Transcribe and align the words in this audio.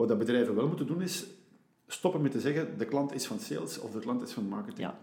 Wat 0.00 0.08
dat 0.08 0.18
bedrijven 0.18 0.54
wel 0.54 0.66
moeten 0.66 0.86
doen 0.86 1.02
is 1.02 1.24
stoppen 1.86 2.20
met 2.22 2.32
te 2.32 2.40
zeggen 2.40 2.78
de 2.78 2.84
klant 2.84 3.14
is 3.14 3.26
van 3.26 3.38
sales 3.38 3.78
of 3.78 3.90
de 3.90 3.98
klant 3.98 4.22
is 4.22 4.32
van 4.32 4.44
marketing. 4.48 4.78
Ja. 4.78 4.98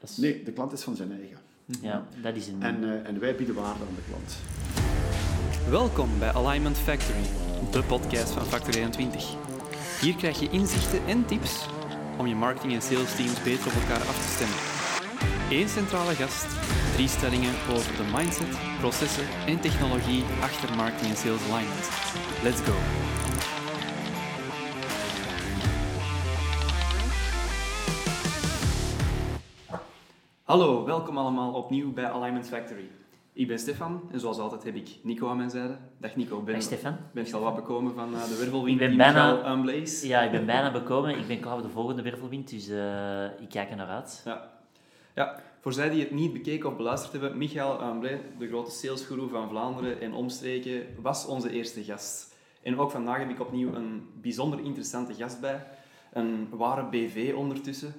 Dat 0.00 0.10
is, 0.10 0.16
Nee, 0.16 0.42
de 0.42 0.52
klant 0.52 0.72
is 0.72 0.82
van 0.82 0.96
zijn 0.96 1.12
eigen. 1.12 1.38
ja, 1.80 2.06
dat 2.22 2.36
is 2.36 2.46
een... 2.48 2.62
En, 2.62 2.84
eh, 2.84 3.08
en 3.08 3.18
wij 3.20 3.34
bieden 3.36 3.54
waarde 3.54 3.80
aan 3.80 3.94
de 3.94 4.02
klant. 4.08 4.36
Welkom 5.70 6.18
bij 6.18 6.32
Alignment 6.32 6.78
Factory, 6.78 7.22
de 7.70 7.82
podcast 7.82 8.30
van 8.30 8.44
Factor 8.44 8.74
21. 8.74 9.34
Hier 10.00 10.16
krijg 10.16 10.40
je 10.40 10.50
inzichten 10.50 11.06
en 11.06 11.24
tips 11.26 11.66
om 12.18 12.26
je 12.26 12.34
marketing- 12.34 12.72
en 12.72 12.82
sales 12.82 13.16
teams 13.16 13.42
beter 13.42 13.66
op 13.66 13.72
elkaar 13.72 14.06
af 14.06 14.26
te 14.26 14.32
stemmen. 14.34 14.58
Eén 15.60 15.68
centrale 15.68 16.14
gast, 16.14 16.46
drie 16.94 17.08
stellingen 17.08 17.54
over 17.70 17.96
de 17.96 18.10
mindset, 18.16 18.58
processen 18.78 19.26
en 19.46 19.60
technologie 19.60 20.22
achter 20.40 20.76
marketing 20.76 21.10
en 21.10 21.16
sales 21.16 21.50
alignment. 21.50 21.88
Let's 22.42 22.60
go! 22.60 22.74
Hallo, 30.52 30.84
welkom 30.84 31.18
allemaal 31.18 31.52
opnieuw 31.52 31.92
bij 31.92 32.10
Alignment 32.10 32.48
Factory. 32.48 32.90
Ik 33.32 33.46
ben 33.46 33.58
Stefan 33.58 34.02
en 34.10 34.20
zoals 34.20 34.38
altijd 34.38 34.64
heb 34.64 34.74
ik 34.74 34.88
Nico 35.02 35.28
aan 35.28 35.36
mijn 35.36 35.50
zijde. 35.50 35.76
Dag 35.98 36.16
Nico, 36.16 36.40
ben, 36.40 36.62
Stefan. 36.62 36.96
ben 37.12 37.26
je 37.26 37.34
al 37.34 37.42
wat 37.42 37.54
bekomen 37.54 37.94
van 37.94 38.14
eh, 38.14 38.24
de 38.28 38.36
wervelwind 38.36 38.68
Ik 38.72 38.78
ben 38.78 38.88
die 38.88 38.98
bijna- 38.98 39.42
aanblaze? 39.42 40.08
Ja, 40.08 40.20
ik 40.22 40.30
ben 40.30 40.46
bijna 40.46 40.72
bekomen. 40.72 41.18
Ik 41.18 41.26
ben 41.26 41.40
klaar 41.40 41.54
voor 41.54 41.62
de 41.62 41.68
volgende 41.68 42.02
wervelwind, 42.02 42.50
dus 42.50 42.68
eh, 42.68 43.24
ik 43.24 43.48
kijk 43.48 43.70
er 43.70 43.76
naar 43.76 43.88
uit. 43.88 44.22
Ja. 44.24 44.50
ja, 45.14 45.40
voor 45.60 45.72
zij 45.72 45.90
die 45.90 46.00
het 46.00 46.10
niet 46.10 46.32
bekeken 46.32 46.68
of 46.70 46.76
beluisterd 46.76 47.12
hebben, 47.12 47.38
Michael 47.38 47.78
Amblay, 47.78 48.20
de 48.38 48.48
grote 48.48 48.70
salesguru 48.70 49.28
van 49.28 49.48
Vlaanderen 49.48 50.00
en 50.00 50.12
omstreken, 50.12 50.86
was 51.02 51.26
onze 51.26 51.50
eerste 51.50 51.84
gast. 51.84 52.34
En 52.62 52.78
ook 52.78 52.90
vandaag 52.90 53.18
heb 53.18 53.30
ik 53.30 53.40
opnieuw 53.40 53.74
een 53.74 54.08
bijzonder 54.20 54.60
interessante 54.60 55.14
gast 55.14 55.40
bij. 55.40 55.66
Een 56.12 56.48
ware 56.50 56.84
BV 56.84 57.32
ondertussen. 57.36 57.94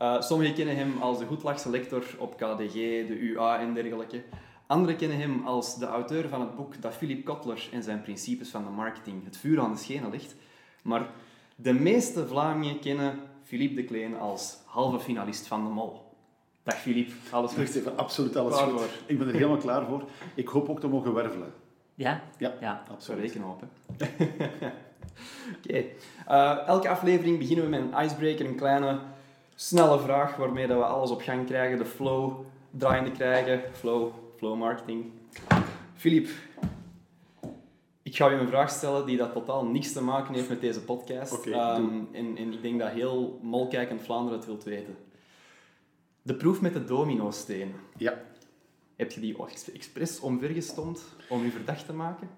Eh, 0.00 0.20
sommigen 0.20 0.54
kennen 0.54 0.76
hem 0.76 0.92
als 1.00 1.18
de 1.18 1.26
goedlachselector 1.26 2.04
op 2.18 2.36
KDG, 2.36 2.72
de 3.06 3.18
UA 3.20 3.58
en 3.60 3.74
dergelijke. 3.74 4.22
Anderen 4.66 4.96
kennen 4.96 5.18
hem 5.18 5.46
als 5.46 5.78
de 5.78 5.86
auteur 5.86 6.28
van 6.28 6.40
het 6.40 6.56
boek 6.56 6.82
dat 6.82 6.94
Philip 6.94 7.24
Kotler 7.24 7.68
en 7.72 7.82
zijn 7.82 8.02
principes 8.02 8.48
van 8.48 8.64
de 8.64 8.70
marketing 8.70 9.24
het 9.24 9.36
vuur 9.36 9.60
aan 9.60 9.72
de 9.72 9.78
schenen 9.78 10.10
legt. 10.10 10.36
Maar 10.82 11.06
de 11.56 11.72
meeste 11.72 12.26
Vlamingen 12.26 12.78
kennen 12.78 13.18
Philippe 13.42 13.74
de 13.74 13.84
Kleen 13.84 14.18
als 14.18 14.58
halve 14.66 15.00
finalist 15.00 15.46
van 15.46 15.64
de 15.64 15.70
Mol. 15.70 16.14
Dag 16.62 16.78
Philippe, 16.80 17.12
alles 17.30 17.52
goed? 17.52 17.68
Stefan, 17.68 17.96
absoluut 17.96 18.36
alles 18.36 18.54
Klaar 18.56 18.68
goed. 18.70 18.80
voor. 18.80 18.88
Ik 19.06 19.18
ben 19.18 19.26
er 19.28 19.34
helemaal 19.34 19.56
klaar 19.56 19.86
voor. 19.86 20.04
Ik 20.34 20.48
hoop 20.48 20.68
ook 20.68 20.80
te 20.80 20.88
mogen 20.88 21.14
wervelen. 21.14 21.52
Ja? 21.94 22.22
Ja, 22.38 22.54
Ja. 22.60 22.82
Absoluut. 22.90 23.20
rekenen 23.20 23.48
op, 23.48 23.60
hè. 23.60 24.06
Oké. 25.56 25.84
Eh, 26.26 26.66
elke 26.66 26.88
aflevering 26.88 27.38
beginnen 27.38 27.64
we 27.64 27.70
met 27.70 27.80
een 27.80 28.04
icebreaker, 28.04 28.46
een 28.46 28.54
kleine, 28.56 28.98
snelle 29.60 29.98
vraag 30.00 30.36
waarmee 30.36 30.66
dat 30.66 30.76
we 30.78 30.84
alles 30.84 31.10
op 31.10 31.20
gang 31.22 31.46
krijgen, 31.46 31.78
de 31.78 31.84
flow 31.84 32.40
draaiende 32.70 33.10
krijgen, 33.12 33.62
flow, 33.72 34.12
flow 34.36 34.56
marketing. 34.58 35.04
Philippe, 35.94 36.30
ik 38.02 38.16
ga 38.16 38.28
je 38.30 38.36
een 38.36 38.48
vraag 38.48 38.70
stellen 38.70 39.06
die 39.06 39.16
dat 39.16 39.32
totaal 39.32 39.64
niks 39.64 39.92
te 39.92 40.02
maken 40.02 40.34
heeft 40.34 40.48
met 40.48 40.60
deze 40.60 40.80
podcast. 40.82 41.32
Oké, 41.32 41.50
Ehm, 41.50 41.80
doe. 41.82 42.06
en, 42.12 42.36
en 42.36 42.52
ik 42.52 42.62
denk 42.62 42.78
dat 42.80 42.90
heel 42.90 43.38
molkijkend 43.42 44.02
Vlaanderen 44.02 44.38
het 44.38 44.46
wilt 44.48 44.64
weten. 44.64 44.96
De 46.22 46.34
proef 46.34 46.60
met 46.60 46.72
de 46.72 46.84
domino-steen. 46.84 47.74
Ja, 47.96 48.20
Heb 48.96 49.12
je 49.12 49.20
die 49.20 49.36
ex- 49.46 49.72
expres 49.72 50.20
omvergestomd 50.20 51.02
om 51.28 51.42
je 51.44 51.50
verdacht 51.50 51.86
te 51.86 51.92
maken? 51.92 52.28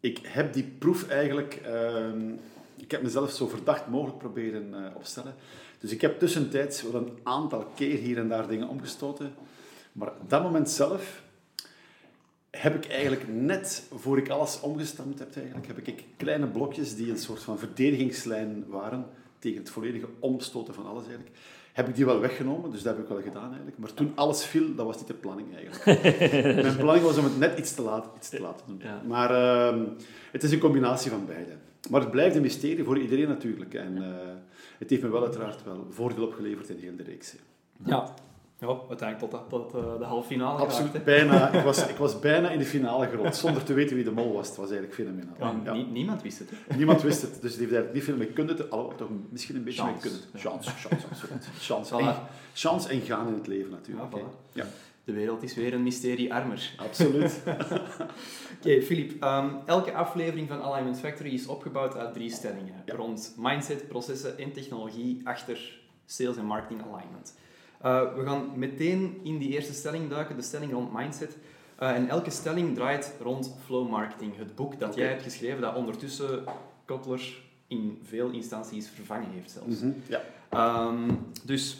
ik 0.00 0.18
heb 0.22 0.52
die 0.52 0.64
proef 0.78 1.08
eigenlijk... 1.08 1.54
ehm, 1.54 2.32
ik 2.76 2.90
heb 2.90 3.02
mezelf 3.02 3.30
zo 3.30 3.46
verdacht 3.46 3.86
mogelijk 3.88 4.18
proberen 4.18 4.74
eh, 4.84 4.96
opstellen. 4.96 5.34
Dus 5.80 5.90
ik 5.90 6.00
heb 6.00 6.18
tussentijds 6.18 6.82
wel 6.82 6.94
een 6.94 7.18
aantal 7.22 7.66
keer 7.74 7.98
hier 7.98 8.18
en 8.18 8.28
daar 8.28 8.48
dingen 8.48 8.68
omgestoten. 8.68 9.34
Maar 9.92 10.08
op 10.08 10.30
dat 10.30 10.42
moment 10.42 10.70
zelf 10.70 11.22
heb 12.50 12.74
ik 12.84 12.90
eigenlijk 12.90 13.28
net 13.28 13.86
voor 13.94 14.18
ik 14.18 14.28
alles 14.28 14.60
omgestampt 14.60 15.18
heb, 15.18 15.36
eigenlijk, 15.36 15.66
heb 15.66 15.78
ik 15.78 16.04
kleine 16.16 16.46
blokjes 16.46 16.96
die 16.96 17.10
een 17.10 17.18
soort 17.18 17.42
van 17.42 17.58
verdedigingslijn 17.58 18.64
waren 18.68 19.06
tegen 19.38 19.58
het 19.58 19.70
volledige 19.70 20.06
omstoten 20.18 20.74
van 20.74 20.86
alles 20.86 21.06
eigenlijk. 21.06 21.36
Heb 21.72 21.88
ik 21.88 21.94
die 21.94 22.04
wel 22.04 22.20
weggenomen, 22.20 22.70
dus 22.70 22.82
dat 22.82 22.96
heb 22.96 23.04
ik 23.04 23.08
wel 23.08 23.22
gedaan 23.22 23.48
eigenlijk. 23.48 23.78
Maar 23.78 23.94
toen 23.94 24.12
alles 24.14 24.44
viel, 24.44 24.74
dat 24.74 24.86
was 24.86 24.98
niet 24.98 25.06
de 25.06 25.14
planning 25.14 25.48
eigenlijk. 25.56 26.02
Mijn 26.62 26.76
planning 26.76 27.04
was 27.04 27.18
om 27.18 27.24
het 27.24 27.38
net 27.38 27.58
iets 27.58 27.74
te 27.74 27.82
laat, 27.82 28.06
iets 28.16 28.28
te 28.28 28.40
laten 28.40 28.66
doen. 28.66 28.80
Ja. 28.82 29.02
Maar 29.06 29.30
ehm, 29.30 29.84
het 30.32 30.42
is 30.42 30.52
een 30.52 30.58
combinatie 30.58 31.10
van 31.10 31.26
beide. 31.26 31.52
Maar 31.90 32.00
het 32.00 32.10
blijft 32.10 32.36
een 32.36 32.42
mysterie 32.42 32.84
voor 32.84 32.98
iedereen 32.98 33.28
natuurlijk. 33.28 33.74
En 33.74 34.02
eh, 34.02 34.10
het 34.78 34.90
heeft 34.90 35.02
me 35.02 35.08
wel 35.08 35.22
uiteraard 35.22 35.64
wel 35.64 35.86
voordeel 35.90 36.24
opgeleverd 36.24 36.68
in 36.68 36.78
heel 36.78 36.96
de 36.96 37.02
reeks. 37.02 37.32
hè. 37.32 37.38
Ja. 37.84 38.14
Ja, 38.60 38.66
uiteindelijk 38.88 39.18
tot, 39.18 39.30
dat- 39.30 39.48
tot 39.70 39.74
eh, 39.84 39.98
de 39.98 40.04
halve 40.04 40.26
finale 40.26 40.58
Absoluut. 40.58 40.90
geraakt. 40.90 41.04
Bijna, 41.04 41.50
ik, 41.52 41.64
was, 41.64 41.86
ik 41.92 41.96
was 41.96 42.18
bijna 42.18 42.50
in 42.50 42.58
de 42.58 42.64
finale 42.64 43.06
gerold, 43.08 43.36
zonder 43.36 43.62
te 43.64 43.72
weten 43.72 43.96
wie 43.96 44.04
de 44.04 44.10
mol 44.10 44.32
was. 44.32 44.46
Het 44.48 44.56
was 44.56 44.70
eigenlijk 44.70 44.94
fenomenaal. 44.94 45.34
Ja, 45.38 45.54
Ja. 45.64 45.72
nie- 45.72 45.86
niemand 45.86 46.22
wist 46.22 46.38
het. 46.38 46.50
Hè. 46.50 46.76
Niemand 46.76 47.02
wist 47.02 47.22
het, 47.22 47.30
dus 47.42 47.56
die 47.56 47.60
heeft 47.66 47.72
eigenlijk 47.72 47.92
niet 47.94 48.04
veel 48.04 48.16
mee 48.16 48.26
kunnen. 48.32 48.70
Alhoewel, 48.70 48.96
toch 48.96 49.08
misschien 49.30 49.56
een 49.56 49.64
beetje 49.64 49.80
Chance. 49.82 49.92
mee 49.94 50.00
kunnen. 50.02 50.20
Ja. 50.32 50.38
Chance, 50.38 50.70
chance, 50.70 51.06
absoluut. 51.10 51.48
Chance. 51.60 51.94
Voilà. 51.94 52.06
En, 52.06 52.14
chance 52.54 52.88
en 52.88 53.00
gaan 53.00 53.26
in 53.28 53.34
het 53.34 53.46
leven 53.46 53.70
natuurlijk. 53.70 54.12
Ja, 54.14 54.18
voilà. 54.20 54.52
Ja, 54.52 54.64
De 55.06 55.12
wereld 55.12 55.42
is 55.42 55.54
weer 55.54 55.74
een 55.74 55.82
mysterie 55.82 56.34
armer. 56.34 56.74
absoluut. 56.76 57.42
Oké, 58.58 58.82
Filip. 58.82 59.22
ehm, 59.22 59.48
elke 59.66 59.92
aflevering 59.94 60.48
van 60.48 60.62
Alignment 60.62 60.98
Factory 60.98 61.32
is 61.32 61.46
opgebouwd 61.46 61.96
uit 61.96 62.14
drie 62.14 62.30
stellingen. 62.30 62.82
Ja. 62.84 62.94
Rond 62.94 63.34
mindset, 63.38 63.88
processen 63.88 64.38
en 64.38 64.52
technologie 64.52 65.20
achter 65.24 65.78
sales 66.06 66.36
en 66.36 66.44
marketing 66.44 66.80
alignment. 66.92 67.34
Eh, 67.80 68.14
we 68.14 68.22
gaan 68.24 68.50
meteen 68.58 69.20
in 69.22 69.38
die 69.38 69.48
eerste 69.48 69.72
stelling 69.72 70.10
duiken, 70.10 70.36
de 70.36 70.42
stelling 70.42 70.72
rond 70.72 70.92
mindset. 70.92 71.36
Eh, 71.78 71.90
en 71.94 72.08
elke 72.08 72.30
stelling 72.30 72.74
draait 72.74 73.14
rond 73.22 73.56
flow 73.64 73.88
marketing. 73.90 74.36
Het 74.36 74.54
boek 74.54 74.78
dat 74.78 74.94
jij 74.94 75.08
hebt 75.08 75.22
geschreven, 75.22 75.60
dat 75.60 75.74
ondertussen 75.74 76.44
Kotler 76.84 77.42
in 77.66 77.98
veel 78.02 78.30
instanties 78.30 78.88
vervangen 78.88 79.30
heeft 79.30 79.50
zelfs. 79.50 79.80
Mhm, 79.80 79.92
Ja. 80.08 80.22
Ehm, 80.48 81.10
dus, 81.44 81.78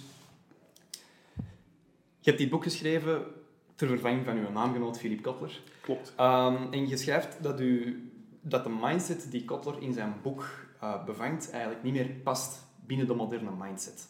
je 2.27 2.33
hebt 2.33 2.45
dit 2.45 2.51
boek 2.51 2.63
geschreven 2.63 3.25
ter 3.75 3.89
vervanging 3.89 4.25
van 4.25 4.37
uw 4.37 4.51
naamgenoot 4.51 4.99
Philip 4.99 5.23
Kotler. 5.23 5.61
Klopt. 5.81 6.13
Ehm, 6.17 6.73
en 6.73 6.89
je 6.89 6.97
schrijft 6.97 7.43
dat, 7.43 7.61
u, 7.61 8.03
dat 8.41 8.65
de 8.65 8.71
mindset 8.81 9.31
die 9.31 9.45
Kotler 9.45 9.83
in 9.83 9.93
zijn 9.93 10.15
boek 10.23 10.49
eh, 10.81 11.05
bevangt 11.05 11.51
eigenlijk 11.51 11.83
niet 11.83 11.93
meer 11.93 12.07
past 12.07 12.67
binnen 12.87 13.07
de 13.07 13.15
moderne 13.15 13.51
mindset. 13.59 14.09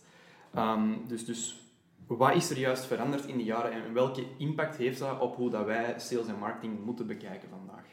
Ehm, 0.54 0.92
dus, 1.06 1.24
dus 1.24 1.60
wat 2.06 2.34
is 2.34 2.50
er 2.50 2.58
juist 2.58 2.84
veranderd 2.84 3.26
in 3.26 3.36
die 3.36 3.46
jaren 3.46 3.72
en 3.72 3.92
welke 3.92 4.24
impact 4.38 4.76
heeft 4.76 4.98
dat 4.98 5.20
op 5.20 5.36
hoe 5.36 5.50
dat 5.50 5.64
wij 5.64 5.94
sales 5.96 6.26
en 6.26 6.38
marketing 6.38 6.84
moeten 6.84 7.06
bekijken 7.06 7.48
vandaag? 7.48 7.84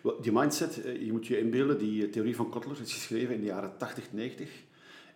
Wel, 0.00 0.20
Die 0.20 0.32
mindset, 0.32 0.84
eh, 0.84 1.04
je 1.04 1.12
moet 1.12 1.26
je 1.26 1.38
inbeelden, 1.38 1.78
die 1.78 2.04
eh, 2.04 2.12
theorie 2.12 2.36
van 2.36 2.50
Kotler 2.50 2.80
is 2.80 2.92
geschreven 2.92 3.34
in 3.34 3.40
de 3.40 3.46
jaren 3.46 3.76
80, 3.78 4.12
90. 4.12 4.50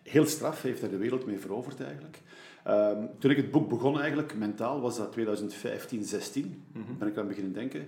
Heel 0.03 0.25
straf, 0.25 0.61
heeft 0.61 0.81
hij 0.81 0.89
de 0.89 0.97
wereld 0.97 1.25
mee 1.25 1.39
veroverd 1.39 1.81
eigenlijk. 1.81 2.19
Ehm, 2.63 3.05
toen 3.19 3.31
ik 3.31 3.37
het 3.37 3.51
boek 3.51 3.69
begon 3.69 3.99
eigenlijk, 3.99 4.35
mentaal, 4.35 4.81
was 4.81 4.97
dat 4.97 5.11
2015, 5.11 6.03
16. 6.03 6.63
Mhm. 6.73 6.97
Ben 6.97 7.07
ik 7.07 7.17
aan 7.17 7.27
beginnen 7.27 7.53
denken. 7.53 7.87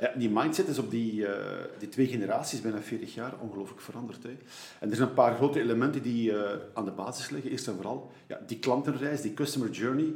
Ja, 0.00 0.12
die 0.16 0.30
mindset 0.30 0.68
is 0.68 0.78
op 0.78 0.90
die, 0.90 1.26
eh, 1.26 1.64
die 1.78 1.88
twee 1.88 2.06
generaties, 2.06 2.60
bijna 2.60 2.80
40 2.80 3.14
jaar, 3.14 3.34
ongelooflijk 3.40 3.80
veranderd. 3.80 4.22
Hè. 4.22 4.36
En 4.80 4.90
er 4.90 4.96
zijn 4.96 5.08
een 5.08 5.14
paar 5.14 5.34
grote 5.34 5.60
elementen 5.60 6.02
die 6.02 6.32
eh, 6.32 6.58
aan 6.74 6.84
de 6.84 6.90
basis 6.90 7.30
liggen. 7.30 7.50
Eerst 7.50 7.68
en 7.68 7.74
vooral, 7.74 8.10
ja, 8.26 8.40
die 8.46 8.58
klantenreis, 8.58 9.20
die 9.20 9.34
customer 9.34 9.70
journey, 9.70 10.14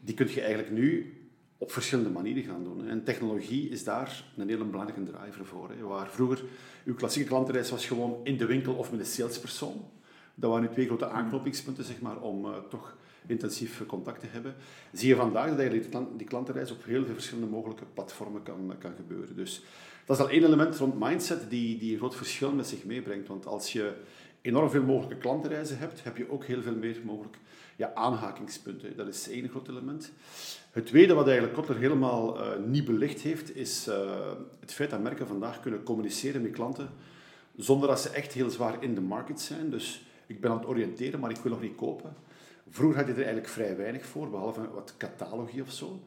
die 0.00 0.14
kun 0.14 0.28
je 0.28 0.40
eigenlijk 0.40 0.70
nu 0.72 1.14
op 1.58 1.72
verschillende 1.72 2.10
manieren 2.10 2.42
gaan 2.42 2.64
doen. 2.64 2.88
En 2.88 3.04
technologie 3.04 3.68
is 3.68 3.84
daar 3.84 4.24
een 4.36 4.48
hele 4.48 4.64
belangrijke 4.64 5.02
driver 5.02 5.46
voor. 5.46 5.70
Hè. 5.70 5.82
Waar 5.82 6.08
vroeger 6.08 6.42
uw 6.84 6.94
klassieke 6.94 7.28
klantenreis 7.28 7.70
was 7.70 7.86
gewoon 7.86 8.20
in 8.24 8.36
de 8.36 8.46
winkel 8.46 8.74
of 8.74 8.90
met 8.90 9.00
een 9.00 9.06
salespersoon. 9.06 9.84
Dat 10.34 10.50
waren 10.50 10.68
nu 10.68 10.72
twee 10.72 10.86
grote 10.86 11.08
aanknopingspunten 11.08 11.84
zeg 11.84 12.00
maar, 12.00 12.20
om 12.20 12.44
eh, 12.44 12.52
toch 12.68 12.96
intensief 13.26 13.86
contact 13.86 14.20
te 14.20 14.26
hebben. 14.30 14.54
Zie 14.92 15.08
je 15.08 15.16
vandaag 15.16 15.48
dat 15.48 15.58
eigenlijk 15.58 15.82
die, 15.82 15.90
klant, 15.90 16.18
die 16.18 16.26
klantenreis 16.26 16.70
op 16.70 16.84
heel 16.84 17.04
veel 17.04 17.14
verschillende 17.14 17.50
mogelijke 17.50 17.84
platformen 17.94 18.42
kan, 18.42 18.74
kan 18.78 18.92
gebeuren. 18.96 19.36
Dus 19.36 19.62
dat 20.04 20.16
is 20.16 20.22
al 20.22 20.30
één 20.30 20.44
element 20.44 20.76
rond 20.76 20.98
mindset 20.98 21.50
die, 21.50 21.78
die 21.78 21.92
een 21.92 21.98
groot 21.98 22.16
verschil 22.16 22.52
met 22.52 22.66
zich 22.66 22.84
meebrengt. 22.84 23.28
Want 23.28 23.46
als 23.46 23.72
je 23.72 23.92
enorm 24.40 24.70
veel 24.70 24.82
mogelijke 24.82 25.16
klantenreizen 25.16 25.78
hebt, 25.78 26.04
heb 26.04 26.16
je 26.16 26.30
ook 26.30 26.44
heel 26.44 26.62
veel 26.62 26.76
meer 26.76 26.96
mogelijk 27.04 27.36
ja, 27.76 27.94
aanhakingspunten. 27.94 28.96
Dat 28.96 29.08
is 29.08 29.28
één 29.30 29.48
groot 29.48 29.68
element. 29.68 30.12
Het 30.70 30.86
tweede 30.86 31.14
wat 31.14 31.26
eigenlijk 31.26 31.56
Kotler 31.56 31.78
helemaal 31.78 32.40
eh, 32.40 32.58
niet 32.66 32.84
belicht 32.84 33.20
heeft, 33.20 33.56
is 33.56 33.86
eh, 33.86 34.30
het 34.60 34.72
feit 34.72 34.90
dat 34.90 35.02
merken 35.02 35.26
vandaag 35.26 35.60
kunnen 35.60 35.82
communiceren 35.82 36.42
met 36.42 36.52
klanten 36.52 36.90
zonder 37.56 37.88
dat 37.88 38.00
ze 38.00 38.08
echt 38.08 38.32
heel 38.32 38.50
zwaar 38.50 38.82
in 38.82 38.94
de 38.94 39.00
market 39.00 39.40
zijn. 39.40 39.70
Dus 39.70 40.04
ik 40.26 40.40
ben 40.40 40.50
aan 40.50 40.58
het 40.58 40.66
oriënteren, 40.66 41.20
maar 41.20 41.30
ik 41.30 41.36
wil 41.36 41.52
nog 41.52 41.60
niet 41.60 41.74
kopen. 41.74 42.14
Vroeger 42.70 42.96
had 42.96 43.06
je 43.06 43.12
er 43.12 43.18
eigenlijk 43.18 43.48
vrij 43.48 43.76
weinig 43.76 44.06
voor, 44.06 44.30
behalve 44.30 44.70
wat 44.74 44.94
catalogie 44.96 45.62
of 45.62 45.72
zo. 45.72 46.00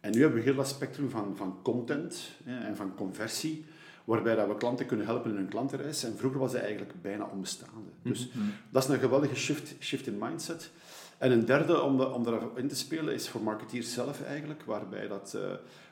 En 0.00 0.12
nu 0.12 0.20
hebben 0.20 0.38
we 0.38 0.44
heel 0.44 0.54
dat 0.54 0.68
spectrum 0.68 1.10
van, 1.10 1.36
van 1.36 1.58
content 1.62 2.30
hè, 2.44 2.66
en 2.66 2.76
van 2.76 2.94
conversie, 2.94 3.64
waarbij 4.04 4.34
dat 4.34 4.48
we 4.48 4.56
klanten 4.56 4.86
kunnen 4.86 5.06
helpen 5.06 5.30
in 5.30 5.36
hun 5.36 5.48
klantenreis. 5.48 6.04
En 6.04 6.16
vroeger 6.16 6.40
was 6.40 6.52
dat 6.52 6.60
eigenlijk 6.60 6.92
bijna 7.02 7.24
onbestaande. 7.24 7.90
Dus 8.02 8.30
dat 8.70 8.82
is 8.82 8.88
een 8.88 8.98
geweldige 8.98 9.34
shift, 9.34 9.74
shift 9.80 10.06
in 10.06 10.18
mindset. 10.18 10.70
En 11.18 11.32
een 11.32 11.44
derde 11.44 11.82
om, 11.82 11.96
de, 11.96 12.12
om 12.12 12.24
daarop 12.24 12.58
in 12.58 12.68
te 12.68 12.76
spelen 12.76 13.14
is 13.14 13.28
voor 13.28 13.42
marketeers 13.42 13.92
zelf 13.92 14.22
eigenlijk, 14.22 14.62
waarbij 14.62 15.08
dat, 15.08 15.32
uh, 15.36 15.42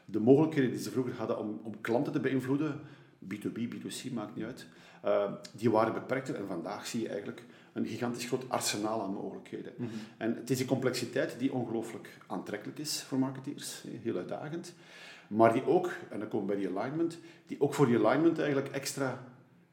de 0.05 0.21
mogelijkheden 0.21 0.71
die 0.71 0.81
ze 0.81 0.91
vroeger 0.91 1.15
hadden 1.15 1.39
om, 1.39 1.61
om 1.63 1.81
klanten 1.81 2.13
te 2.13 2.21
beïnvloeden, 2.21 2.81
B2B, 3.25 3.59
B2C, 3.59 4.13
maakt 4.13 4.37
niet 4.37 4.45
uit, 4.45 4.67
uh, 5.05 5.33
die 5.53 5.71
waren 5.71 5.93
beperkter. 5.93 6.35
En 6.35 6.47
vandaag 6.47 6.87
zie 6.87 7.01
je 7.01 7.09
eigenlijk 7.09 7.43
een 7.77 7.87
gigantisch 7.87 8.25
groot 8.25 8.49
arsenaal 8.49 9.03
aan 9.03 9.13
mogelijkheden. 9.13 9.73
Mm 9.77 9.87
-hmm. 9.87 9.99
En 10.17 10.35
het 10.35 10.51
is 10.51 10.57
die 10.57 10.67
complexiteit 10.67 11.39
die 11.39 11.53
ongelooflijk 11.53 12.19
aantrekkelijk 12.27 12.79
is 12.79 13.03
voor 13.03 13.19
marketeers, 13.19 13.85
heel 14.03 14.17
uitdagend. 14.17 14.75
Maar 15.29 15.53
die 15.53 15.67
ook, 15.67 15.91
en 16.11 16.19
dan 16.19 16.29
komen 16.29 16.47
we 16.47 16.53
bij 16.53 16.63
die 16.63 16.79
alignment, 16.79 17.19
die 17.47 17.61
ook 17.61 17.75
voor 17.75 17.87
die 17.87 17.99
alignment 17.99 18.39
eigenlijk 18.39 18.69
extra 18.69 19.25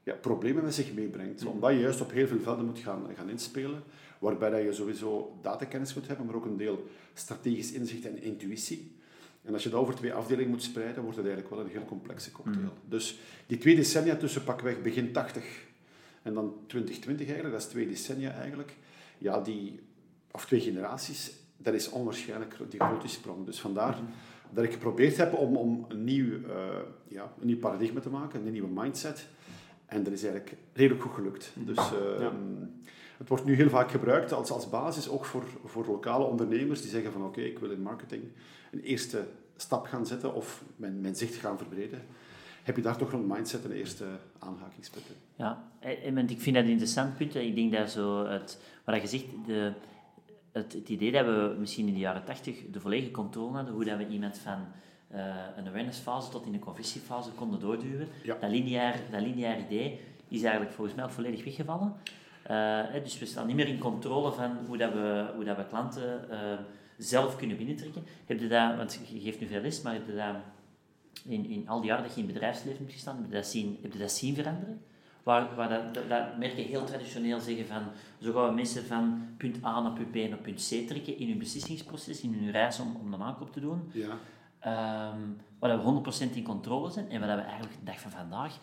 ja, 0.04 0.14
problemen 0.14 0.64
met 0.64 0.74
zich 0.74 0.94
meebrengt. 0.94 1.40
Mm 1.40 1.48
-hmm. 1.48 1.56
Omdat 1.56 1.72
je 1.72 1.80
juist 1.80 2.02
op 2.02 2.12
heel 2.12 2.28
veel 2.28 2.40
velden 2.40 2.66
moet 2.66 2.80
gaan, 2.80 3.06
gaan 3.16 3.30
inspelen, 3.30 3.84
waarbij 4.20 4.50
dat 4.50 4.62
je 4.62 4.74
sowieso 4.74 5.38
datakennis 5.42 5.94
moet 5.94 6.08
hebben, 6.08 6.26
maar 6.26 6.36
ook 6.36 6.46
een 6.46 6.58
deel 6.58 6.88
strategisch 7.14 7.72
inzicht 7.72 8.06
en 8.06 8.22
intuïtie. 8.22 8.92
En 9.44 9.54
als 9.54 9.64
je 9.64 9.70
dat 9.70 9.80
over 9.80 9.96
twee 9.96 10.14
afdelingen 10.14 10.50
moet 10.50 10.64
spreiden, 10.64 11.04
wordt 11.04 11.18
het 11.18 11.26
eigenlijk 11.26 11.56
wel 11.56 11.66
een 11.66 11.72
heel 11.72 11.86
complexe 11.86 12.32
cocktail. 12.32 12.66
Mm. 12.66 12.90
Dus 12.90 13.20
die 13.48 13.58
twee 13.58 13.76
decennia 13.76 14.16
tussen 14.16 14.44
pakweg 14.44 14.82
begin 14.82 15.12
80 15.12 15.44
en 16.24 16.34
dan 16.34 16.56
2020 16.68 17.26
eigenlijk, 17.26 17.56
dat 17.56 17.66
is 17.66 17.72
twee 17.72 17.88
decennia 17.88 18.32
eigenlijk, 18.32 18.76
ja, 19.18 19.42
die, 19.42 19.80
of 20.32 20.46
twee 20.46 20.60
generaties, 20.60 21.34
dat 21.58 21.74
is 21.74 21.90
onwaarschijnlijk 21.90 22.58
die 22.70 22.80
grote 22.80 23.08
sprong. 23.08 23.46
Dus 23.46 23.60
vandaar 23.60 23.98
mm. 24.02 24.08
dat 24.52 24.64
ik 24.64 24.72
geprobeerd 24.72 25.18
heb 25.18 25.34
om, 25.34 25.56
om 25.56 25.86
een, 25.90 26.04
nieuw, 26.04 26.26
uh, 26.26 26.48
ja, 27.08 27.34
een 27.40 27.48
nieuw 27.48 27.58
paradigma 27.58 28.00
te 28.00 28.10
maken, 28.10 28.46
een 28.46 28.52
nieuwe 28.52 28.82
mindset. 28.82 29.28
En 29.86 30.04
dat 30.04 30.14
is 30.14 30.24
eigenlijk 30.24 30.56
redelijk 30.74 31.02
goed 31.04 31.14
gelukt. 31.14 31.52
Dus 31.56 31.78
uh, 31.78 32.20
ja. 32.20 32.32
het 33.18 33.30
wordt 33.30 33.46
nu 33.46 33.56
heel 33.56 33.70
vaak 33.70 33.92
gebruikt 33.92 34.32
als, 34.32 34.52
als 34.52 34.70
basis, 34.70 35.10
ook 35.10 35.26
voor, 35.26 35.44
voor 35.66 35.86
lokale 35.86 36.24
ondernemers 36.24 36.82
die 36.82 36.90
zeggen 36.90 37.12
van 37.12 37.22
oké, 37.22 37.30
okay, 37.30 37.50
ik 37.50 37.60
wil 37.60 37.72
in 37.72 37.82
marketing 37.82 38.24
een 38.72 38.82
eerste 38.82 39.26
stap 39.56 39.86
gaan 39.86 40.06
zetten 40.06 40.34
of 40.34 40.64
mijn, 40.76 41.02
mijn 41.02 41.16
zicht 41.16 41.36
gaan 41.36 41.58
verbreden. 41.58 42.02
Heb 42.64 42.76
je 42.76 42.82
daar 42.82 42.98
toch 42.98 43.12
rond 43.12 43.28
mindset 43.28 43.64
een 43.64 43.72
eerste 43.72 44.06
aanhakingspunt 44.40 45.06
in? 45.08 45.16
Ja, 45.36 45.64
en 45.80 46.30
ik 46.30 46.42
vind 46.42 46.56
dat 46.56 46.64
een 46.64 46.70
interessant 46.70 47.18
punt. 47.18 47.36
Ik 47.36 47.56
denk 47.56 47.72
dat 47.72 47.92
zo 47.92 48.26
het, 48.26 48.60
wat 48.84 49.02
je 49.02 49.08
zegt, 49.08 49.26
de, 49.46 49.72
het, 50.52 50.74
het 50.74 50.90
idee 50.90 51.12
dat 51.12 51.26
we 51.26 51.56
misschien 51.60 51.88
in 51.88 51.94
de 51.94 52.00
jaren 52.00 52.24
tachtig 52.24 52.58
de 52.72 52.80
volledige 52.80 53.12
controle 53.12 53.56
hadden, 53.56 53.74
hoe 53.74 53.86
dat 53.86 53.98
we 53.98 54.08
iemand 54.08 54.38
van 54.38 54.60
uh, 55.14 55.36
een 55.58 55.68
awareness-fase 55.68 56.30
tot 56.30 56.46
in 56.46 56.54
een 56.54 56.60
conversiefase 56.60 57.30
konden 57.30 57.60
doorduwen, 57.60 58.08
ja. 58.24 58.38
dat, 58.40 58.50
lineair, 58.50 59.00
dat 59.12 59.22
lineair 59.22 59.60
idee 59.60 60.00
is 60.28 60.44
eigenlijk 60.44 60.74
volgens 60.74 60.96
mij 60.96 61.06
ook 61.06 61.12
volledig 61.12 61.44
weggevallen. 61.44 61.94
Uh, 62.52 63.04
dus 63.04 63.20
we 63.20 63.26
staan 63.26 63.48
niet 63.48 63.56
meer 63.56 63.68
in 63.68 63.78
controle 63.78 64.32
van 64.32 64.58
hoe, 64.68 64.78
dat 64.78 64.94
we, 64.94 65.32
hoe 65.36 65.44
dat 65.44 65.58
we 65.58 65.66
klanten 65.68 66.28
uh, 66.32 66.38
zelf 66.98 67.36
kunnen 67.36 67.58
binnentrekken. 67.58 68.04
Heb 68.26 68.40
je 68.40 68.48
dat, 68.48 68.76
want 68.76 69.00
je 69.12 69.20
geeft 69.20 69.40
nu 69.40 69.48
veel 69.48 69.62
les, 69.62 69.82
maar 69.82 69.94
heb 69.94 70.06
je 70.06 70.16
dat 70.16 70.36
in, 71.26 71.50
in 71.50 71.70
al 71.70 71.80
die 71.80 71.90
jaren 71.90 72.04
dat 72.04 72.14
je 72.14 72.20
in 72.20 72.26
het 72.26 72.34
bedrijfsleven 72.34 72.80
hebt 72.80 72.92
gestaan, 72.92 73.16
heb 73.16 73.26
je 73.26 73.36
dat 73.36 73.46
zien, 73.46 73.78
heb 73.82 73.94
je 73.94 74.00
dat 74.00 74.12
zien 74.12 74.36
veranderen? 74.36 74.82
Waar, 75.24 75.56
waar 75.56 75.70
dat, 75.70 76.10
dat, 76.10 76.52
heel 76.52 76.84
traditioneel 76.84 77.40
zeggen 77.40 77.66
van, 77.66 77.84
zo 78.22 78.34
gaan 78.34 78.48
we 78.48 78.54
mensen 78.54 78.86
van 78.86 79.28
punt 79.38 79.66
A 79.66 79.82
naar 79.82 79.94
punt 79.94 80.12
B 80.12 80.16
naar 80.16 80.38
punt 80.38 80.68
C 80.70 80.88
trekken 80.88 81.18
in 81.18 81.28
hun 81.28 81.38
beslissingsproces, 81.38 82.22
in 82.22 82.34
hun 82.34 82.52
reis 82.52 82.80
om, 82.80 82.96
om 83.02 83.14
een 83.14 83.22
aankoop 83.22 83.54
te 83.54 83.60
doen. 83.60 83.92
Ja. 83.92 84.10
Um, 85.14 85.38
waar 85.60 85.84
we 85.84 86.02
100% 86.32 86.36
in 86.36 86.44
controle 86.44 86.92
zijn 86.92 87.10
en 87.10 87.20
waar 87.20 87.36
we 87.36 87.42
eigenlijk 87.42 87.80
de 87.80 87.86
dag 87.86 88.00
van 88.00 88.12
vandaag, 88.12 88.58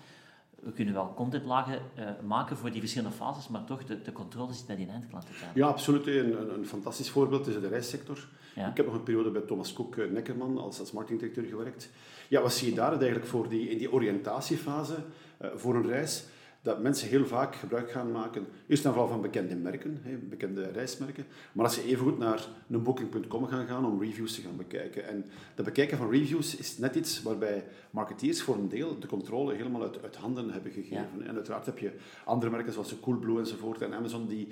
we 0.63 0.73
kunnen 0.73 0.95
wel 0.95 1.15
contentlagen 1.15 1.83
uh, 1.99 2.05
maken 2.27 2.57
voor 2.57 2.71
die 2.71 2.81
verschillende 2.81 3.17
fases, 3.17 3.49
maar 3.49 3.65
toch, 3.65 3.85
de, 3.85 4.03
de 4.03 4.13
controle 4.13 4.53
zit 4.53 4.67
bij 4.67 4.77
die 4.77 4.89
eindklant. 4.89 5.27
Ja, 5.55 5.67
absoluut. 5.67 6.07
Een, 6.07 6.41
een, 6.41 6.55
een 6.55 6.67
fantastisch 6.67 7.11
voorbeeld 7.11 7.47
is 7.47 7.61
de 7.61 7.69
reissector. 7.69 8.29
Ja. 8.55 8.69
Ik 8.69 8.77
heb 8.77 8.87
nog 8.87 8.95
een 8.95 9.03
periode 9.03 9.31
bij 9.31 9.41
Thomas 9.41 9.73
Cook 9.73 9.97
uh, 9.97 10.11
Neckerman 10.11 10.59
als, 10.59 10.81
als 10.81 10.93
marketingdirecteur 10.93 11.45
gewerkt. 11.45 11.91
Ja, 12.31 12.41
wat 12.41 12.53
zie 12.53 12.69
je 12.69 12.75
daar 12.75 12.93
eigenlijk 12.93 13.27
voor 13.27 13.49
die, 13.49 13.69
in 13.69 13.79
die 13.79 13.93
oriëntatiefase 13.93 14.95
uh, 15.43 15.49
voor 15.55 15.75
een 15.75 15.87
reis? 15.87 16.25
dat 16.63 16.83
mensen 16.83 17.09
heel 17.09 17.27
vaak 17.27 17.55
gebruik 17.55 17.91
gaan 17.91 18.13
maken, 18.13 18.47
eerst 18.67 18.85
en 18.85 18.91
vooral 18.93 19.09
van 19.09 19.21
bekende 19.21 19.57
merken, 19.57 20.03
bekende 20.29 20.71
reismerken, 20.71 21.27
maar 21.53 21.65
als 21.65 21.75
ze 21.75 21.85
evengoed 21.85 22.19
naar 22.19 22.47
een 22.69 22.83
booking.com 22.83 23.47
gaan 23.47 23.67
gaan 23.67 23.87
om 23.87 24.03
reviews 24.03 24.35
te 24.35 24.41
gaan 24.41 24.57
bekijken. 24.57 25.07
En 25.07 25.25
dat 25.55 25.65
bekijken 25.65 25.99
van 25.99 26.11
reviews 26.11 26.57
is 26.57 26.79
net 26.79 26.95
iets 26.95 27.23
waarbij 27.23 27.65
marketeers 27.91 28.43
voor 28.43 28.55
een 28.55 28.69
deel 28.69 28.99
de 28.99 29.07
controle 29.07 29.55
helemaal 29.55 29.83
uit, 29.83 30.03
uit 30.03 30.17
handen 30.17 30.51
hebben 30.51 30.73
gegeven. 30.73 31.19
Ja. 31.19 31.27
En 31.27 31.35
uiteraard 31.35 31.67
heb 31.67 31.79
je 31.79 31.93
andere 32.25 32.51
merken 32.51 32.73
zoals 32.73 33.01
Coolblue 33.01 33.39
enzovoort 33.39 33.83
en 33.83 33.95
Amazon 33.95 34.27
die, 34.27 34.49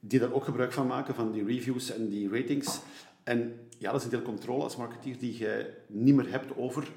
die 0.00 0.18
daar 0.18 0.32
ook 0.32 0.44
gebruik 0.44 0.72
van 0.72 0.86
maken, 0.86 1.14
van 1.14 1.32
die 1.32 1.44
reviews 1.44 1.90
en 1.94 2.08
die 2.08 2.28
ratings. 2.28 2.80
En 3.24 3.68
ja, 3.78 3.90
dat 3.90 4.00
is 4.00 4.04
een 4.04 4.10
deel 4.10 4.22
controle 4.22 4.62
als 4.62 4.76
marketeer 4.76 5.18
die 5.18 5.38
je 5.38 5.70
niet 5.86 6.14
meer 6.14 6.30
hebt 6.30 6.56
over 6.56 6.88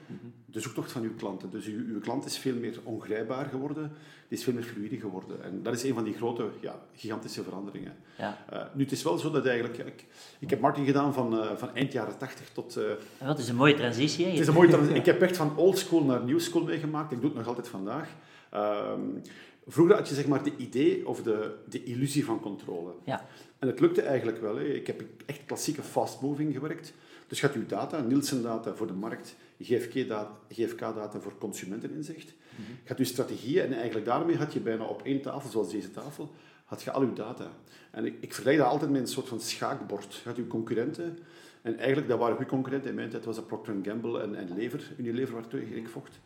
de 0.45 0.59
zoektocht 0.59 0.91
van 0.91 1.01
je 1.01 1.09
klanten. 1.09 1.49
Dus 1.49 1.65
uw, 1.65 1.93
uw 1.93 1.99
klant 1.99 2.25
is 2.25 2.37
veel 2.37 2.55
meer 2.55 2.79
ongrijpbaar 2.83 3.45
geworden, 3.45 3.91
die 4.27 4.37
is 4.37 4.43
veel 4.43 4.53
meer 4.53 4.63
fluide 4.63 4.97
geworden. 4.97 5.43
En 5.43 5.63
dat 5.63 5.73
is 5.73 5.83
een 5.83 5.93
van 5.93 6.03
die 6.03 6.13
grote, 6.13 6.49
ja, 6.61 6.79
gigantische 6.93 7.43
veranderingen. 7.43 7.93
Ja. 8.17 8.37
Uh, 8.53 8.59
nu, 8.73 8.83
het 8.83 8.91
is 8.91 9.03
wel 9.03 9.17
zo 9.17 9.31
dat 9.31 9.45
eigenlijk... 9.45 9.77
Ik, 9.77 10.05
ik 10.39 10.49
heb 10.49 10.59
marketing 10.59 10.87
gedaan 10.87 11.13
van, 11.13 11.33
uh, 11.33 11.55
van 11.55 11.75
eind 11.75 11.91
jaren 11.91 12.17
80 12.17 12.49
tot... 12.49 12.77
Uh, 12.77 12.83
ja, 13.19 13.25
dat 13.25 13.39
is 13.39 13.49
een 13.49 13.55
mooie 13.55 13.75
transitie. 13.75 14.25
Hè? 14.25 14.31
Het 14.31 14.39
is 14.39 14.47
een 14.47 14.53
mooie 14.53 14.69
transitie. 14.69 14.99
ik 14.99 15.05
heb 15.05 15.21
echt 15.21 15.37
van 15.37 15.57
old 15.57 15.77
school 15.77 16.03
naar 16.03 16.23
new 16.23 16.39
school 16.39 16.63
meegemaakt. 16.63 17.11
Ik 17.11 17.19
doe 17.19 17.29
het 17.29 17.37
nog 17.37 17.47
altijd 17.47 17.67
vandaag. 17.67 18.09
Um, 18.53 19.21
vroeger 19.67 19.95
had 19.95 20.09
je 20.09 20.15
zeg 20.15 20.27
maar 20.27 20.43
de 20.43 20.55
idee 20.57 21.07
of 21.07 21.23
de, 21.23 21.55
de 21.69 21.83
illusie 21.83 22.25
van 22.25 22.39
controle. 22.39 22.93
Ja. 23.03 23.25
En 23.59 23.67
het 23.67 23.79
lukte 23.79 24.01
eigenlijk 24.01 24.41
wel. 24.41 24.55
Hè. 24.55 24.63
Ik 24.63 24.87
heb 24.87 25.03
echt 25.25 25.45
klassieke 25.45 25.81
fast 25.81 26.21
moving 26.21 26.53
gewerkt. 26.53 26.93
Dus 27.27 27.39
je 27.39 27.45
had 27.45 27.55
je 27.55 27.65
data, 27.65 28.01
Nielsen-data 28.01 28.75
voor 28.75 28.87
de 28.87 28.93
markt, 28.93 29.35
GFK-data 29.59 30.37
GFK 30.49 30.81
voor 31.19 31.37
consumenteninzicht. 31.37 32.33
Mm 32.33 32.65
-hmm. 32.65 32.75
Je 32.83 32.87
had 32.87 32.97
je 32.97 33.03
strategieën 33.03 33.63
en 33.63 33.73
eigenlijk 33.73 34.05
daarmee 34.05 34.37
had 34.37 34.53
je 34.53 34.59
bijna 34.59 34.83
op 34.83 35.01
één 35.01 35.21
tafel, 35.21 35.49
zoals 35.49 35.71
deze 35.71 35.91
tafel, 35.91 36.31
had 36.65 36.83
je 36.83 36.91
al 36.91 37.01
je 37.01 37.13
data. 37.13 37.51
En 37.91 38.05
ik, 38.05 38.15
ik 38.19 38.33
vergelijk 38.33 38.59
dat 38.59 38.67
altijd 38.67 38.91
met 38.91 39.01
een 39.01 39.07
soort 39.07 39.27
van 39.27 39.39
schaakbord. 39.39 40.13
Je 40.13 40.29
had 40.29 40.35
je 40.35 40.47
concurrenten 40.47 41.17
en 41.61 41.77
eigenlijk, 41.77 42.07
dat 42.07 42.19
waren 42.19 42.35
goede 42.35 42.49
concurrenten. 42.49 42.89
In 42.89 42.95
mijn 42.95 43.09
tijd 43.09 43.25
was 43.25 43.35
dat 43.35 43.47
Procter 43.47 43.75
Gamble 43.83 44.21
en, 44.21 44.35
en 44.35 44.55
Lever, 44.55 44.91
Unilever, 44.97 45.33
waartegen 45.33 45.77
ik 45.77 45.87
vocht. 45.87 46.19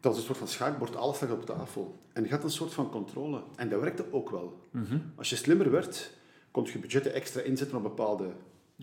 Dat 0.00 0.12
was 0.12 0.16
een 0.16 0.26
soort 0.26 0.38
van 0.38 0.48
schaakbord, 0.48 0.96
alles 0.96 1.20
lag 1.20 1.30
op 1.30 1.46
tafel. 1.46 1.98
En 2.12 2.24
je 2.24 2.30
had 2.30 2.44
een 2.44 2.50
soort 2.50 2.72
van 2.72 2.90
controle. 2.90 3.42
En 3.56 3.68
dat 3.68 3.80
werkte 3.80 4.04
ook 4.10 4.30
wel. 4.30 4.60
Mm 4.70 4.84
-hmm. 4.84 5.12
Als 5.16 5.30
je 5.30 5.36
slimmer 5.36 5.70
werd, 5.70 6.10
kon 6.50 6.64
je 6.72 6.78
budgetten 6.78 7.14
extra 7.14 7.40
inzetten 7.40 7.76
op 7.76 7.82
bepaalde 7.82 8.32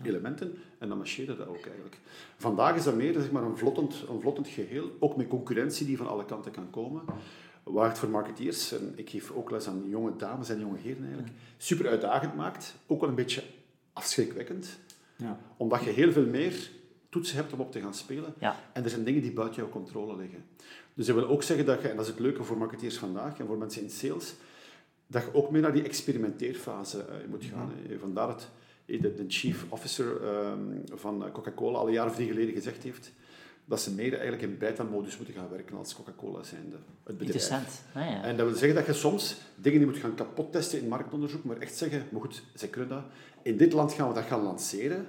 elementen 0.02 0.58
en 0.78 0.88
dan 0.88 0.98
marcheerde 0.98 1.36
dat 1.36 1.46
ook 1.46 1.66
eigenlijk. 1.66 1.98
Vandaag 2.36 2.76
is 2.76 2.84
dat 2.84 2.94
meer 2.94 3.12
zeg 3.12 3.30
maar, 3.30 3.42
een, 3.42 3.56
vlottend, 3.56 4.04
een 4.08 4.20
vlottend 4.20 4.48
geheel, 4.48 4.90
ook 4.98 5.16
met 5.16 5.28
concurrentie 5.28 5.86
die 5.86 5.96
van 5.96 6.08
alle 6.08 6.24
kanten 6.24 6.52
kan 6.52 6.70
komen. 6.70 7.02
Waar 7.62 7.88
het 7.88 7.98
voor 7.98 8.08
marketeers, 8.08 8.72
en 8.72 8.92
ik 8.96 9.10
geef 9.10 9.30
ook 9.30 9.50
les 9.50 9.68
aan 9.68 9.88
jonge 9.88 10.16
dames 10.16 10.48
en 10.48 10.60
jonge 10.60 10.78
heren 10.78 11.02
eigenlijk, 11.02 11.32
super 11.56 11.88
uitdagend 11.88 12.36
maakt, 12.36 12.74
ook 12.86 13.00
wel 13.00 13.08
een 13.08 13.14
beetje 13.14 13.42
afschrikwekkend. 13.92 14.78
Ja. 15.16 15.38
Omdat 15.56 15.84
je 15.84 15.90
heel 15.90 16.12
veel 16.12 16.26
meer 16.26 16.70
toetsen 17.08 17.36
hebt 17.36 17.52
om 17.52 17.60
op 17.60 17.72
te 17.72 17.80
gaan 17.80 17.94
spelen. 17.94 18.34
En 18.72 18.84
er 18.84 18.90
zijn 18.90 19.04
dingen 19.04 19.22
die 19.22 19.32
buiten 19.32 19.62
jouw 19.62 19.70
controle 19.70 20.16
liggen. 20.16 20.44
Dus 20.98 21.06
dat 21.06 21.16
wil 21.16 21.28
ook 21.28 21.42
zeggen 21.42 21.66
dat 21.66 21.82
je, 21.82 21.88
en 21.88 21.96
dat 21.96 22.04
is 22.04 22.10
het 22.10 22.20
leuke 22.20 22.44
voor 22.44 22.58
marketeers 22.58 22.98
vandaag 22.98 23.38
en 23.38 23.46
voor 23.46 23.58
mensen 23.58 23.82
in 23.82 23.90
sales, 23.90 24.34
dat 25.06 25.22
je 25.22 25.34
ook 25.34 25.50
meer 25.50 25.60
naar 25.60 25.72
die 25.72 25.82
experimenteerfase 25.82 26.98
uh, 26.98 27.30
moet 27.30 27.44
gaan. 27.44 27.72
Mm-hmm. 27.80 27.98
Vandaar 27.98 28.28
het 28.28 28.48
de, 28.86 29.14
de 29.14 29.24
chief 29.28 29.64
officer 29.68 30.06
um, 30.06 30.82
van 30.94 31.24
Coca-Cola 31.32 31.78
al 31.78 31.86
een 31.86 31.92
jaar 31.92 32.06
of 32.06 32.14
drie 32.14 32.28
geleden 32.28 32.54
gezegd 32.54 32.82
heeft 32.82 33.12
dat 33.64 33.80
ze 33.80 33.94
meer 33.94 34.12
eigenlijk 34.12 34.42
in 34.42 34.58
beta-modus 34.58 35.16
moeten 35.16 35.34
gaan 35.34 35.48
werken 35.50 35.76
als 35.76 35.94
Coca-Cola 35.94 36.42
zijnde. 36.42 36.76
Het 36.76 37.18
bedrijf. 37.18 37.20
Interessant. 37.20 37.82
Ah, 37.94 38.10
ja. 38.10 38.22
En 38.22 38.36
dat 38.36 38.46
wil 38.46 38.56
zeggen 38.56 38.74
dat 38.74 38.86
je 38.86 38.92
soms 38.92 39.36
dingen 39.54 39.78
die 39.78 39.88
moet 39.88 39.98
gaan 39.98 40.14
kapot 40.14 40.52
testen 40.52 40.80
in 40.80 40.88
marktonderzoek, 40.88 41.44
maar 41.44 41.58
echt 41.58 41.76
zeggen, 41.76 42.06
maar 42.10 42.20
goed, 42.20 42.42
zij 42.54 42.68
kunnen 42.68 42.90
dat. 42.90 43.04
In 43.42 43.56
dit 43.56 43.72
land 43.72 43.92
gaan 43.92 44.08
we 44.08 44.14
dat 44.14 44.24
gaan 44.24 44.42
lanceren, 44.42 45.06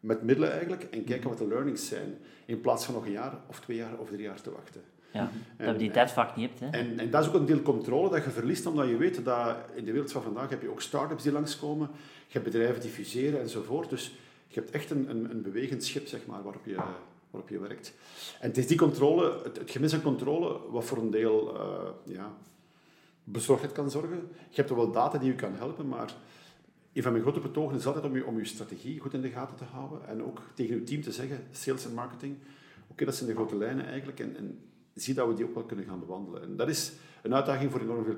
met 0.00 0.22
middelen 0.22 0.50
eigenlijk, 0.50 0.82
en 0.82 1.04
kijken 1.04 1.28
wat 1.28 1.38
de 1.38 1.46
learnings 1.46 1.86
zijn, 1.86 2.18
in 2.46 2.60
plaats 2.60 2.84
van 2.84 2.94
nog 2.94 3.04
een 3.04 3.12
jaar 3.12 3.40
of 3.48 3.60
twee 3.60 3.76
jaar 3.76 3.98
of 3.98 4.08
drie 4.08 4.22
jaar 4.22 4.40
te 4.40 4.50
wachten. 4.50 4.91
Ja, 5.12 5.30
dat 5.56 5.72
je 5.72 5.78
die 5.78 5.90
tijd 5.90 6.10
vaak 6.10 6.36
niet 6.36 6.48
hebt. 6.48 6.60
Hè? 6.60 6.78
En, 6.78 6.98
en 6.98 7.10
dat 7.10 7.22
is 7.22 7.28
ook 7.28 7.34
een 7.34 7.46
deel 7.46 7.62
controle 7.62 8.10
dat 8.10 8.24
je 8.24 8.30
verliest, 8.30 8.66
omdat 8.66 8.88
je 8.88 8.96
weet 8.96 9.24
dat 9.24 9.56
in 9.74 9.84
de 9.84 9.92
wereld 9.92 10.12
van 10.12 10.22
vandaag 10.22 10.50
heb 10.50 10.62
je 10.62 10.70
ook 10.70 10.80
start-ups 10.80 11.22
die 11.22 11.32
langskomen, 11.32 11.90
je 12.26 12.38
hebt 12.38 12.44
bedrijven 12.44 12.80
die 12.80 12.90
fuseren 12.90 13.40
enzovoort. 13.40 13.90
Dus 13.90 14.14
je 14.48 14.60
hebt 14.60 14.70
echt 14.70 14.90
een, 14.90 15.10
een, 15.10 15.30
een 15.30 15.42
bewegend 15.42 15.84
schip 15.84 16.06
zeg 16.06 16.26
maar, 16.26 16.42
waarop, 16.42 16.64
je, 16.64 16.76
waarop 17.30 17.48
je 17.48 17.58
werkt. 17.58 17.94
En 18.40 18.48
het 18.48 18.58
is 18.58 18.66
die 18.66 18.78
controle, 18.78 19.40
het, 19.44 19.58
het 19.58 19.70
gemis 19.70 19.94
aan 19.94 20.02
controle, 20.02 20.58
wat 20.70 20.84
voor 20.84 20.98
een 20.98 21.10
deel 21.10 21.54
uh, 21.54 22.14
ja, 22.14 22.32
bezorgdheid 23.24 23.72
kan 23.72 23.90
zorgen. 23.90 24.28
Je 24.48 24.56
hebt 24.56 24.70
er 24.70 24.76
wel 24.76 24.92
data 24.92 25.18
die 25.18 25.28
je 25.28 25.34
kan 25.34 25.54
helpen, 25.54 25.88
maar 25.88 26.14
een 26.92 27.02
van 27.02 27.12
mijn 27.12 27.24
grote 27.24 27.40
betogen 27.40 27.76
is 27.76 27.86
altijd 27.86 28.04
om 28.04 28.16
je, 28.16 28.26
om 28.26 28.38
je 28.38 28.44
strategie 28.44 29.00
goed 29.00 29.14
in 29.14 29.20
de 29.20 29.30
gaten 29.30 29.56
te 29.56 29.64
houden 29.64 30.08
en 30.08 30.22
ook 30.22 30.40
tegen 30.54 30.74
je 30.74 30.82
team 30.82 31.02
te 31.02 31.12
zeggen, 31.12 31.46
sales 31.50 31.84
en 31.84 31.94
marketing, 31.94 32.36
oké, 32.36 32.92
okay, 32.92 33.06
dat 33.06 33.16
zijn 33.16 33.28
de 33.28 33.34
grote 33.34 33.56
lijnen 33.56 33.86
eigenlijk. 33.86 34.20
En, 34.20 34.36
en 34.36 34.58
zie 34.94 35.14
dat 35.14 35.28
we 35.28 35.34
die 35.34 35.44
ook 35.44 35.54
wel 35.54 35.64
kunnen 35.64 35.84
gaan 35.84 36.00
bewandelen. 36.00 36.42
En 36.42 36.56
dat 36.56 36.68
is 36.68 36.92
een 37.22 37.34
uitdaging 37.34 37.70
voor 37.70 37.80
enorm 37.80 38.04
veel 38.04 38.16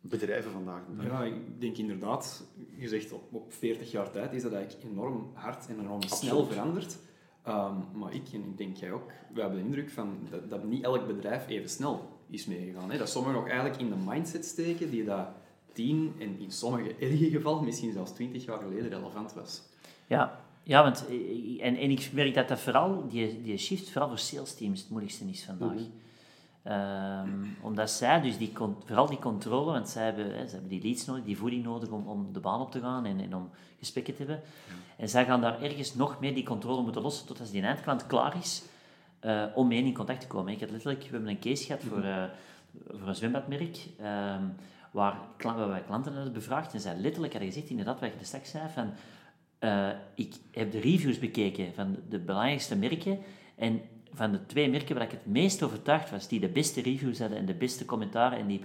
bedrijven 0.00 0.50
vandaag. 0.50 0.82
Ja, 1.00 1.22
ik 1.24 1.60
denk 1.60 1.76
inderdaad, 1.76 2.44
je 2.76 2.88
zegt 2.88 3.12
op, 3.12 3.34
op 3.34 3.52
40 3.52 3.90
jaar 3.90 4.10
tijd 4.10 4.32
is 4.32 4.42
dat 4.42 4.52
eigenlijk 4.52 4.90
enorm 4.90 5.30
hard 5.34 5.68
en 5.68 5.80
enorm 5.80 6.02
snel 6.02 6.46
veranderd. 6.46 6.98
Ehm, 7.42 7.74
maar 7.92 8.14
ik, 8.14 8.28
en 8.32 8.44
ik 8.44 8.58
denk 8.58 8.76
jij 8.76 8.92
ook, 8.92 9.10
we 9.34 9.40
hebben 9.40 9.58
de 9.58 9.64
indruk 9.64 9.90
van 9.90 10.18
dat, 10.30 10.50
dat 10.50 10.64
niet 10.64 10.84
elk 10.84 11.06
bedrijf 11.06 11.48
even 11.48 11.70
snel 11.70 12.08
is 12.30 12.46
meegegaan. 12.46 12.90
Hè? 12.90 12.98
Dat 12.98 13.08
sommigen 13.08 13.36
nog 13.36 13.48
eigenlijk 13.48 13.80
in 13.80 13.88
de 13.88 13.96
mindset 14.06 14.44
steken 14.44 14.90
die 14.90 15.04
dat 15.04 15.26
tien 15.72 16.14
en 16.18 16.38
in 16.38 16.50
sommige 16.50 16.94
erge 17.06 17.30
gevallen 17.30 17.64
misschien 17.64 17.92
zelfs 17.92 18.12
twintig 18.12 18.44
jaar 18.44 18.58
geleden 18.58 18.88
relevant 18.88 19.34
was. 19.34 19.62
Ja, 20.06 20.40
ja 20.68 20.82
want, 20.82 21.06
en, 21.60 21.76
en 21.76 21.90
ik 21.90 22.10
merk 22.12 22.34
dat 22.34 22.48
dat 22.48 22.60
vooral, 22.60 23.08
die, 23.08 23.42
die 23.42 23.56
shift 23.56 23.90
vooral 23.90 24.08
voor 24.08 24.18
sales 24.18 24.54
teams 24.54 24.80
het 24.80 24.90
moeilijkste 24.90 25.24
is 25.24 25.44
vandaag. 25.44 25.74
Mhm. 25.74 25.84
Ehm, 26.62 27.44
omdat 27.60 27.90
zij 27.90 28.20
dus 28.20 28.38
die, 28.38 28.52
vooral 28.84 29.06
die 29.06 29.18
controle, 29.18 29.72
want 29.72 29.88
zij 29.88 30.04
hebben, 30.04 30.36
hè, 30.36 30.46
ze 30.46 30.52
hebben 30.52 30.70
die 30.70 30.82
leads 30.82 31.04
nodig, 31.04 31.24
die 31.24 31.36
voeding 31.36 31.64
nodig 31.64 31.88
om, 31.88 32.06
om 32.06 32.32
de 32.32 32.40
baan 32.40 32.60
op 32.60 32.70
te 32.70 32.80
gaan 32.80 33.04
en, 33.04 33.20
en 33.20 33.34
om 33.34 33.50
gesprekken 33.78 34.14
te 34.14 34.22
hebben. 34.22 34.42
En 34.96 35.08
zij 35.08 35.24
gaan 35.24 35.40
daar 35.40 35.62
ergens 35.62 35.94
nog 35.94 36.20
meer 36.20 36.34
die 36.34 36.44
controle 36.44 36.82
moeten 36.82 37.02
lossen 37.02 37.26
tot 37.26 37.40
als 37.40 37.50
die 37.50 37.62
eindklant 37.62 38.06
klaar 38.06 38.36
is 38.36 38.62
uh, 39.24 39.44
om 39.54 39.68
mee 39.68 39.84
in 39.84 39.94
contact 39.94 40.20
te 40.20 40.26
komen. 40.26 40.52
Ik 40.52 40.60
had 40.60 40.70
letterlijk, 40.70 41.02
we 41.02 41.10
hebben 41.10 41.30
een 41.30 41.40
case 41.40 41.64
gehad 41.64 41.82
voor, 41.82 42.04
uh, 42.04 42.24
voor 42.88 43.08
een 43.08 43.14
zwembadmerk, 43.14 43.86
um, 44.00 44.54
waar, 44.90 45.18
waar 45.38 45.68
wij 45.68 45.82
klanten 45.82 46.14
hadden 46.14 46.32
bevraagd 46.32 46.74
en 46.74 46.80
zij 46.80 46.96
letterlijk 46.96 47.32
hadden 47.32 47.52
gezegd, 47.52 47.70
inderdaad, 47.70 48.00
wat 48.00 48.10
je 48.18 48.24
straks 48.24 48.50
zei, 48.50 48.68
van, 48.74 48.92
uh, 49.60 49.88
ik 50.14 50.34
heb 50.50 50.72
de 50.72 50.80
reviews 50.80 51.18
bekeken 51.18 51.74
van 51.74 51.96
de 52.08 52.18
belangrijkste 52.18 52.76
merken 52.76 53.18
en 53.56 53.80
van 54.12 54.32
de 54.32 54.46
twee 54.46 54.70
merken 54.70 54.94
waar 54.94 55.04
ik 55.04 55.10
het 55.10 55.26
meest 55.26 55.62
overtuigd 55.62 56.10
was, 56.10 56.28
die 56.28 56.40
de 56.40 56.48
beste 56.48 56.82
reviews 56.82 57.18
hadden 57.18 57.38
en 57.38 57.46
de 57.46 57.54
beste 57.54 57.84
commentaren 57.84 58.38
en 58.38 58.46
die 58.46 58.60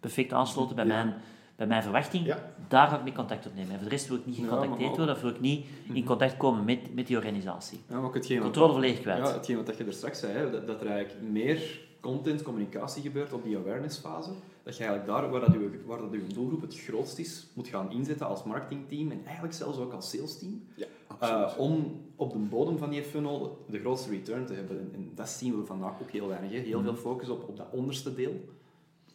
perfect 0.00 0.32
aansloten 0.32 0.76
bij, 0.76 0.84
mijn, 0.84 1.14
bij 1.56 1.66
mijn 1.66 1.82
verwachting, 1.82 2.34
daar 2.68 2.88
ga 2.88 2.96
ik 2.96 3.02
mee 3.02 3.12
contact 3.12 3.46
opnemen. 3.46 3.70
En 3.70 3.76
voor 3.76 3.88
de 3.88 3.94
rest 3.94 4.08
wil 4.08 4.16
ik 4.16 4.26
niet 4.26 4.36
gecontacteerd 4.36 4.96
worden 4.96 5.14
of 5.14 5.20
wil 5.20 5.30
ik 5.30 5.40
niet 5.40 5.66
in 5.86 5.92
mhm. 5.92 6.04
contact 6.04 6.36
komen 6.36 6.64
met, 6.64 6.94
met 6.94 7.06
die 7.06 7.16
organisatie. 7.16 7.80
Ja, 7.88 7.96
ook 7.96 8.14
hetgeen 8.14 8.40
Controle 8.40 8.72
volledig 8.72 9.00
kwijt. 9.00 9.26
Ja, 9.26 9.32
hetgeen 9.32 9.64
wat 9.64 9.78
je 9.78 9.84
er 9.84 9.92
straks 9.92 10.20
zei, 10.20 10.32
hè, 10.32 10.50
dat, 10.50 10.66
dat 10.66 10.80
er 10.80 10.86
eigenlijk 10.86 11.30
meer 11.30 11.80
content, 12.08 12.42
communicatie 12.42 13.02
gebeurt 13.02 13.32
op 13.32 13.44
die 13.44 13.56
awareness 13.56 13.98
fase, 13.98 14.30
dat 14.62 14.76
je 14.76 14.84
eigenlijk 14.84 15.06
daar, 15.06 15.30
waar, 15.30 15.40
dat 15.40 15.52
je, 15.52 15.80
waar 15.86 15.98
dat 15.98 16.12
je 16.12 16.34
doelgroep 16.34 16.60
het 16.60 16.78
grootst 16.78 17.18
is, 17.18 17.46
moet 17.54 17.68
gaan 17.68 17.90
inzetten 17.90 18.26
als 18.26 18.44
marketingteam 18.44 19.10
en 19.10 19.20
eigenlijk 19.24 19.54
zelfs 19.54 19.78
ook 19.78 19.92
als 19.92 20.10
sales 20.10 20.38
team. 20.38 20.62
Ja. 20.74 20.86
Uh, 21.22 21.58
om 21.58 22.00
op 22.16 22.32
de 22.32 22.38
bodem 22.38 22.78
van 22.78 22.90
die 22.90 23.02
funnel 23.02 23.64
de 23.70 23.78
grootste 23.78 24.10
return 24.10 24.46
te 24.46 24.52
hebben. 24.52 24.78
En, 24.78 24.90
en 24.94 25.10
dat 25.14 25.28
zien 25.28 25.60
we 25.60 25.66
vandaag 25.66 25.92
ook 26.02 26.10
heel 26.10 26.28
weinig. 26.28 26.50
Hè. 26.50 26.58
Heel 26.58 26.82
veel 26.82 26.94
focus 26.94 27.28
op, 27.28 27.48
op 27.48 27.56
dat 27.56 27.66
onderste 27.70 28.14
deel. 28.14 28.48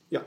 Ja. 0.07 0.23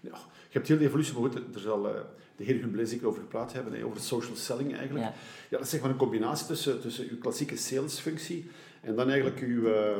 ja. 0.00 0.14
Je 0.48 0.56
hebt 0.58 0.68
heel 0.68 0.78
de 0.78 0.84
evolutie, 0.84 1.12
maar 1.12 1.30
goed, 1.30 1.54
er 1.54 1.60
zal 1.60 1.86
uh, 1.86 2.00
de 2.36 2.44
heer 2.44 2.60
Humble 2.60 2.86
zeker 2.86 3.06
over 3.06 3.20
gepraat 3.20 3.52
hebben, 3.52 3.72
hè, 3.72 3.84
over 3.84 4.00
social 4.00 4.36
selling 4.36 4.76
eigenlijk. 4.76 5.04
Ja. 5.04 5.14
ja. 5.48 5.56
dat 5.56 5.60
is 5.60 5.70
zeg 5.70 5.80
maar 5.80 5.90
een 5.90 5.96
combinatie 5.96 6.46
tussen, 6.46 6.80
tussen 6.80 7.08
uw 7.10 7.18
klassieke 7.18 7.56
salesfunctie 7.56 8.50
en 8.80 8.94
dan 8.94 9.08
eigenlijk 9.08 9.40
uw, 9.40 9.62
uh, 9.62 9.96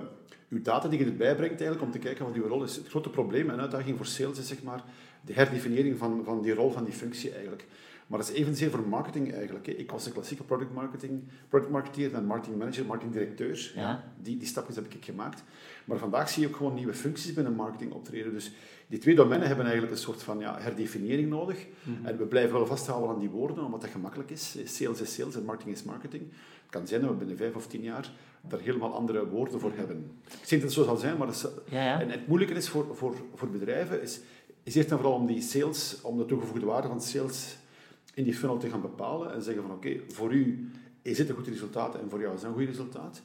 uw 0.49 0.63
data 0.63 0.89
die 0.89 0.99
je 0.99 1.05
erbij 1.05 1.37
brengt 1.37 1.61
eigenlijk, 1.61 1.83
om 1.83 1.91
te 1.91 1.99
kijken 1.99 2.25
wat 2.25 2.35
uw 2.35 2.47
rol 2.47 2.63
is. 2.63 2.77
Het 2.77 2.89
grote 2.89 3.11
probleem 3.11 3.51
en 3.51 3.61
uitdaging 3.61 3.97
voor 3.97 4.07
sales 4.07 4.39
is 4.39 4.49
zeg 4.49 4.63
maar, 4.63 4.85
de 5.21 5.33
herdefiniëring 5.33 5.99
van, 5.99 6.25
van 6.25 6.43
die 6.43 6.55
rol 6.55 6.71
van 6.71 6.85
die 6.85 6.95
functie 6.95 7.31
eigenlijk. 7.31 7.65
Maar 8.11 8.19
dat 8.19 8.29
is 8.29 8.35
evenzeer 8.35 8.71
voor 8.71 8.89
marketing 8.89 9.33
eigenlijk. 9.33 9.67
Ik 9.67 9.91
was 9.91 10.07
een 10.07 10.13
klassieke 10.13 10.43
product 10.43 10.73
marketing, 10.73 11.23
product 11.49 11.73
marketeer 11.73 12.15
en 12.15 12.25
marketing 12.25 12.59
manager, 12.59 12.87
marketing 12.87 13.13
directeur. 13.13 13.73
Ja. 13.75 14.05
Die, 14.23 14.37
die 14.37 14.49
stapjes 14.49 14.77
heb 14.77 14.95
ik 14.95 15.05
gemaakt. 15.05 15.43
Maar 15.85 15.99
vandaag 15.99 16.29
zie 16.29 16.43
je 16.43 16.49
ook 16.49 16.57
gewoon 16.57 16.75
nieuwe 16.75 16.95
functies 16.95 17.33
binnen 17.33 17.55
marketing 17.55 17.93
optreden. 17.93 18.33
Dus 18.33 18.53
die 18.87 18.99
twee 18.99 19.15
domeinen 19.15 19.47
hebben 19.47 19.65
eigenlijk 19.65 19.95
een 19.95 20.03
soort 20.03 20.23
van 20.23 20.39
ja, 20.39 20.61
herdefiniëring 20.61 21.29
nodig. 21.29 21.67
Mhm. 21.83 22.07
En 22.07 22.17
we 22.17 22.25
blijven 22.25 22.53
wel 22.53 22.67
vasthouden 22.67 23.11
aan 23.11 23.19
die 23.19 23.31
woorden, 23.31 23.65
omdat 23.65 23.81
dat 23.81 23.91
gemakkelijk 23.91 24.31
is. 24.31 24.57
Sales 24.65 25.01
is 25.01 25.15
sales 25.15 25.37
en 25.37 25.45
marketing 25.45 25.77
is 25.77 25.83
marketing. 25.83 26.23
Het 26.63 26.71
kan 26.71 26.87
zijn 26.87 27.01
dat 27.01 27.11
we 27.11 27.17
binnen 27.17 27.37
vijf 27.37 27.55
of 27.55 27.67
tien 27.67 27.83
jaar 27.83 28.11
daar 28.41 28.61
helemaal 28.61 28.95
andere 28.95 29.29
woorden 29.29 29.61
voor 29.61 29.73
hebben. 29.75 30.11
Ik 30.25 30.47
zeg 30.47 30.61
dat 30.61 30.63
het 30.63 30.73
zo 30.73 30.85
zal 30.85 30.97
zijn, 30.97 31.17
maar 31.17 31.27
het, 31.27 31.51
ja, 31.69 31.85
ja. 31.85 32.01
En 32.01 32.11
het 32.11 32.27
moeilijke 32.27 32.55
is 32.55 32.69
voor, 32.69 32.97
voor, 32.97 33.17
voor 33.35 33.51
bedrijven, 33.51 34.03
is, 34.03 34.21
is 34.63 34.75
eerst 34.75 34.91
en 34.91 34.97
vooral 34.97 35.15
om 35.15 35.27
die 35.27 35.43
sales, 35.43 35.99
om 36.03 36.19
de 36.19 36.25
toegevoegde 36.25 36.67
waarde 36.67 36.89
van 36.89 37.03
sales 37.03 37.57
in 38.15 38.25
die 38.25 38.35
funnel 38.35 38.59
te 38.59 38.69
gaan 38.69 38.81
bepalen 38.81 39.33
en 39.33 39.43
zeggen 39.43 39.63
van 39.63 39.73
oké, 39.73 40.01
voor 40.09 40.33
u 40.33 40.71
is 41.03 41.17
dit 41.17 41.29
een 41.29 41.35
goed 41.35 41.47
resultaat 41.47 41.95
en 41.95 42.11
voor 42.11 42.21
jou 42.21 42.35
is 42.35 42.41
dat 42.41 42.51
een 42.51 42.57
goed 42.57 42.67
resultaat. 42.67 43.23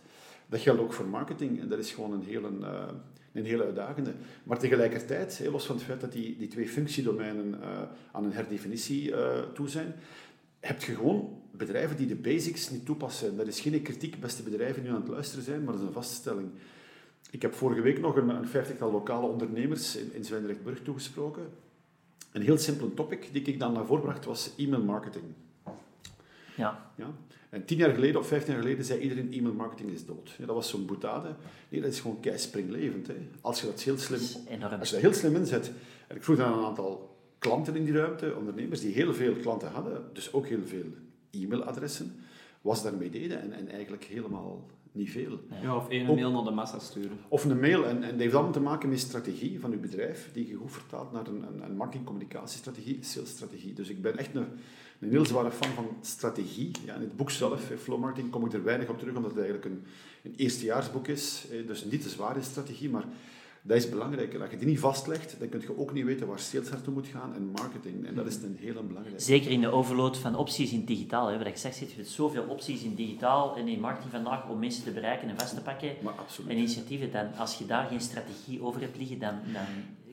Dat 0.47 0.59
geldt 0.59 0.81
ook 0.81 0.93
voor 0.93 1.07
marketing 1.07 1.61
en 1.61 1.69
dat 1.69 1.79
is 1.79 1.91
gewoon 1.91 2.11
een 2.11 2.23
hele, 2.23 2.49
uh, 2.61 2.83
een 3.33 3.45
hele 3.45 3.63
uitdagende. 3.63 4.13
Maar 4.43 4.59
tegelijkertijd, 4.59 5.41
los 5.51 5.65
van 5.65 5.75
het 5.75 5.85
feit 5.85 6.01
dat 6.01 6.11
die, 6.11 6.37
die 6.37 6.47
twee 6.47 6.67
functiedomeinen 6.67 7.59
uh, 7.59 7.81
aan 8.11 8.23
een 8.23 8.33
herdefinitie 8.33 9.09
uh, 9.09 9.39
toe 9.53 9.69
zijn, 9.69 9.95
heb 10.59 10.83
je 10.83 10.95
gewoon 10.95 11.41
bedrijven 11.57 11.97
die 11.97 12.07
de 12.07 12.15
basics 12.15 12.69
niet 12.69 12.85
toepassen. 12.85 13.37
Dat 13.37 13.47
is 13.47 13.59
geen 13.59 13.81
kritiek, 13.81 14.19
beste 14.19 14.43
bedrijven 14.43 14.81
die 14.81 14.91
aan 14.91 15.01
het 15.01 15.07
luisteren 15.07 15.43
zijn, 15.43 15.63
maar 15.63 15.73
dat 15.73 15.81
is 15.81 15.87
een 15.87 15.93
vaststelling. 15.93 16.49
Ik 17.31 17.41
heb 17.41 17.53
vorige 17.53 17.81
week 17.81 17.99
nog 17.99 18.15
een, 18.15 18.29
een 18.29 18.47
vijftigtal 18.47 18.91
lokale 18.91 19.27
ondernemers 19.27 19.95
in, 19.95 20.13
in 20.13 20.25
Zwijndrechtburg 20.25 20.81
toegesproken. 20.81 21.49
Een 22.31 22.41
heel 22.41 22.57
simpele 22.57 22.93
topic 22.93 23.29
die 23.31 23.41
ik 23.41 23.59
dan 23.59 23.73
naar 23.73 23.85
voren 23.85 24.03
bracht 24.03 24.25
was 24.25 24.51
e-mail 24.57 24.83
marketing. 24.83 25.23
Ja. 26.55 26.91
ja. 26.95 27.11
En 27.49 27.65
tien 27.65 27.77
jaar 27.77 27.93
geleden 27.93 28.19
of 28.19 28.27
vijftien 28.27 28.53
jaar 28.53 28.61
geleden 28.61 28.85
zei 28.85 28.99
iedereen 28.99 29.33
e-mail 29.33 29.53
marketing 29.53 29.91
is 29.91 30.05
dood. 30.05 30.35
Ja, 30.37 30.45
dat 30.45 30.55
was 30.55 30.69
zo'n 30.69 30.85
boetade. 30.85 31.35
Nee, 31.69 31.81
dat 31.81 31.91
is 31.91 31.99
gewoon 31.99 32.19
kei 32.19 32.37
springlevend. 32.37 33.07
Hè. 33.07 33.15
Als 33.41 33.61
je 33.61 33.65
dat 33.65 33.81
heel 33.81 33.97
slim, 33.97 34.19
als 34.79 34.89
je 34.89 34.95
dat 34.95 35.01
heel 35.01 35.13
slim 35.13 35.35
inzet. 35.35 35.71
En 36.07 36.15
ik 36.15 36.23
vroeg 36.23 36.37
dan 36.37 36.57
een 36.57 36.65
aantal 36.65 37.17
klanten 37.39 37.75
in 37.75 37.83
die 37.83 37.93
ruimte, 37.93 38.35
ondernemers, 38.35 38.81
die 38.81 38.93
heel 38.93 39.13
veel 39.13 39.33
klanten 39.33 39.71
hadden, 39.71 40.03
dus 40.13 40.33
ook 40.33 40.47
heel 40.47 40.65
veel 40.65 40.85
e-mailadressen, 41.43 42.15
wat 42.61 42.77
ze 42.77 42.83
daarmee 42.83 43.09
deden 43.09 43.41
en, 43.41 43.53
en 43.53 43.69
eigenlijk 43.69 44.03
helemaal 44.03 44.65
niet 44.91 45.11
veel. 45.11 45.39
Ja, 45.61 45.75
of 45.75 45.89
één 45.89 46.05
mail 46.05 46.31
naar 46.31 46.43
de 46.43 46.51
massa 46.51 46.79
sturen. 46.79 47.17
Of 47.27 47.45
een 47.45 47.59
mail. 47.59 47.85
En, 47.85 48.03
en 48.03 48.09
dat 48.09 48.19
heeft 48.19 48.33
allemaal 48.33 48.51
te 48.51 48.59
maken 48.59 48.89
met 48.89 48.99
strategie 48.99 49.59
van 49.59 49.71
uw 49.71 49.79
bedrijf, 49.79 50.29
die 50.33 50.47
je 50.47 50.55
goed 50.55 50.71
vertaalt 50.71 51.11
naar 51.11 51.27
een, 51.27 51.43
een, 51.47 51.63
een 51.63 51.75
marketing-communicatiestrategie, 51.75 52.97
salesstrategie. 53.01 53.73
Dus 53.73 53.89
ik 53.89 54.01
ben 54.01 54.17
echt 54.17 54.35
een, 54.35 54.47
een 54.99 55.09
heel 55.09 55.25
zware 55.25 55.51
fan 55.51 55.71
van 55.71 55.87
strategie. 56.01 56.71
Ja, 56.85 56.95
in 56.95 57.01
het 57.01 57.15
boek 57.15 57.31
zelf, 57.31 57.71
Flow 57.77 57.99
Marketing, 57.99 58.31
kom 58.31 58.45
ik 58.45 58.53
er 58.53 58.63
weinig 58.63 58.89
op 58.89 58.99
terug, 58.99 59.15
omdat 59.15 59.31
het 59.31 59.39
eigenlijk 59.39 59.65
een, 59.65 59.83
een 60.23 60.33
eerstejaarsboek 60.35 61.07
is. 61.07 61.45
Dus 61.67 61.85
niet 61.85 62.01
te 62.01 62.09
zwaar 62.09 62.37
is 62.37 62.45
strategie, 62.45 62.89
maar 62.89 63.05
dat 63.67 63.77
is 63.77 63.89
belangrijk. 63.89 64.35
Als 64.35 64.49
je 64.49 64.57
die 64.57 64.67
niet 64.67 64.79
vastlegt, 64.79 65.35
dan 65.39 65.49
kun 65.49 65.61
je 65.61 65.77
ook 65.77 65.93
niet 65.93 66.05
weten 66.05 66.27
waar 66.27 66.39
sales 66.39 66.69
naartoe 66.69 66.93
moet 66.93 67.07
gaan 67.07 67.35
en 67.35 67.45
marketing. 67.45 68.05
En 68.07 68.15
dat 68.15 68.27
is 68.27 68.35
een 68.35 68.57
hele 68.59 68.83
belangrijke. 68.83 69.21
Zeker 69.21 69.51
in 69.51 69.61
de 69.61 69.67
overload 69.67 70.17
van 70.17 70.35
opties 70.35 70.71
in 70.71 70.85
digitaal. 70.85 71.27
Hè. 71.27 71.37
Wat 71.37 71.47
ik 71.47 71.57
zeg, 71.57 71.79
je 71.79 71.85
hebt 71.95 72.07
zoveel 72.07 72.43
opties 72.43 72.83
in 72.83 72.95
digitaal 72.95 73.57
en 73.57 73.67
in 73.67 73.79
marketing 73.79 74.11
vandaag 74.11 74.49
om 74.49 74.59
mensen 74.59 74.83
te 74.83 74.91
bereiken 74.91 75.29
en 75.29 75.37
vast 75.37 75.55
te 75.55 75.61
pakken. 75.61 75.91
Maar 76.01 76.13
absoluut. 76.13 76.49
En 76.49 76.57
initiatieven, 76.57 77.11
dan, 77.11 77.33
als 77.37 77.57
je 77.57 77.65
daar 77.65 77.87
geen 77.87 78.01
strategie 78.01 78.61
over 78.61 78.81
hebt 78.81 78.97
liggen, 78.97 79.19
dan, 79.19 79.33
dan 79.53 79.65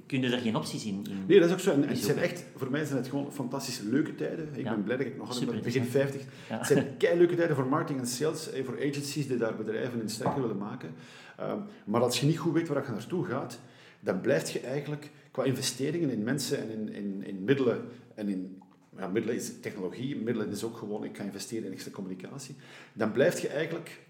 kun 0.06 0.20
je 0.20 0.30
er 0.30 0.38
geen 0.38 0.56
opties 0.56 0.84
in, 0.84 1.06
in 1.10 1.24
Nee, 1.26 1.40
dat 1.40 1.48
is 1.48 1.54
ook 1.54 1.60
zo. 1.60 1.70
En, 1.70 1.88
het 1.88 1.98
zijn 1.98 2.18
echt, 2.18 2.44
voor 2.56 2.70
mij 2.70 2.84
zijn 2.84 2.98
het 2.98 3.08
gewoon 3.08 3.32
fantastische 3.32 3.88
leuke 3.88 4.14
tijden. 4.14 4.48
Ik 4.54 4.64
ben 4.64 4.82
blij 4.82 4.96
dat 4.96 5.06
ik 5.06 5.16
nog 5.16 5.28
altijd 5.28 5.62
begin 5.62 5.84
50. 5.84 6.22
Het 6.46 6.66
zijn 6.66 6.96
kei 6.98 7.18
leuke 7.18 7.34
tijden 7.34 7.56
voor 7.56 7.66
marketing 7.66 8.00
en 8.00 8.06
sales, 8.06 8.50
eh, 8.50 8.64
voor 8.64 8.76
agencies 8.76 9.26
die 9.26 9.36
daar 9.36 9.56
bedrijven 9.56 10.00
in 10.00 10.08
sterker 10.08 10.40
willen 10.40 10.58
maken. 10.58 10.94
Ehm, 11.36 11.58
maar 11.84 12.00
als 12.00 12.20
je 12.20 12.26
niet 12.26 12.38
goed 12.38 12.52
weet 12.52 12.68
waar 12.68 12.84
je 12.84 12.90
naartoe 12.90 13.24
gaat, 13.24 13.58
dan 14.00 14.20
blijf 14.20 14.50
je 14.50 14.60
eigenlijk 14.60 15.10
qua 15.30 15.44
investeringen 15.44 16.10
in 16.10 16.22
mensen 16.22 16.58
en 16.58 16.70
in, 16.70 16.92
in, 16.92 17.24
in 17.24 17.44
middelen 17.44 17.88
en 18.14 18.28
in 18.28 18.62
ja, 18.96 19.08
middelen 19.08 19.36
is 19.36 19.60
technologie, 19.60 20.16
middelen 20.16 20.50
is 20.50 20.64
ook 20.64 20.76
gewoon 20.76 21.04
ik 21.04 21.16
ga 21.16 21.22
investeren 21.22 21.66
in 21.66 21.72
extra 21.72 21.90
communicatie, 21.90 22.56
dan 22.92 23.12
blijf 23.12 23.40
je 23.40 23.48
eigenlijk 23.48 24.00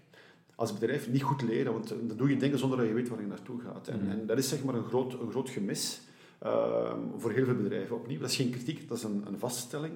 als 0.55 0.73
bedrijf 0.73 1.09
niet 1.09 1.23
goed 1.23 1.41
leren, 1.41 1.73
want 1.73 1.89
dan 1.89 2.17
doe 2.17 2.29
je 2.29 2.37
dingen 2.37 2.59
zonder 2.59 2.77
dat 2.77 2.87
je 2.87 2.93
weet 2.93 3.09
waar 3.09 3.21
je 3.21 3.27
naartoe 3.27 3.61
gaat. 3.61 3.87
En, 3.87 3.99
mhm. 3.99 4.11
en 4.11 4.25
dat 4.25 4.37
is 4.37 4.49
zeg 4.49 4.63
maar 4.63 4.75
een 4.75 4.83
groot, 4.83 5.13
een 5.13 5.29
groot 5.29 5.49
gemis 5.49 6.01
ehm, 6.39 6.99
voor 7.17 7.31
heel 7.31 7.45
veel 7.45 7.55
bedrijven. 7.55 7.95
Opnieuw, 7.95 8.19
dat 8.19 8.29
is 8.29 8.35
geen 8.35 8.49
kritiek, 8.49 8.87
dat 8.87 8.97
is 8.97 9.03
een, 9.03 9.23
een 9.27 9.39
vaststelling, 9.39 9.93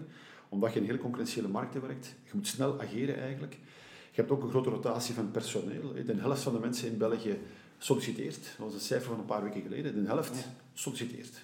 omdat 0.49 0.73
je 0.73 0.79
in 0.79 0.85
hele 0.85 0.97
concurrentiële 0.97 1.47
markten 1.47 1.81
werkt. 1.81 2.15
Je 2.23 2.31
moet 2.33 2.47
snel 2.47 2.81
ageren 2.81 3.17
eigenlijk. 3.17 3.57
Je 4.17 4.23
hebt 4.23 4.35
ook 4.35 4.43
een 4.43 4.49
grote 4.49 4.69
rotatie 4.69 5.13
van 5.13 5.31
personeel. 5.31 5.93
De 6.05 6.15
helft 6.15 6.41
van 6.41 6.53
de 6.53 6.59
mensen 6.59 6.87
in 6.87 6.97
België 6.97 7.37
solliciteert. 7.77 8.43
Dat 8.43 8.65
was 8.65 8.73
een 8.73 8.79
cijfer 8.79 9.09
van 9.09 9.19
een 9.19 9.25
paar 9.25 9.43
weken 9.43 9.61
geleden. 9.61 10.03
De 10.03 10.07
helft 10.09 10.47
solliciteert. 10.73 11.41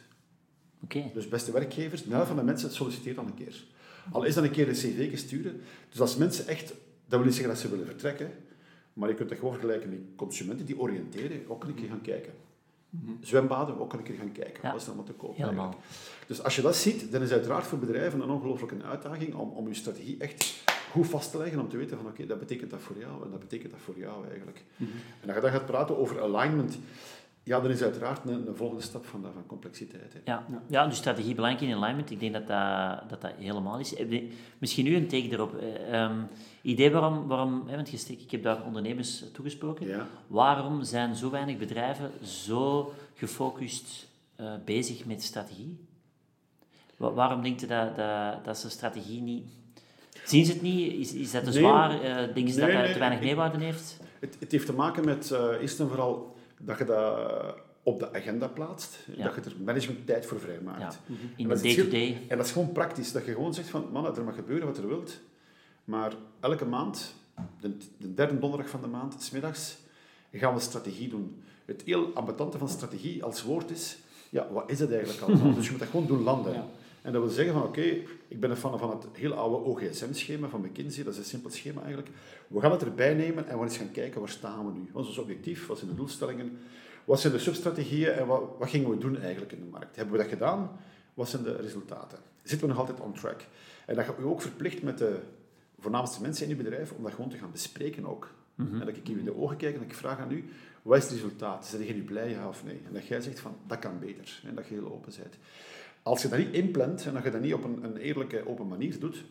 Okay. 0.84 1.12
Dus 1.13 1.27
beste 1.27 1.51
werkgevers, 1.51 2.03
de 2.03 2.13
helft 2.13 2.27
van 2.27 2.36
de 2.36 2.44
mensen 2.44 2.72
solliciteert 2.72 3.18
al 3.18 3.25
een 3.25 3.34
keer. 3.34 3.63
Al 4.12 4.24
is 4.24 4.34
dat 4.34 4.44
een 4.44 4.51
keer 4.51 4.68
een 4.68 4.74
cv 4.74 5.18
sturen. 5.18 5.62
Dus 5.89 6.01
als 6.01 6.18
mensen 6.18 6.48
echt, 6.48 6.68
dat 6.68 7.20
wil 7.20 7.24
niet 7.24 7.34
zeggen 7.34 7.53
dat 7.53 7.62
ze 7.62 7.70
willen 7.70 7.86
vertrekken, 7.86 8.32
maar 8.94 9.10
je 9.10 9.15
kunt 9.15 9.30
dat 9.30 9.38
gewoon 9.38 9.53
vergelijken 9.53 9.89
met 9.89 10.00
consumenten 10.15 10.65
die 10.65 10.80
oriënteren, 10.80 11.42
ook 11.48 11.63
een 11.63 11.74
keer 11.74 11.88
gaan 11.88 12.01
kijken. 12.01 12.34
Mm 12.89 13.18
Zwembaden, 13.22 13.80
ook 13.80 13.94
een 13.94 14.03
keer 14.03 14.18
gaan 14.18 14.32
kijken. 14.32 14.63
Wat 14.63 14.75
is 14.75 14.82
er 14.82 14.88
allemaal 14.88 15.06
te 15.06 15.13
koop? 15.13 15.38
Helemaal. 15.38 15.75
Dus 16.27 16.44
als 16.44 16.56
je 16.56 16.62
dat 16.62 16.75
ziet, 16.75 17.12
dan 17.12 17.22
is 17.22 17.30
het 17.30 17.38
uiteraard 17.38 17.65
voor 17.65 17.80
bedrijven 17.80 18.22
een 18.22 18.30
ongelooflijke 18.30 18.84
uitdaging 18.84 19.36
om, 19.36 19.50
om 19.50 19.68
je 19.68 19.74
strategie 19.74 20.18
echt 20.18 20.63
goed 20.93 21.07
vast 21.07 21.31
te 21.31 21.38
leggen 21.38 21.59
om 21.59 21.69
te 21.69 21.77
weten 21.77 21.97
van 21.97 22.07
oké, 22.07 22.25
dat 22.25 22.39
betekent 22.39 22.71
dat 22.71 22.81
voor 22.81 22.97
jou 22.97 23.23
en 23.23 23.31
dat 23.31 23.39
betekent 23.39 23.71
dat 23.71 23.79
voor 23.79 23.97
jou 23.97 24.27
eigenlijk. 24.27 24.63
Mhm. 24.77 24.91
En 25.21 25.27
als 25.27 25.35
je 25.35 25.41
dan 25.41 25.51
gaat 25.51 25.65
praten 25.65 25.97
over 25.97 26.21
alignment, 26.21 26.77
ja, 27.43 27.59
dan 27.59 27.71
is 27.71 27.81
uiteraard 27.81 28.25
een, 28.25 28.47
een 28.47 28.55
volgende 28.55 28.83
stap 28.83 29.05
van, 29.05 29.21
van 29.33 29.45
complexiteit. 29.45 30.13
Hè. 30.13 30.19
Ja. 30.31 30.45
Ja. 30.67 30.88
dus 30.88 30.97
strategie 30.97 31.35
belangrijk 31.35 31.69
in 31.69 31.75
alignment. 31.75 32.12
Ik 32.12 32.19
denk 32.19 32.33
dat 32.33 32.47
dat, 32.47 33.09
dat, 33.09 33.21
dat 33.21 33.31
helemaal 33.38 33.79
is. 33.79 33.89
Je 33.89 34.29
Misschien 34.57 34.85
nu 34.85 34.95
een 34.95 35.07
take 35.07 35.29
erop. 35.29 35.55
Eh, 35.55 36.01
ehm, 36.01 36.21
idee 36.62 36.91
waarom, 36.91 37.27
waarom 37.27 37.63
hè, 37.67 37.75
want 37.75 38.09
ik 38.09 38.31
heb 38.31 38.43
daar 38.43 38.63
ondernemers 38.65 39.23
toegesproken. 39.33 39.88
Ja. 39.88 40.07
Waarom 40.27 40.83
zijn 40.83 41.15
zo 41.15 41.29
weinig 41.29 41.57
bedrijven 41.57 42.12
zo 42.25 42.93
gefocust 43.13 44.07
eh, 44.35 44.53
bezig 44.65 45.05
met 45.05 45.23
strategie? 45.23 45.85
Wa- 46.97 47.13
waarom 47.13 47.41
denk 47.41 47.59
je 47.59 47.67
dat, 47.67 47.95
dat, 47.95 48.45
dat 48.45 48.57
ze 48.57 48.69
strategie 48.69 49.21
niet... 49.21 49.47
Zien 50.25 50.46
ze 50.46 50.51
het 50.51 50.62
niet? 50.62 50.94
Is, 50.94 51.13
is 51.13 51.32
dat 51.32 51.44
te 51.44 51.51
zwaar? 51.51 52.01
Eh, 52.01 52.34
denken 52.34 52.53
ze 52.53 52.60
Nee, 52.60 52.68
dat 52.68 52.75
dat 52.75 52.84
nee, 52.84 52.94
te 52.94 53.00
weinig 53.00 53.20
meerwaarde 53.20 53.63
heeft? 53.63 54.00
Het, 54.20 54.36
het 54.39 54.51
heeft 54.51 54.65
te 54.65 54.74
maken 54.74 55.06
met 55.06 55.32
eh, 55.32 55.62
eerst 55.62 55.80
en 55.80 55.88
vooral 55.88 56.36
dat 56.60 56.77
je 56.77 56.86
dat 56.86 57.56
op 57.84 58.00
de 58.00 58.13
agenda 58.13 58.48
plaatst. 58.48 58.98
Ja. 59.15 59.24
Dat 59.24 59.36
je 59.36 59.50
er 59.50 59.56
management 59.63 60.06
tijd 60.06 60.25
voor 60.25 60.39
vrijmaakt. 60.39 60.80
Ja. 60.80 60.92
En 61.08 61.34
In 61.36 61.48
de 61.48 61.62
day-to-day. 61.62 62.22
En 62.27 62.38
dat 62.38 62.46
is 62.46 62.51
gewoon 62.51 62.72
praktisch. 62.72 63.12
Dat 63.12 63.25
je 63.25 63.32
gewoon 63.32 63.53
zegt 63.53 63.70
van, 63.70 63.88
mannen, 63.92 64.15
er 64.15 64.24
mag 64.24 64.36
gebeuren 64.36 64.68
wat 64.68 64.77
er 64.77 64.88
wilt. 64.88 65.20
Maar 65.84 66.13
elke 66.39 66.65
maand, 66.65 67.15
de, 67.60 67.77
de 67.98 68.13
derde 68.13 68.39
donderdag 68.39 68.70
van 68.70 68.82
de 68.82 68.88
maand, 68.88 69.22
smiddags, 69.22 69.77
gaan 70.32 70.53
we 70.53 70.60
strategie 70.60 71.10
doen. 71.10 71.44
Het 71.65 71.82
heel 71.86 72.12
ambetante 72.13 72.58
van 72.58 72.70
strategie 72.70 73.24
als 73.24 73.44
woord 73.44 73.72
is, 73.72 73.98
ja, 74.30 74.48
wat 74.51 74.70
is 74.70 74.80
het 74.80 74.92
eigenlijk 74.92 75.22
allemaal? 75.22 75.53
dus 75.56 75.65
je 75.65 75.72
moet 75.72 75.80
dat 75.80 75.89
gewoon 75.89 76.08
doen 76.08 76.24
landen. 76.24 76.53
Ja. 76.53 76.65
En 77.03 77.12
dat 77.12 77.22
wil 77.22 77.31
zeggen 77.31 77.53
van, 77.53 77.63
oké, 77.63 77.81
ik 78.27 78.39
ben 78.39 78.50
een 78.50 78.57
fan 78.57 78.79
van 78.79 78.89
het 78.89 79.05
heel 79.12 79.33
oude 79.33 79.55
OGSM-schema 79.55 80.48
van 80.48 80.62
McKinsey. 80.62 81.03
Dat 81.03 81.13
is 81.13 81.19
een 81.19 81.25
simpel 81.25 81.50
schema 81.50 81.79
eigenlijk. 81.81 82.10
We 82.48 82.60
gaan 82.60 82.72
het 82.72 82.81
erbij 82.81 83.13
nemen 83.13 83.48
en 83.48 83.57
we 83.57 83.63
eens 83.63 83.77
gaan 83.77 83.91
kijken, 83.91 84.19
waar 84.19 84.29
staan 84.29 84.65
we 84.65 84.72
nu? 84.72 84.89
Wat 84.91 85.03
is 85.03 85.10
ons 85.10 85.17
objectief? 85.17 85.67
Wat 85.67 85.77
zijn 85.77 85.89
de 85.89 85.95
doelstellingen? 85.95 86.57
Wat 87.05 87.19
zijn 87.19 87.33
de 87.33 87.39
substrategieën 87.39 88.12
en 88.12 88.27
wat, 88.27 88.43
wat 88.60 88.69
gingen 88.69 88.89
we 88.89 88.98
doen 88.98 89.19
eigenlijk 89.19 89.51
in 89.51 89.60
de 89.60 89.69
markt? 89.72 89.95
Hebben 89.95 90.13
we 90.13 90.22
dat 90.22 90.31
gedaan? 90.31 90.79
Wat 91.13 91.29
zijn 91.29 91.43
de 91.43 91.55
resultaten? 91.55 92.19
Zitten 92.43 92.67
we 92.67 92.74
nog 92.74 92.81
altijd 92.81 93.00
on 93.00 93.13
track? 93.13 93.41
En 93.86 93.95
dat 93.95 94.05
je 94.05 94.13
u 94.19 94.24
ook 94.24 94.41
verplicht 94.41 94.81
met 94.81 94.98
de 94.98 95.19
voornaamste 95.79 96.22
mensen 96.22 96.43
in 96.43 96.57
je 96.57 96.63
bedrijf 96.63 96.91
om 96.91 97.03
dat 97.03 97.13
gewoon 97.13 97.29
te 97.29 97.38
gaan 97.38 97.51
bespreken 97.51 98.05
ook. 98.05 98.33
En 98.57 98.86
dat 98.86 98.98
ik 98.98 99.07
je 99.07 99.17
in 99.17 99.25
de 99.25 99.38
ogen 99.38 99.57
kijk 99.57 99.74
en 99.74 99.79
dat 99.79 99.89
ik 99.89 99.95
vraag 99.95 100.19
aan 100.19 100.31
u, 100.31 100.45
wat 100.81 100.98
is 100.98 101.03
het 101.03 101.13
resultaat? 101.13 101.65
Zijn 101.65 101.81
nu 101.81 102.03
blij, 102.03 102.29
ja 102.29 102.48
of 102.48 102.63
nee? 102.63 102.81
En 102.88 102.93
dat 102.93 103.07
jij 103.07 103.22
zegt 103.22 103.39
van, 103.39 103.55
dat 103.67 103.79
kan 103.79 104.00
beter. 104.00 104.41
En 104.45 104.55
dat 104.55 104.67
je 104.67 104.74
heel 104.74 104.91
open 104.91 105.13
bent. 105.17 105.38
Als 106.03 106.22
je 106.22 106.27
dat 106.27 106.39
niet 106.39 106.53
inplant 106.53 107.05
en 107.05 107.13
dat 107.13 107.24
je 107.24 107.29
dat 107.31 107.41
niet 107.41 107.53
op 107.53 107.63
een, 107.63 107.83
een 107.83 107.98
eerlijke, 107.98 108.48
open 108.48 108.67
manier 108.67 109.00
doet, 109.00 109.24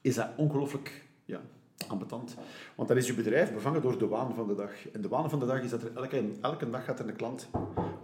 is 0.00 0.14
dat 0.14 0.28
ongelooflijk 0.36 1.04
ja, 1.24 1.40
ambetant. 1.88 2.36
Want 2.74 2.88
dan 2.88 2.96
is 2.96 3.06
je 3.06 3.14
bedrijf 3.14 3.52
bevangen 3.52 3.82
door 3.82 3.98
de 3.98 4.06
waan 4.06 4.34
van 4.34 4.46
de 4.48 4.54
dag. 4.54 4.70
En 4.92 5.00
de 5.00 5.08
waan 5.08 5.30
van 5.30 5.38
de 5.38 5.46
dag 5.46 5.62
is 5.62 5.70
dat 5.70 5.82
er 5.82 5.90
elke, 5.94 6.24
elke 6.40 6.70
dag 6.70 6.84
gaat 6.84 6.98
er 6.98 7.08
een 7.08 7.16
klant 7.16 7.48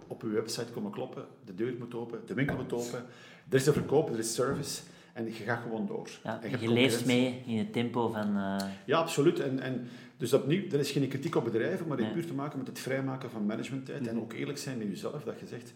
op 0.07 0.23
uw 0.23 0.31
website 0.31 0.71
komen 0.71 0.91
kloppen, 0.91 1.25
de 1.45 1.55
deur 1.55 1.73
moet 1.79 1.95
open, 1.95 2.19
de 2.25 2.33
winkel 2.33 2.55
moet 2.55 2.73
open, 2.73 3.05
er 3.49 3.55
is 3.55 3.63
te 3.63 3.73
verkopen, 3.73 4.13
er 4.13 4.19
is 4.19 4.33
service 4.33 4.81
en 5.13 5.25
je 5.25 5.31
gaat 5.31 5.61
gewoon 5.61 5.87
door. 5.87 6.09
Ja, 6.23 6.41
En 6.41 6.59
je 6.59 6.69
leeft 6.71 7.05
mee 7.05 7.43
in 7.45 7.57
het 7.57 7.73
tempo 7.73 8.09
van... 8.09 8.37
eh, 8.37 8.67
Ja, 8.85 8.97
absoluut. 8.97 9.39
En, 9.39 9.59
en 9.59 9.87
dus 10.17 10.33
opnieuw, 10.33 10.63
er 10.71 10.79
is 10.79 10.91
geen 10.91 11.07
kritiek 11.07 11.35
op 11.35 11.43
bedrijven, 11.43 11.87
maar 11.87 11.97
het 11.97 12.05
Nee. 12.05 12.15
puur 12.15 12.25
te 12.27 12.33
maken 12.33 12.57
met 12.57 12.67
het 12.67 12.79
vrijmaken 12.79 13.29
van 13.31 13.45
managementtijd 13.45 14.07
en 14.07 14.19
ook 14.21 14.33
eerlijk 14.33 14.57
zijn 14.57 14.81
in 14.81 14.89
jezelf, 14.89 15.23
dat 15.23 15.39
je 15.39 15.45
zegt, 15.47 15.73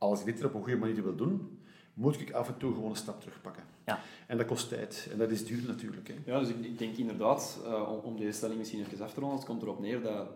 als 0.00 0.20
ik 0.20 0.26
dit 0.26 0.40
er 0.40 0.46
op 0.46 0.54
een 0.54 0.62
goede 0.62 0.78
manier 0.78 1.02
wil 1.02 1.16
doen, 1.16 1.58
moet 1.94 2.20
ik 2.20 2.32
af 2.32 2.48
en 2.48 2.56
toe 2.56 2.74
gewoon 2.74 2.90
een 2.90 2.96
stap 2.96 3.20
terugpakken. 3.20 3.62
Ja. 3.86 4.00
En 4.26 4.36
dat 4.36 4.46
kost 4.46 4.68
tijd. 4.68 5.08
En 5.12 5.18
dat 5.18 5.30
is 5.30 5.46
duur 5.46 5.62
natuurlijk. 5.66 6.08
Hè. 6.08 6.14
Ja, 6.24 6.38
dus 6.38 6.48
ik, 6.48 6.64
ik 6.64 6.78
denk 6.78 6.96
inderdaad, 6.96 7.60
eh, 7.64 7.88
om, 7.92 7.98
om 7.98 8.16
deze 8.16 8.32
stelling 8.32 8.58
misschien 8.58 8.80
even 8.80 9.04
af 9.04 9.14
te 9.14 9.20
ronden, 9.20 9.38
het 9.38 9.46
komt 9.46 9.62
erop 9.62 9.80
neer 9.80 10.02
dat 10.02 10.26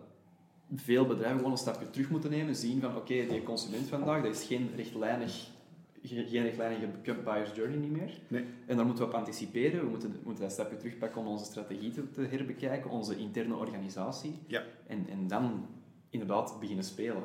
veel 0.75 1.05
bedrijven 1.05 1.37
gewoon 1.37 1.51
een 1.51 1.57
stapje 1.57 1.89
terug 1.89 2.09
moeten 2.09 2.29
nemen, 2.29 2.55
zien 2.55 2.81
van 2.81 2.95
oké, 2.95 3.25
die 3.27 3.43
consument 3.43 3.87
vandaag, 3.87 4.23
dat 4.23 4.35
is 4.35 4.43
geen 4.43 4.69
rechtlijnig, 4.75 5.47
ge- 6.03 6.25
geen 6.27 6.43
rechtlijnige 6.43 6.87
buyer's 7.23 7.55
journey 7.55 7.77
niet 7.77 7.91
meer. 7.91 8.19
Nee. 8.27 8.45
En 8.65 8.75
daar 8.75 8.85
moeten 8.85 9.03
we 9.05 9.09
op 9.11 9.15
anticiperen, 9.17 9.79
we 9.83 9.89
moeten, 9.89 10.11
we 10.11 10.17
moeten 10.23 10.43
dat 10.43 10.51
stapje 10.53 10.77
terugpakken 10.77 11.21
om 11.21 11.27
onze 11.27 11.45
strategie 11.45 11.91
te, 11.91 12.11
te 12.11 12.21
herbekijken, 12.21 12.89
onze 12.89 13.17
interne 13.17 13.55
organisatie. 13.55 14.39
Ja. 14.47 14.63
En, 14.87 15.05
en 15.09 15.27
dan 15.27 15.65
inderdaad 16.09 16.57
beginnen 16.59 16.85
spelen. 16.85 17.23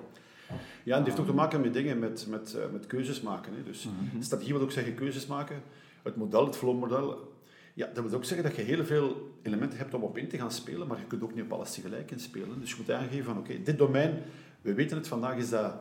Ja, 0.85 0.93
en 0.93 0.99
het 0.99 1.07
heeft 1.07 1.21
ook 1.21 1.27
te 1.27 1.33
maken 1.35 1.61
met 1.61 1.73
dingen, 1.73 1.99
met, 1.99 2.27
met, 2.29 2.55
eh, 2.55 2.63
met 2.73 2.87
keuzes 2.87 3.21
maken. 3.21 3.53
Hè. 3.55 3.63
Dus 3.63 3.85
Mhm. 3.85 4.23
strategie 4.23 4.53
wil 4.53 4.63
ook 4.63 4.71
zeggen 4.73 4.95
keuzes 4.95 5.27
maken. 5.27 5.63
Het 6.03 6.17
model, 6.17 6.47
het 6.47 6.57
flow-model, 6.57 7.33
ja, 7.75 7.91
dat 7.95 8.05
wil 8.05 8.15
ook 8.15 8.25
zeggen 8.25 8.47
dat 8.49 8.57
je 8.57 8.63
heel 8.63 8.85
veel 8.85 9.31
elementen 9.43 9.79
hebt 9.79 9.95
om 9.95 10.03
op 10.03 10.19
in 10.19 10.29
te 10.29 10.39
gaan 10.39 10.51
spelen, 10.53 10.87
maar 10.87 10.99
je 10.99 11.05
kunt 11.07 11.23
ook 11.23 11.35
niet 11.35 11.45
op 11.45 11.53
alles 11.53 11.73
tegelijk 11.75 12.11
inspelen. 12.11 12.61
Dus 12.61 12.71
je 12.71 12.77
moet 12.79 12.91
aangeven 12.91 13.25
van, 13.25 13.39
oké, 13.39 13.63
dit 13.63 13.79
domein, 13.79 14.23
we 14.61 14.75
weten 14.75 14.97
het, 14.97 15.09
vandaag 15.09 15.37
is 15.37 15.51
dat 15.51 15.75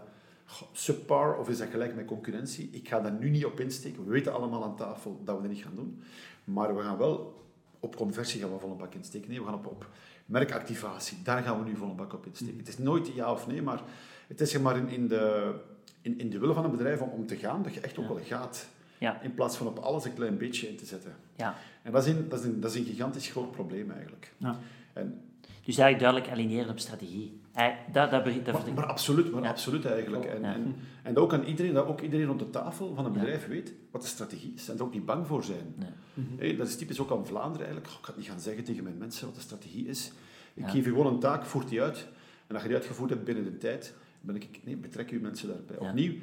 subpar 0.72 1.38
of 1.38 1.50
is 1.50 1.58
dat 1.58 1.68
gelijk 1.70 1.96
met 1.96 2.06
concurrentie. 2.06 2.70
Ik 2.72 2.88
ga 2.88 3.00
daar 3.00 3.12
nu 3.20 3.30
niet 3.30 3.46
op 3.46 3.60
insteken. 3.60 4.06
We 4.06 4.12
weten 4.12 4.34
allemaal 4.34 4.64
aan 4.64 4.76
tafel 4.76 5.22
dat 5.24 5.36
we 5.36 5.42
dat 5.42 5.52
niet 5.52 5.64
gaan 5.64 5.76
doen. 5.76 6.02
Maar 6.44 6.76
we 6.76 6.82
gaan 6.84 6.98
wel 6.98 7.44
op 7.80 7.96
conversie 7.96 8.42
gaan 8.42 8.54
we 8.54 8.60
vol 8.60 8.72
een 8.72 8.78
bak 8.78 8.94
insteken. 8.94 9.30
Nee, 9.30 9.40
we 9.40 9.46
gaan 9.46 9.54
op, 9.54 9.66
op 9.66 9.88
merkactivatie, 10.26 11.18
daar 11.24 11.44
gaan 11.44 11.64
we 11.64 11.70
nu 11.70 11.76
vol 11.76 11.90
een 11.90 11.96
bak 11.96 12.14
op 12.14 12.26
insteken. 12.26 12.58
Het 12.58 12.68
is 12.68 12.78
nooit 12.78 13.08
ja 13.14 13.32
of 13.32 13.48
nee, 13.48 13.62
maar 13.62 13.82
het 14.30 14.42
is 14.42 14.52
zeg 14.52 14.62
maar 14.62 14.78
in, 14.78 14.88
in, 14.90 15.08
de, 15.08 15.54
in, 16.02 16.20
in 16.20 16.30
de 16.30 16.40
wil 16.40 16.54
van 16.54 16.64
een 16.66 16.72
bedrijf 16.72 17.02
om, 17.02 17.10
om 17.10 17.26
te 17.26 17.36
gaan, 17.36 17.64
dat 17.64 17.74
je 17.74 17.80
echt 17.80 17.98
ook 18.00 18.08
wel 18.08 18.20
gaat. 18.24 18.68
ja, 18.98 19.22
In 19.22 19.34
plaats 19.34 19.58
van 19.58 19.68
op 19.68 19.78
alles 19.80 20.06
een 20.06 20.14
klein 20.14 20.38
beetje 20.38 20.68
in 20.70 20.76
te 20.76 20.86
zetten. 20.86 21.16
ja. 21.36 21.56
En 21.84 21.92
dat 21.92 22.06
is 22.06 22.14
een, 22.14 22.30
dat 22.30 22.40
is 22.40 22.46
een, 22.46 22.60
dat 22.60 22.72
is 22.74 22.78
een 22.80 22.86
gigantisch 22.86 23.30
groot 23.32 23.52
probleem 23.52 23.92
eigenlijk. 23.92 24.34
Ja. 24.38 24.60
En, 24.94 25.22
Dus 25.66 25.78
eigenlijk 25.78 26.00
duidelijk 26.00 26.32
aligneren 26.32 26.70
op 26.72 26.80
strategie. 26.80 27.40
Eh, 27.54 27.68
dat, 27.92 28.12
dat, 28.12 28.24
begint- 28.24 28.46
dat, 28.46 28.66
maar, 28.66 28.74
maar 28.74 28.86
absoluut, 28.86 29.32
maar 29.32 29.44
Ja. 29.44 29.50
absoluut 29.50 29.86
eigenlijk. 29.86 30.26
En, 30.26 30.42
Ja. 30.42 30.54
en, 30.54 30.76
en 31.04 31.14
dat 31.14 31.24
ook 31.24 31.34
aan 31.34 31.44
iedereen, 31.44 31.74
dat 31.74 31.86
ook 31.86 32.02
iedereen 32.02 32.30
op 32.30 32.40
de 32.40 32.50
tafel 32.50 32.96
van 32.96 33.06
een 33.06 33.14
Ja. 33.14 33.20
bedrijf 33.20 33.48
weet 33.48 33.74
wat 33.92 34.02
de 34.02 34.08
strategie 34.08 34.54
is. 34.56 34.70
En 34.70 34.78
er 34.78 34.84
ook 34.84 34.94
niet 34.94 35.06
bang 35.06 35.28
voor 35.28 35.44
zijn. 35.44 35.74
Nee. 35.76 36.26
Hé, 36.52 36.58
dat 36.58 36.68
is 36.68 36.76
typisch 36.78 37.00
ook 37.00 37.12
aan 37.12 37.26
Vlaanderen 37.28 37.66
eigenlijk. 37.68 37.88
Ik 38.00 38.06
ga 38.06 38.14
niet 38.18 38.28
gaan 38.28 38.40
zeggen 38.40 38.64
tegen 38.64 38.84
mijn 38.84 38.98
mensen 38.98 39.26
wat 39.26 39.36
de 39.36 39.42
strategie 39.42 39.88
is. 39.88 40.12
Ik 40.54 40.64
Ja. 40.66 40.70
geef 40.70 40.84
je 40.86 40.90
gewoon 40.92 41.14
een 41.14 41.20
taak, 41.20 41.46
voert 41.46 41.70
die 41.70 41.82
uit. 41.82 42.08
En 42.48 42.54
als 42.54 42.62
je 42.62 42.68
die 42.68 42.78
uitgevoerd 42.78 43.10
hebt 43.10 43.24
binnen 43.24 43.44
de 43.44 43.58
tijd, 43.58 43.94
ben 44.22 44.36
ik, 44.36 44.60
nee, 44.64 44.76
betrek 44.78 45.10
je 45.10 45.20
mensen 45.20 45.48
daarbij. 45.48 45.78
Ja. 45.82 45.90
Opnieuw, 45.90 46.14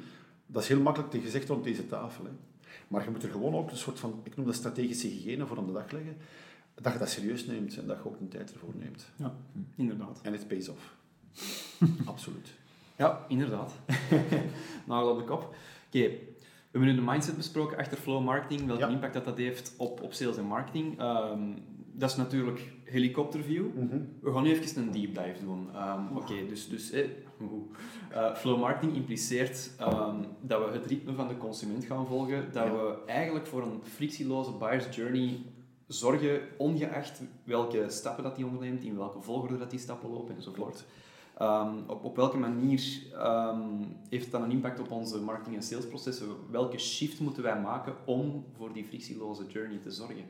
dat 0.45 0.61
is 0.61 0.67
heel 0.67 0.81
makkelijk 0.81 1.11
te 1.11 1.19
gezegd 1.19 1.47
rond 1.49 1.63
deze 1.63 1.87
tafel. 1.87 2.23
Hè. 2.25 2.31
Maar 2.87 3.03
je 3.03 3.09
moet 3.09 3.23
er 3.23 3.29
gewoon 3.29 3.55
ook 3.55 3.71
een 3.71 3.77
soort 3.77 3.99
van, 3.99 4.19
ik 4.23 4.35
noem 4.35 4.45
dat 4.45 4.55
strategische 4.55 5.07
hygiëne 5.07 5.45
voor 5.45 5.57
aan 5.57 5.65
de 5.65 5.73
dag 5.73 5.91
leggen. 5.91 6.17
Dat 6.81 6.93
je 6.93 6.99
dat 6.99 7.09
serieus 7.09 7.45
neemt 7.45 7.77
en 7.77 7.87
dat 7.87 7.97
je 7.97 8.05
ook 8.09 8.19
een 8.19 8.27
tijd 8.27 8.53
ervoor 8.53 8.73
neemt. 8.77 9.11
Ja, 9.15 9.35
inderdaad. 9.75 10.19
En 10.23 10.31
het 10.31 10.47
pays 10.47 10.69
off. 10.69 10.95
Absoluut. 12.05 12.53
Ja, 12.97 13.25
inderdaad. 13.27 13.73
Nagel 14.87 15.09
op 15.11 15.17
de 15.17 15.23
kop. 15.23 15.41
Oké, 15.87 15.99
we 15.99 16.79
hebben 16.83 16.89
nu 16.89 16.95
de 16.95 17.11
mindset 17.11 17.37
besproken 17.37 17.77
achter 17.77 17.97
flow 17.97 18.23
marketing, 18.23 18.65
welke 18.65 18.81
Ja. 18.81 18.89
impact 18.89 19.13
dat, 19.13 19.25
dat 19.25 19.37
heeft 19.37 19.73
op, 19.77 20.01
op 20.01 20.13
sales 20.13 20.37
en 20.37 20.45
marketing. 20.45 20.99
Ehm, 20.99 21.41
dat 21.93 22.09
is 22.09 22.15
natuurlijk 22.15 22.73
helikopterview. 22.83 23.65
Mhm. 23.75 23.99
We 24.21 24.31
gaan 24.33 24.43
nu 24.43 24.49
even 24.51 24.81
een 24.81 24.91
deep 24.91 25.15
dive 25.15 25.43
doen. 25.45 25.67
Ehm, 25.73 26.15
Oké, 26.17 26.33
dus, 26.47 26.69
dus 26.69 26.91
eh, 26.91 27.07
Eh, 28.11 28.35
flow 28.35 28.59
marketing 28.59 28.95
impliceert 28.95 29.71
ehm, 29.77 30.15
dat 30.41 30.65
we 30.65 30.71
het 30.71 30.85
ritme 30.85 31.13
van 31.13 31.27
de 31.27 31.37
consument 31.37 31.85
gaan 31.85 32.07
volgen, 32.07 32.51
dat 32.51 32.65
Ja. 32.65 32.71
we 32.73 32.97
eigenlijk 33.05 33.47
voor 33.47 33.61
een 33.61 33.79
frictieloze 33.83 34.51
buyer's 34.51 34.95
journey 34.95 35.39
zorgen, 35.87 36.41
ongeacht 36.57 37.21
welke 37.43 37.85
stappen 37.89 38.23
dat 38.23 38.35
die 38.35 38.45
onderneemt, 38.45 38.83
in 38.83 38.97
welke 38.97 39.21
volgorde 39.21 39.57
dat 39.57 39.69
die 39.69 39.79
stappen 39.79 40.09
lopen 40.09 40.35
enzovoort. 40.35 40.85
Ehm, 41.37 41.73
op, 41.87 42.03
op 42.03 42.15
welke 42.15 42.37
manier 42.37 42.81
ehm, 43.13 43.59
heeft 44.09 44.23
het 44.23 44.31
dan 44.31 44.43
een 44.43 44.51
impact 44.51 44.79
op 44.79 44.91
onze 44.91 45.21
marketing- 45.21 45.55
en 45.55 45.63
salesprocessen? 45.63 46.27
Welke 46.51 46.77
shift 46.77 47.19
moeten 47.19 47.43
wij 47.43 47.59
maken 47.61 47.95
om 48.05 48.45
voor 48.57 48.73
die 48.73 48.85
frictieloze 48.85 49.45
journey 49.47 49.77
te 49.77 49.91
zorgen? 49.91 50.25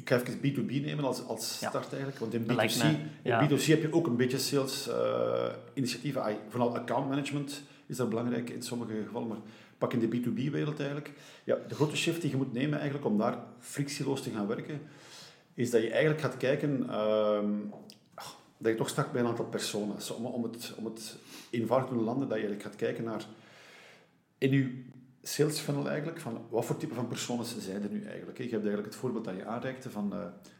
Ik 0.00 0.08
ga 0.08 0.16
even 0.20 0.38
B2B 0.38 0.82
nemen 0.82 1.04
als, 1.04 1.24
als 1.26 1.58
Ja. 1.60 1.68
start 1.68 1.88
eigenlijk. 1.88 2.18
Want 2.18 2.34
in 2.34 2.46
Dat 2.46 2.56
lijkt 2.56 2.78
B2C, 2.78 2.82
me, 2.82 2.96
ja. 3.22 3.40
in 3.40 3.48
B2C 3.58 3.62
heb 3.64 3.82
je 3.82 3.92
ook 3.92 4.06
een 4.06 4.16
beetje 4.16 4.38
sales 4.38 4.88
eh, 4.88 5.46
initiatieven. 5.74 6.22
Ah, 6.22 6.34
Vooral 6.48 6.76
account 6.76 7.08
management 7.08 7.62
is 7.86 7.96
dat 7.96 8.08
belangrijk 8.08 8.50
in 8.50 8.62
sommige 8.62 8.92
gevallen. 9.06 9.28
Maar 9.28 9.38
pak 9.78 9.92
in 9.92 9.98
de 9.98 10.06
B2B-wereld 10.20 10.78
eigenlijk. 10.78 11.12
Ja, 11.44 11.56
de 11.68 11.74
grote 11.74 11.96
shift 11.96 12.20
die 12.20 12.30
je 12.30 12.36
moet 12.36 12.52
nemen 12.52 12.78
eigenlijk 12.78 13.06
om 13.08 13.18
daar 13.18 13.38
frictieloos 13.58 14.22
te 14.22 14.30
gaan 14.30 14.46
werken, 14.46 14.80
is 15.54 15.70
dat 15.70 15.82
je 15.82 15.90
eigenlijk 15.90 16.20
gaat 16.20 16.36
kijken... 16.36 16.88
ehm, 16.90 17.50
ach, 18.14 18.36
dat 18.58 18.72
je 18.72 18.78
toch 18.78 18.88
start 18.88 19.12
bij 19.12 19.20
een 19.20 19.26
aantal 19.28 19.44
personas. 19.44 20.10
Om, 20.10 20.26
om, 20.26 20.42
het, 20.42 20.74
om 20.76 20.84
het 20.84 21.16
eenvoudig 21.50 21.88
te 21.88 21.94
landen, 21.94 22.28
dat 22.28 22.38
je 22.38 22.44
eigenlijk 22.44 22.62
gaat 22.62 22.76
kijken 22.76 23.04
naar... 23.04 23.24
In 24.38 24.50
je 24.50 24.82
sales 25.22 25.58
funnel 25.58 25.88
eigenlijk, 25.88 26.20
van 26.20 26.40
wat 26.50 26.64
voor 26.64 26.76
type 26.76 26.94
van 26.94 27.08
personas 27.08 27.58
zijn 27.58 27.82
er 27.82 27.90
nu 27.90 28.04
eigenlijk? 28.04 28.36
Je 28.36 28.42
hebt 28.42 28.54
eigenlijk 28.54 28.86
het 28.86 28.96
voorbeeld 28.96 29.24
dat 29.24 29.36
je 29.36 29.44
aanreikte 29.44 29.90
van 29.90 30.12
eh, 30.12 30.18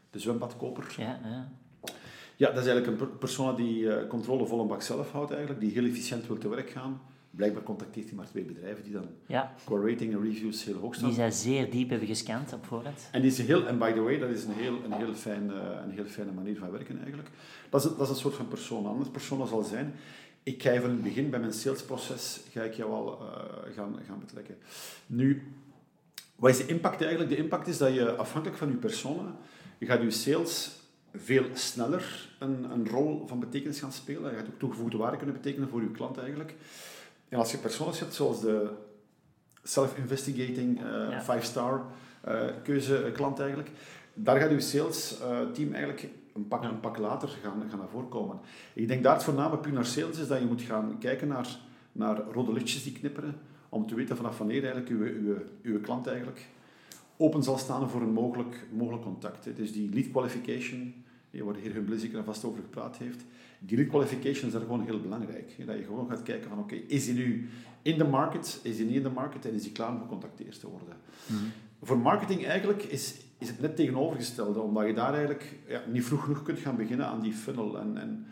de 0.09 0.19
zwembadkoper. 0.19 0.95
Ja, 0.97 1.19
ja. 1.23 1.51
Ja, 2.35 2.47
dat 2.51 2.63
is 2.63 2.69
eigenlijk 2.69 2.87
een 2.87 3.07
per- 3.07 3.17
persona 3.17 3.53
die 3.53 3.93
eh, 3.93 4.07
controle 4.07 4.45
vol 4.45 4.61
een 4.61 4.67
bak 4.67 4.81
zelf 4.81 5.11
houdt 5.11 5.31
eigenlijk, 5.31 5.59
die 5.59 5.71
heel 5.71 5.85
efficiënt 5.85 6.27
wil 6.27 6.37
te 6.37 6.49
werk 6.49 6.69
gaan. 6.69 7.01
Blijkbaar 7.31 7.63
contacteert 7.63 8.07
hij 8.07 8.15
maar 8.15 8.27
twee 8.27 8.43
bedrijven 8.43 8.83
die 8.83 8.93
dan 8.93 9.07
ja. 9.25 9.53
qua 9.65 9.75
rating 9.79 10.13
en 10.13 10.21
reviews 10.21 10.63
heel 10.63 10.75
hoog 10.75 10.95
staan. 10.95 11.07
Die 11.07 11.17
zij 11.17 11.31
zeer 11.31 11.71
diep 11.71 11.89
hebben 11.89 12.07
gescand 12.07 12.53
op 12.53 12.65
voorhand. 12.65 13.09
En 13.11 13.21
die 13.21 13.31
is 13.31 13.37
heel, 13.37 13.67
en 13.67 13.77
by 13.77 13.91
the 13.91 14.01
way, 14.01 14.19
dat 14.19 14.29
is 14.29 14.43
een 14.43 14.53
heel, 14.53 14.83
een 14.83 14.93
heel, 14.93 15.13
fijn, 15.13 15.51
eh, 15.51 15.57
een 15.83 15.91
heel 15.91 16.05
fijne 16.05 16.31
manier 16.31 16.57
van 16.57 16.71
werken 16.71 16.97
eigenlijk. 16.97 17.29
Dat 17.69 17.83
is, 17.83 17.89
dat 17.89 18.01
is 18.01 18.09
een 18.09 18.15
soort 18.15 18.35
van 18.35 18.47
persoon. 18.47 18.83
Een 18.85 18.91
andere 18.91 19.09
persoon 19.11 19.47
zal 19.47 19.63
zijn 19.63 19.93
ik 20.43 20.63
ga 20.63 20.69
even 20.69 20.89
in 20.89 20.95
het 20.95 21.03
begin 21.03 21.29
bij 21.29 21.39
mijn 21.39 21.53
salesproces 21.53 22.39
ga 22.51 22.61
ik 22.61 22.73
jou 22.73 22.91
al 22.91 23.21
uh, 23.21 23.75
gaan, 23.75 23.99
gaan 24.07 24.19
betrekken. 24.19 24.57
Nu, 25.05 25.43
wat 26.35 26.49
is 26.49 26.57
de 26.57 26.65
impact 26.65 27.01
eigenlijk? 27.01 27.29
De 27.29 27.37
impact 27.37 27.67
is 27.67 27.77
dat 27.77 27.93
je 27.93 28.15
afhankelijk 28.15 28.59
van 28.59 28.69
je 28.69 28.75
persona, 28.75 29.35
je 29.77 29.85
gaat 29.85 30.01
je 30.01 30.11
sales 30.11 30.71
veel 31.13 31.45
sneller 31.53 32.29
een, 32.39 32.71
een 32.71 32.87
rol 32.87 33.27
van 33.27 33.39
betekenis 33.39 33.79
gaan 33.79 33.91
spelen. 33.91 34.31
Je 34.31 34.37
gaat 34.37 34.47
ook 34.47 34.59
toegevoegde 34.59 34.97
waarde 34.97 35.17
kunnen 35.17 35.35
betekenen 35.35 35.69
voor 35.69 35.81
je 35.81 35.91
klant 35.91 36.17
eigenlijk. 36.17 36.55
En 37.29 37.37
als 37.37 37.51
je 37.51 37.57
personas 37.57 37.99
hebt 37.99 38.13
zoals 38.13 38.41
de 38.41 38.69
self-investigating, 39.63 40.81
uh, 40.83 41.19
five-star 41.19 41.85
uh, 42.27 42.43
keuze 42.63 43.11
klant 43.13 43.39
eigenlijk, 43.39 43.69
daar 44.13 44.39
gaat 44.39 44.49
je 44.49 44.59
sales 44.59 45.17
team 45.53 45.73
eigenlijk 45.73 46.07
een 46.33 46.47
pak, 46.47 46.63
een 46.63 46.79
pak 46.79 46.97
later 46.97 47.27
gaan, 47.27 47.63
gaan 47.69 47.79
naar 47.79 47.89
voren 47.89 48.09
komen. 48.09 48.39
Ik 48.73 48.87
denk 48.87 49.03
daar 49.03 49.13
het 49.13 49.23
voorname 49.23 49.57
puur 49.57 49.73
naar 49.73 49.85
sales 49.85 50.19
is 50.19 50.27
dat 50.27 50.39
je 50.39 50.45
moet 50.45 50.61
gaan 50.61 50.97
kijken 50.99 51.27
naar, 51.27 51.59
naar 51.91 52.17
rode 52.31 52.53
lichtjes 52.53 52.83
die 52.83 52.93
knipperen, 52.93 53.35
om 53.69 53.87
te 53.87 53.95
weten 53.95 54.15
vanaf 54.15 54.37
wanneer 54.37 54.63
eigenlijk 54.63 54.89
uw, 54.89 55.01
uw, 55.01 55.37
uw 55.61 55.81
klant 55.81 56.07
eigenlijk 56.07 56.47
open 57.17 57.43
zal 57.43 57.57
staan 57.57 57.89
voor 57.89 58.01
een 58.01 58.13
mogelijk, 58.13 58.65
mogelijk 58.71 59.03
contact. 59.03 59.55
Dus 59.55 59.71
die 59.71 59.93
lead 59.93 60.11
qualification, 60.11 60.93
waar 61.31 61.53
de 61.53 61.59
heer 61.59 61.73
Humble 61.73 61.99
zeker 61.99 62.23
vast 62.23 62.43
over 62.43 62.61
gepraat 62.61 62.97
heeft, 62.97 63.25
die 63.59 63.77
lead 63.77 63.89
qualification 63.89 64.45
is 64.45 64.51
daar 64.51 64.61
gewoon 64.61 64.83
heel 64.83 65.01
belangrijk. 65.01 65.65
Dat 65.65 65.77
je 65.77 65.83
gewoon 65.83 66.09
gaat 66.09 66.23
kijken 66.23 66.49
van 66.49 66.59
oké, 66.59 66.75
is 66.75 67.05
hij 67.05 67.15
nu 67.15 67.49
in 67.81 67.97
de 67.97 68.03
market, 68.03 68.59
is 68.63 68.77
hij 68.77 68.85
niet 68.85 68.95
in 68.95 69.03
de 69.03 69.09
market 69.09 69.45
en 69.45 69.53
is 69.53 69.63
hij 69.63 69.71
klaar 69.71 69.89
om 69.89 69.99
gecontacteerd 69.99 70.59
te 70.59 70.69
worden. 70.69 70.95
Mhm. 71.25 71.43
Voor 71.81 71.97
marketing 71.97 72.45
eigenlijk 72.45 72.83
is, 72.83 73.15
is 73.37 73.47
het 73.47 73.59
net 73.59 73.75
tegenovergestelde, 73.75 74.59
omdat 74.59 74.87
je 74.87 74.93
daar 74.93 75.13
eigenlijk 75.13 75.55
ja, 75.67 75.81
niet 75.87 76.05
vroeg 76.05 76.23
genoeg 76.23 76.43
kunt 76.43 76.59
gaan 76.59 76.75
beginnen 76.75 77.05
aan 77.05 77.21
die 77.21 77.33
funnel. 77.33 77.79
En, 77.79 77.97
en 77.97 78.25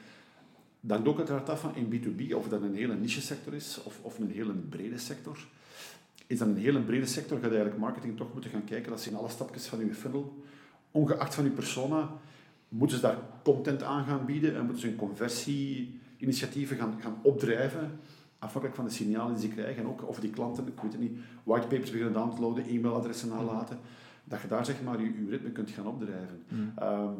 dat 0.80 0.92
hangt 0.92 1.08
ook 1.08 1.18
uiteraard 1.18 1.50
af 1.50 1.60
van 1.60 1.76
in 1.76 1.90
B2B, 1.92 2.34
of 2.34 2.48
dat 2.48 2.62
een 2.62 2.76
hele 2.76 2.96
niche 2.96 3.22
sector 3.22 3.54
is 3.54 3.84
of, 3.84 4.00
of 4.02 4.20
een 4.20 4.32
hele 4.32 4.54
brede 4.54 4.98
sector. 4.98 5.48
Is 6.28 6.38
dat 6.38 6.48
een 6.48 6.58
hele 6.58 6.82
brede 6.82 7.06
sector, 7.06 7.38
gaat 7.38 7.50
eigenlijk 7.50 7.80
marketing 7.80 8.18
toch 8.18 8.34
moeten 8.34 8.52
gaan 8.52 8.64
kijken 8.64 8.90
dat 8.90 9.02
ze 9.02 9.10
in 9.10 9.16
alle 9.16 9.30
stapjes 9.30 9.66
van 9.66 9.80
je 9.80 9.94
funnel, 9.94 10.44
ongeacht 10.92 11.36
van 11.36 11.44
je 11.44 11.50
persona, 11.50 12.12
moeten 12.68 12.98
ze 12.98 13.04
daar 13.04 13.18
content 13.44 13.84
aan 13.84 14.06
gaan 14.06 14.26
bieden 14.26 14.56
en 14.56 14.62
moeten 14.64 14.82
ze 14.82 14.88
hun 14.88 14.96
conversie-initiatieven 14.96 16.78
gaan, 16.78 16.98
gaan 17.02 17.20
opdrijven 17.22 18.00
afhankelijk 18.40 18.76
van 18.76 18.86
de 18.86 18.92
signalen 18.92 19.36
die 19.36 19.50
ze 19.50 19.56
krijgen 19.56 19.84
en 19.84 19.90
ook 19.90 20.08
of 20.08 20.20
die 20.20 20.30
klanten, 20.30 20.68
ik 20.68 20.82
weet 20.82 20.92
het 20.92 21.02
niet, 21.02 21.18
whitepapers 21.44 21.92
beginnen 21.92 22.14
downloaden, 22.14 22.66
e-mailadressen 22.66 23.30
nalaten, 23.30 23.80
dat 24.24 24.42
je 24.42 24.48
daar 24.48 24.66
zeg 24.66 24.84
maar 24.84 25.02
je, 25.02 25.06
je 25.06 25.30
ritme 25.30 25.52
kunt 25.52 25.70
gaan 25.70 25.88
opdrijven. 25.88 26.44
Mm. 26.48 26.74
Um, 26.82 27.16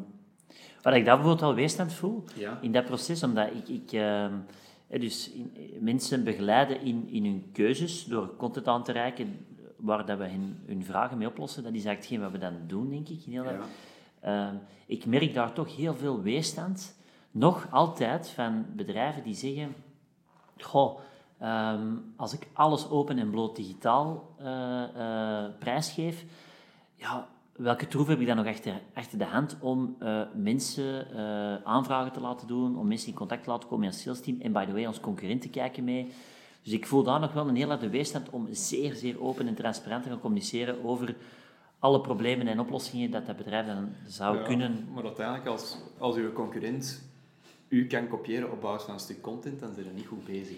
Wat 0.82 0.94
ik 0.94 1.04
daar 1.04 1.16
bijvoorbeeld 1.16 1.42
al 1.42 1.54
weerstand 1.54 1.92
voel 1.92 2.24
in 2.60 2.72
dat 2.72 2.84
proces, 2.84 3.22
omdat 3.22 3.48
ik, 3.54 3.68
ik 3.68 3.92
uh, 3.92 4.26
dus 4.88 5.30
in, 5.30 5.52
mensen 5.80 6.24
begeleiden 6.24 6.80
in, 6.80 7.08
in 7.08 7.24
hun 7.24 7.44
keuzes 7.52 8.04
door 8.04 8.36
content 8.36 8.68
aan 8.68 8.84
te 8.84 8.92
reiken 8.92 9.46
waar 9.76 10.06
dat 10.06 10.18
we 10.18 10.28
hun, 10.28 10.56
hun 10.66 10.84
vragen 10.84 11.18
mee 11.18 11.28
oplossen. 11.28 11.62
Dat 11.62 11.74
is 11.74 11.84
eigenlijk 11.84 12.10
hetgeen 12.10 12.20
wat 12.20 12.32
we 12.32 12.56
dan 12.56 12.66
doen, 12.66 12.90
denk 12.90 13.08
ik. 13.08 13.26
In 13.26 13.32
heel 13.32 13.44
ja. 13.44 14.52
uh, 14.52 14.58
ik 14.86 15.06
merk 15.06 15.34
daar 15.34 15.52
toch 15.52 15.76
heel 15.76 15.94
veel 15.94 16.22
weerstand, 16.22 16.96
nog 17.30 17.66
altijd, 17.70 18.28
van 18.28 18.66
bedrijven 18.76 19.22
die 19.22 19.34
zeggen... 19.34 19.74
Goh, 20.58 21.00
um, 21.42 22.12
als 22.16 22.32
ik 22.32 22.46
alles 22.52 22.88
open 22.90 23.18
en 23.18 23.30
bloot 23.30 23.56
digitaal 23.56 24.34
uh, 24.40 24.46
uh, 24.96 25.44
prijsgeef, 25.58 26.24
ja, 26.94 27.28
welke 27.56 27.86
troef 27.86 28.06
heb 28.06 28.20
ik 28.20 28.26
dan 28.26 28.36
nog 28.36 28.46
achter, 28.46 28.80
achter 28.94 29.18
de 29.18 29.24
hand 29.24 29.56
om 29.60 29.96
uh, 30.02 30.22
mensen 30.34 31.06
aanvragen 31.64 32.12
te 32.12 32.20
laten 32.20 32.46
doen, 32.46 32.78
om 32.78 32.88
mensen 32.88 33.08
in 33.08 33.14
contact 33.14 33.44
te 33.44 33.50
laten 33.50 33.68
komen 33.68 33.84
met 33.84 33.94
ons 33.94 34.02
salesteam 34.02 34.40
en 34.40 34.52
by 34.52 34.64
the 34.64 34.72
way, 34.72 34.86
ons 34.86 35.00
concurrenten 35.00 35.50
kijken 35.50 35.84
mee. 35.84 36.12
Dus 36.62 36.72
ik 36.72 36.86
voel 36.86 37.02
daar 37.02 37.20
nog 37.20 37.32
wel 37.32 37.48
een 37.48 37.56
heel 37.56 37.68
harde 37.68 37.88
weerstand 37.88 38.30
om 38.30 38.46
zeer, 38.50 38.94
zeer 38.94 39.22
open 39.22 39.46
en 39.46 39.54
transparant 39.54 40.02
te 40.02 40.08
gaan 40.08 40.20
communiceren 40.20 40.84
over 40.84 41.16
alle 41.78 42.00
problemen 42.00 42.46
en 42.46 42.60
oplossingen 42.60 43.10
dat 43.10 43.26
dat 43.26 43.36
bedrijf 43.36 43.66
dan 43.66 43.88
zou 44.06 44.36
ja, 44.36 44.42
kunnen. 44.42 44.88
Maar 44.94 45.04
uiteindelijk, 45.04 45.46
als, 45.46 45.76
als 45.98 46.16
uw 46.16 46.32
concurrent 46.32 47.02
u 47.68 47.86
kan 47.86 48.08
kopiëren 48.08 48.52
op 48.52 48.60
basis 48.60 48.84
van 48.84 48.94
een 48.94 49.00
stuk 49.00 49.20
content, 49.20 49.60
dan 49.60 49.74
zijn 49.74 49.86
er 49.86 49.92
niet 49.92 50.06
goed 50.06 50.24
bezig. 50.24 50.56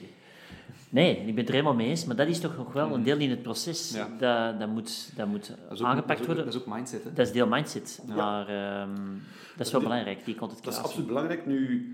Nee, 0.89 1.17
ik 1.17 1.27
ben 1.27 1.37
het 1.37 1.47
er 1.47 1.53
helemaal 1.53 1.75
mee 1.75 1.89
eens, 1.89 2.05
maar 2.05 2.17
dat 2.17 2.29
is 2.29 2.41
toch 2.41 2.57
nog 2.57 2.73
wel 2.73 2.95
een 2.95 3.03
deel 3.03 3.19
in 3.19 3.31
het 3.31 3.43
proces. 3.43 3.91
Dat, 4.19 4.59
dat 4.59 4.69
moet, 4.69 5.11
dat 5.17 5.27
moet 5.27 5.53
aangepakt 5.83 6.27
worden. 6.27 6.45
Dat 6.45 6.55
is 6.55 6.61
ook 6.61 6.75
mindset. 6.75 7.05
Hè? 7.05 7.13
Dat 7.13 7.27
is 7.27 7.33
deel 7.33 7.47
mindset, 7.47 8.03
maar 8.07 8.81
um, 8.83 9.23
dat 9.57 9.67
is 9.67 9.73
wel 9.73 9.81
belangrijk, 9.81 10.25
die 10.25 10.35
content 10.35 10.65
Dat 10.65 10.73
is 10.73 10.81
absoluut 10.81 11.07
belangrijk. 11.07 11.47
Nu, 11.47 11.93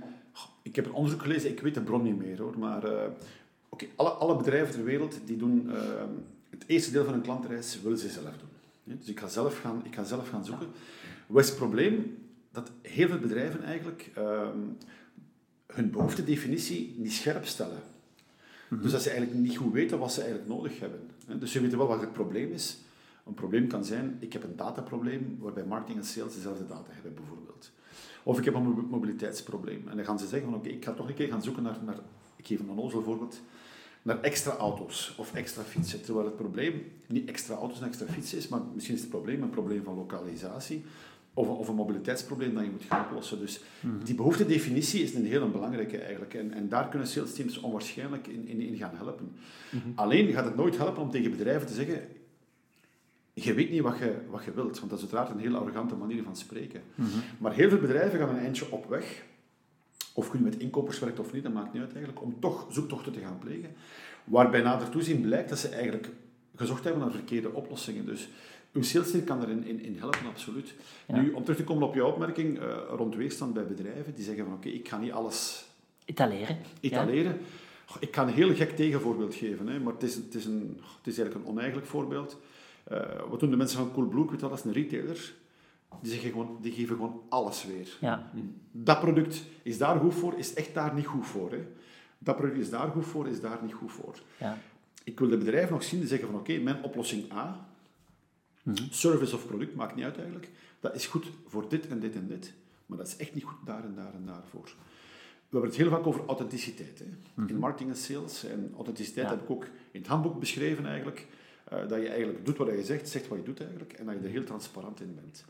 ik 0.62 0.76
heb 0.76 0.86
een 0.86 0.92
onderzoek 0.92 1.22
gelezen, 1.22 1.50
ik 1.50 1.60
weet 1.60 1.74
de 1.74 1.80
bron 1.80 2.02
niet 2.02 2.18
meer 2.18 2.40
hoor, 2.40 2.58
maar 2.58 2.84
uh, 2.84 2.92
okay, 3.68 3.88
alle, 3.96 4.10
alle 4.10 4.36
bedrijven 4.36 4.74
ter 4.74 4.84
wereld 4.84 5.20
die 5.24 5.36
doen 5.36 5.66
uh, 5.66 5.74
het 6.50 6.64
eerste 6.66 6.90
deel 6.90 7.04
van 7.04 7.14
een 7.14 7.20
klantreis 7.20 7.82
willen 7.82 7.98
ze 7.98 8.08
zelf 8.08 8.24
doen. 8.24 8.96
Dus 8.98 9.08
ik 9.08 9.20
ga 9.20 9.28
zelf 9.28 9.60
gaan, 9.60 9.82
ik 9.84 9.94
ga 9.94 10.04
zelf 10.04 10.28
gaan 10.28 10.44
zoeken. 10.44 10.66
Wat 11.26 11.42
is 11.42 11.48
het 11.48 11.58
probleem? 11.58 12.18
Dat 12.52 12.70
heel 12.82 13.08
veel 13.08 13.18
bedrijven 13.18 13.62
eigenlijk 13.62 14.10
uh, 14.18 14.48
hun 15.66 15.90
behoeftedefinitie 15.90 16.94
niet 16.98 17.12
scherp 17.12 17.46
stellen. 17.46 17.82
Mhm. 18.68 18.82
Dus 18.82 18.92
dat 18.92 19.02
ze 19.02 19.10
eigenlijk 19.10 19.40
niet 19.40 19.56
goed 19.56 19.72
weten 19.72 19.98
wat 19.98 20.12
ze 20.12 20.20
eigenlijk 20.20 20.50
nodig 20.50 20.80
hebben. 20.80 21.00
Dus 21.38 21.52
ze 21.52 21.60
weten 21.60 21.78
wel 21.78 21.86
wat 21.86 22.00
het 22.00 22.12
probleem 22.12 22.52
is. 22.52 22.78
Een 23.26 23.34
probleem 23.34 23.66
kan 23.66 23.84
zijn, 23.84 24.16
ik 24.20 24.32
heb 24.32 24.42
een 24.42 24.56
dataprobleem 24.56 25.36
waarbij 25.40 25.64
marketing 25.64 25.98
en 25.98 26.04
sales 26.04 26.34
dezelfde 26.34 26.66
data 26.66 26.90
hebben 26.90 27.14
bijvoorbeeld. 27.14 27.70
Of 28.22 28.38
ik 28.38 28.44
heb 28.44 28.54
een 28.54 28.86
mobiliteitsprobleem. 28.90 29.88
En 29.88 29.96
dan 29.96 30.04
gaan 30.04 30.18
ze 30.18 30.26
zeggen 30.26 30.50
van 30.50 30.58
oké, 30.58 30.68
ik 30.68 30.84
ga 30.84 30.92
toch 30.92 31.08
een 31.08 31.14
keer 31.14 31.28
gaan 31.28 31.42
zoeken 31.42 31.62
naar, 31.62 31.78
naar 31.84 31.98
ik 32.36 32.46
geef 32.46 32.60
een 32.60 32.70
onnozel 32.70 33.02
voorbeeld, 33.02 33.40
naar 34.02 34.20
extra 34.20 34.52
auto's 34.52 35.14
of 35.18 35.34
extra 35.34 35.62
fietsen. 35.62 36.02
Terwijl 36.02 36.26
het 36.26 36.36
probleem 36.36 36.92
niet 37.06 37.28
extra 37.28 37.54
auto's 37.54 37.80
en 37.80 37.86
extra 37.86 38.06
fietsen 38.06 38.38
is, 38.38 38.48
maar 38.48 38.60
misschien 38.74 38.94
is 38.94 39.00
het 39.00 39.10
probleem 39.10 39.42
een 39.42 39.50
probleem 39.50 39.84
van 39.84 39.94
lokalisatie 39.94 40.84
of, 41.38 41.48
of 41.48 41.68
een 41.68 41.74
mobiliteitsprobleem 41.74 42.54
dat 42.54 42.64
je 42.64 42.70
moet 42.70 42.84
gaan 42.88 43.04
oplossen. 43.04 43.38
Dus 43.38 43.60
mm 43.80 44.04
die 44.04 44.14
behoeftedefinitie 44.14 45.02
is 45.02 45.14
een 45.14 45.26
hele 45.26 45.46
belangrijke 45.46 45.98
eigenlijk. 45.98 46.34
En, 46.34 46.52
en 46.52 46.68
daar 46.68 46.88
kunnen 46.88 47.08
sales 47.08 47.34
teams 47.34 47.58
onwaarschijnlijk 47.58 48.26
in, 48.26 48.48
in, 48.48 48.60
in 48.60 48.76
gaan 48.76 48.96
helpen. 48.96 49.32
Mhm. 49.70 49.88
Alleen 49.94 50.32
gaat 50.32 50.44
het 50.44 50.56
nooit 50.56 50.76
helpen 50.76 51.02
om 51.02 51.10
tegen 51.10 51.30
bedrijven 51.30 51.66
te 51.66 51.74
zeggen 51.74 52.08
je 53.42 53.54
weet 53.54 53.70
niet 53.70 53.82
wat 53.82 53.98
je, 53.98 54.16
wat 54.30 54.44
je 54.44 54.52
wilt, 54.52 54.78
want 54.78 54.90
dat 54.90 54.98
is 54.98 55.04
uiteraard 55.04 55.30
een 55.30 55.44
hele 55.44 55.58
arrogante 55.58 55.94
manier 55.94 56.22
van 56.22 56.36
spreken. 56.36 56.82
Mhm. 56.94 57.08
Maar 57.38 57.52
heel 57.52 57.68
veel 57.68 57.78
bedrijven 57.78 58.18
gaan 58.18 58.28
een 58.28 58.38
eindje 58.38 58.70
op 58.70 58.86
weg, 58.88 59.24
of 60.12 60.32
je 60.32 60.38
met 60.38 60.58
inkopers 60.58 60.98
werkt 60.98 61.18
of 61.18 61.32
niet, 61.32 61.42
dat 61.42 61.52
maakt 61.52 61.72
niet 61.72 61.82
uit 61.82 61.92
eigenlijk, 61.92 62.22
om 62.22 62.40
toch 62.40 62.66
zoektochten 62.70 63.12
te 63.12 63.20
gaan 63.20 63.38
plegen, 63.38 63.70
waarbij 64.24 64.60
nader 64.60 64.88
toezien 64.88 65.20
blijkt 65.20 65.48
dat 65.48 65.58
ze 65.58 65.68
eigenlijk 65.68 66.08
gezocht 66.56 66.84
hebben 66.84 67.02
naar 67.02 67.12
verkeerde 67.12 67.52
oplossingen. 67.52 68.06
Dus 68.06 68.28
uw 68.82 69.24
kan 69.24 69.42
erin 69.42 69.64
in, 69.64 69.80
in 69.80 69.96
helpen, 69.98 70.26
absoluut. 70.26 70.74
Nu, 71.06 71.32
om 71.32 71.42
terug 71.42 71.56
te 71.58 71.64
komen 71.64 71.88
op 71.88 71.94
jouw 71.94 72.10
opmerking 72.10 72.58
uh, 72.58 72.76
rond 72.88 73.14
weerstand 73.14 73.54
bij 73.54 73.66
bedrijven, 73.66 74.14
die 74.14 74.24
zeggen 74.24 74.44
van 74.44 74.54
oké, 74.54 74.68
ik 74.68 74.88
ga 74.88 74.98
niet 74.98 75.12
alles... 75.12 75.64
Etaleren. 76.04 76.56
Etaleren. 76.80 77.40
Ik 78.00 78.10
kan 78.10 78.28
een 78.28 78.34
heel 78.34 78.54
gek 78.54 78.76
tegenvoorbeeld 78.76 79.34
geven, 79.34 79.66
hè, 79.66 79.78
maar 79.78 79.92
het 79.92 80.02
is, 80.02 80.14
het, 80.14 80.34
is 80.34 80.44
een, 80.44 80.80
het 80.96 81.06
is 81.06 81.18
eigenlijk 81.18 81.48
een 81.48 81.52
oneigenlijk 81.52 81.86
voorbeeld. 81.86 82.36
Uh, 82.92 83.00
wat 83.28 83.40
doen 83.40 83.50
de 83.50 83.56
mensen 83.56 83.78
van 83.78 83.92
Coolblue, 83.92 84.30
weet 84.30 84.40
dat 84.40 84.52
is 84.52 84.64
een 84.64 84.72
retailer, 84.72 85.32
die, 86.02 86.12
zeggen 86.12 86.30
gewoon, 86.30 86.58
die 86.60 86.72
geven 86.72 86.96
gewoon 86.96 87.22
alles 87.28 87.64
weer. 87.64 87.96
Ja. 88.00 88.30
Dat 88.72 89.00
product 89.00 89.42
is 89.62 89.78
daar 89.78 89.98
goed 89.98 90.14
voor, 90.14 90.34
is 90.38 90.54
echt 90.54 90.74
daar 90.74 90.94
niet 90.94 91.06
goed 91.06 91.26
voor. 91.26 91.50
Hè. 91.50 91.66
Dat 92.18 92.36
product 92.36 92.58
is 92.58 92.70
daar 92.70 92.88
goed 92.88 93.06
voor, 93.06 93.28
is 93.28 93.40
daar 93.40 93.58
niet 93.62 93.74
goed 93.74 93.92
voor. 93.92 94.14
Ja. 94.36 94.58
Ik 95.04 95.18
wil 95.18 95.28
de 95.28 95.36
bedrijven 95.36 95.72
nog 95.72 95.82
zien 95.84 96.00
die 96.00 96.08
zeggen 96.08 96.28
van 96.28 96.38
oké, 96.38 96.58
mijn 96.58 96.82
oplossing 96.82 97.32
A 97.32 97.68
Mhm. 98.68 98.90
Service 98.90 99.34
of 99.34 99.46
product, 99.46 99.74
maakt 99.74 99.94
niet 99.94 100.04
uit 100.04 100.16
eigenlijk. 100.16 100.50
Dat 100.80 100.94
is 100.94 101.06
goed 101.06 101.26
voor 101.46 101.68
dit 101.68 101.88
en 101.88 102.00
dit 102.00 102.14
en 102.14 102.26
dit, 102.26 102.52
maar 102.86 102.98
dat 102.98 103.06
is 103.06 103.16
echt 103.16 103.34
niet 103.34 103.44
goed 103.44 103.66
daar 103.66 103.84
en 103.84 103.94
daar 103.94 104.14
en 104.14 104.26
daarvoor. 104.26 104.64
We 104.64 105.54
hebben 105.54 105.70
het 105.70 105.78
heel 105.78 105.90
vaak 105.90 106.06
over 106.06 106.26
authenticiteit. 106.26 106.98
Hè. 106.98 107.04
In 107.04 107.42
mhm. 107.42 107.58
marketing 107.58 107.90
en 107.90 107.96
sales. 107.96 108.44
En 108.44 108.72
authenticiteit 108.76 109.28
heb 109.28 109.42
ik 109.42 109.50
ook 109.50 109.64
in 109.90 110.00
het 110.00 110.06
handboek 110.06 110.40
beschreven 110.40 110.86
eigenlijk. 110.86 111.26
Uh, 111.72 111.88
dat 111.88 112.00
je 112.00 112.08
eigenlijk 112.08 112.46
doet 112.46 112.56
wat 112.56 112.68
je 112.68 112.84
zegt, 112.84 113.08
zegt 113.08 113.28
wat 113.28 113.38
je 113.38 113.44
doet 113.44 113.60
eigenlijk. 113.60 113.92
En 113.92 114.06
dat 114.06 114.14
je 114.14 114.20
er 114.20 114.30
heel 114.30 114.44
transparant 114.44 115.00
in 115.00 115.14
bent. 115.14 115.44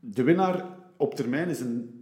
De 0.00 0.22
winnaar 0.22 0.66
op 0.96 1.14
termijn 1.14 1.48
is 1.48 1.60
een 1.60 1.97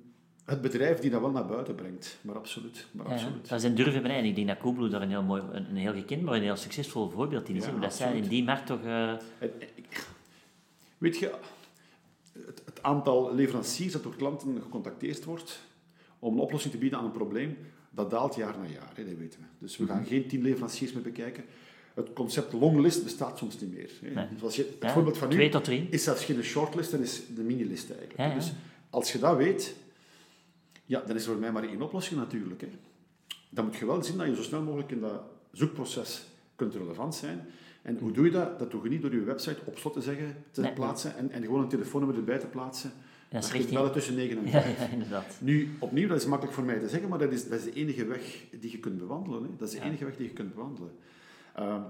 het 0.46 0.60
bedrijf 0.60 0.98
die 0.98 1.10
dat 1.10 1.20
wel 1.20 1.30
naar 1.30 1.46
buiten 1.46 1.74
brengt. 1.74 2.18
Maar 2.20 2.36
absoluut. 2.36 2.86
Maar 2.92 3.06
absoluut. 3.06 3.48
Dat 3.48 3.58
is 3.58 3.64
een 3.64 3.74
durven 3.74 4.04
en 4.04 4.24
ik 4.24 4.34
denk 4.34 4.46
dat 4.48 4.58
Coolblue 4.58 4.88
daar 4.88 5.02
een 5.02 5.10
heel, 5.10 5.22
mooi, 5.22 5.42
een, 5.52 5.76
heel 5.76 5.92
gekend, 5.92 6.22
maar 6.22 6.34
een 6.34 6.42
heel 6.42 6.56
succesvol 6.56 7.10
voorbeeld 7.10 7.48
in 7.48 7.56
is. 7.56 7.64
Ja, 7.64 7.70
dat 7.70 7.94
zij 7.94 8.16
in 8.16 8.28
die 8.28 8.44
markt 8.44 8.66
toch... 8.66 8.84
Uh... 8.84 9.12
Weet 10.98 11.18
je, 11.18 11.34
het, 12.32 12.62
het, 12.64 12.82
aantal 12.82 13.34
leveranciers 13.34 13.92
dat 13.92 14.02
door 14.02 14.16
klanten 14.16 14.62
gecontacteerd 14.62 15.24
wordt 15.24 15.60
om 16.18 16.34
een 16.34 16.40
oplossing 16.40 16.72
te 16.72 16.78
bieden 16.78 16.98
aan 16.98 17.04
een 17.04 17.10
probleem, 17.10 17.58
dat 17.90 18.10
daalt 18.10 18.34
jaar 18.34 18.58
na 18.58 18.64
jaar, 18.64 18.92
hè, 18.94 19.04
dat 19.04 19.18
weten 19.18 19.40
we. 19.40 19.46
Dus 19.58 19.76
we 19.76 19.86
gaan 19.86 20.00
mhm. 20.00 20.08
geen 20.08 20.26
tien 20.26 20.42
leveranciers 20.42 20.92
meer 20.92 21.02
bekijken. 21.02 21.44
Het 21.94 22.12
concept 22.12 22.52
longlist 22.52 23.04
bestaat 23.04 23.38
soms 23.38 23.60
niet 23.60 23.74
meer. 23.74 23.90
Hè. 24.02 24.26
Als 24.42 24.56
je, 24.56 24.76
het 24.80 24.90
voorbeeld 24.92 25.18
van 25.18 25.28
nu 25.28 25.50
is 25.90 26.02
zelfs 26.02 26.24
geen 26.24 26.42
shortlist, 26.42 26.90
dan 26.90 27.00
is 27.00 27.22
de 27.34 27.42
minilist 27.42 27.90
eigenlijk. 27.90 28.34
Dus 28.34 28.52
als 28.90 29.12
je 29.12 29.18
dat 29.18 29.36
weet, 29.36 29.74
ja, 30.86 31.00
dan 31.06 31.16
is 31.16 31.24
er 31.26 31.30
voor 31.32 31.40
mij 31.40 31.52
maar 31.52 31.64
één 31.64 31.82
oplossing 31.82 32.20
natuurlijk. 32.20 32.60
Hè. 32.60 32.68
dan 33.50 33.64
moet 33.64 33.76
je 33.76 33.86
wel 33.86 34.02
zien 34.04 34.16
dat 34.16 34.26
je 34.26 34.34
zo 34.34 34.42
snel 34.42 34.62
mogelijk 34.62 34.90
in 34.90 35.00
dat 35.00 35.22
zoekproces 35.52 36.26
kunt 36.56 36.74
relevant 36.74 37.14
zijn. 37.14 37.46
En 37.82 37.98
hoe 37.98 38.12
doe 38.12 38.24
je 38.24 38.30
dat? 38.30 38.58
Dat 38.58 38.70
doe 38.70 38.82
je 38.82 38.88
niet 38.88 39.02
door 39.02 39.12
je 39.14 39.20
website 39.20 39.60
op 39.64 39.78
slot 39.78 39.92
te 39.92 40.00
zeggen, 40.00 40.36
te 40.50 40.60
Nee. 40.60 40.72
plaatsen 40.72 41.16
en, 41.16 41.30
en 41.30 41.42
gewoon 41.42 41.62
een 41.62 41.68
telefoonnummer 41.68 42.18
erbij 42.20 42.38
te 42.38 42.46
plaatsen. 42.46 42.92
Dat 43.28 43.54
is 43.54 43.66
bellen 43.66 43.92
tussen 43.92 44.14
9 44.14 44.38
en 44.38 44.44
Ja, 44.44 44.50
5. 44.50 44.78
ja, 44.78 44.86
inderdaad. 44.86 45.36
Nu, 45.40 45.68
opnieuw, 45.78 46.08
dat 46.08 46.16
is 46.20 46.26
makkelijk 46.26 46.56
voor 46.56 46.64
mij 46.64 46.78
te 46.78 46.88
zeggen, 46.88 47.08
maar 47.08 47.18
dat 47.18 47.32
is, 47.32 47.48
dat 47.48 47.58
is 47.58 47.64
de 47.64 47.72
enige 47.72 48.04
weg 48.06 48.44
die 48.60 48.70
je 48.70 48.78
kunt 48.78 48.98
bewandelen. 48.98 49.42
Hè. 49.42 49.48
Dat 49.58 49.68
is 49.68 49.74
de 49.74 49.80
Ja. 49.80 49.84
enige 49.86 50.04
weg 50.04 50.16
die 50.16 50.26
je 50.26 50.32
kunt 50.32 50.54
bewandelen. 50.54 50.90
Ehm, 51.54 51.80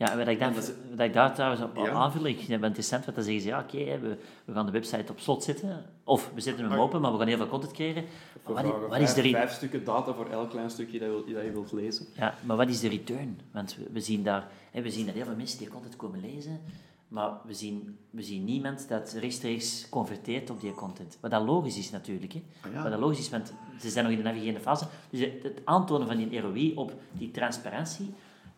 Ja, 0.00 0.16
wat 0.16 0.26
ik, 0.28 0.38
dat 0.40 0.56
is- 0.56 0.70
wat 0.90 1.00
ik 1.06 1.12
daar 1.12 1.34
trouwens 1.34 1.62
op 1.62 1.76
Ja. 1.76 1.90
aanvul, 1.90 2.24
ik 2.26 2.40
het 2.40 2.62
interessant, 2.62 3.04
want 3.04 3.16
dan 3.16 3.24
zeggen 3.24 3.42
ze, 3.42 3.48
ja, 3.48 3.58
oké, 3.60 3.98
we, 3.98 4.16
we 4.44 4.52
gaan 4.52 4.66
de 4.66 4.72
website 4.72 5.12
op 5.12 5.20
slot 5.20 5.42
zetten, 5.44 5.84
of 6.04 6.30
we 6.34 6.40
zetten 6.40 6.62
hem 6.64 6.72
Maar- 6.72 6.80
open, 6.82 7.00
maar 7.00 7.12
we 7.12 7.18
gaan 7.18 7.26
heel 7.26 7.36
veel 7.36 7.48
content 7.48 7.72
creëren. 7.72 8.04
We 8.46 8.52
Wat, 8.52 8.64
wat 8.64 8.98
is 9.00 9.12
vijf, 9.12 9.14
de 9.14 9.20
re- 9.20 9.30
vijf 9.30 9.52
stukken 9.52 9.84
data 9.84 10.12
voor 10.12 10.28
elk 10.30 10.50
klein 10.50 10.70
stukje 10.70 10.98
dat 10.98 11.08
je, 11.08 11.14
wil- 11.14 11.34
dat 11.34 11.44
je 11.44 11.50
wilt 11.52 11.72
lezen. 11.72 12.06
ja, 12.16 12.34
maar 12.42 12.56
wat 12.56 12.68
is 12.68 12.80
de 12.80 12.88
return? 12.88 13.40
Want 13.52 13.76
we, 13.76 13.86
we 13.92 14.00
zien 14.00 14.22
daar, 14.22 14.46
hè, 14.70 14.82
we 14.82 14.90
zien 14.90 15.06
dat 15.06 15.14
heel 15.14 15.24
veel 15.24 15.36
mensen 15.36 15.58
die 15.58 15.68
content 15.68 15.96
komen 15.96 16.20
lezen, 16.20 16.60
maar 17.08 17.30
we 17.46 17.54
zien, 17.54 17.98
we 18.10 18.22
zien 18.22 18.44
niemand 18.44 18.88
dat 18.88 19.12
rechtstreeks 19.20 19.88
converteert 19.88 20.50
op 20.50 20.60
die 20.60 20.72
content. 20.72 21.18
Wat 21.20 21.30
dat 21.30 21.42
logisch 21.42 21.78
is 21.78 21.90
natuurlijk. 21.90 22.32
Hè. 22.32 22.42
Ah 22.60 22.72
ja. 22.72 22.82
Wat 22.82 22.90
dat 22.90 23.00
logisch 23.00 23.18
is, 23.18 23.30
want 23.30 23.52
ze 23.80 23.90
zijn 23.90 24.04
nog 24.04 24.12
in 24.14 24.18
de 24.22 24.24
navigerende 24.28 24.60
fase. 24.60 24.84
Dus 25.10 25.20
het, 25.20 25.42
het 25.42 25.60
aantonen 25.64 26.06
van 26.06 26.16
die 26.16 26.40
ROI 26.40 26.72
op 26.74 26.92
die 27.12 27.30
transparantie, 27.30 28.10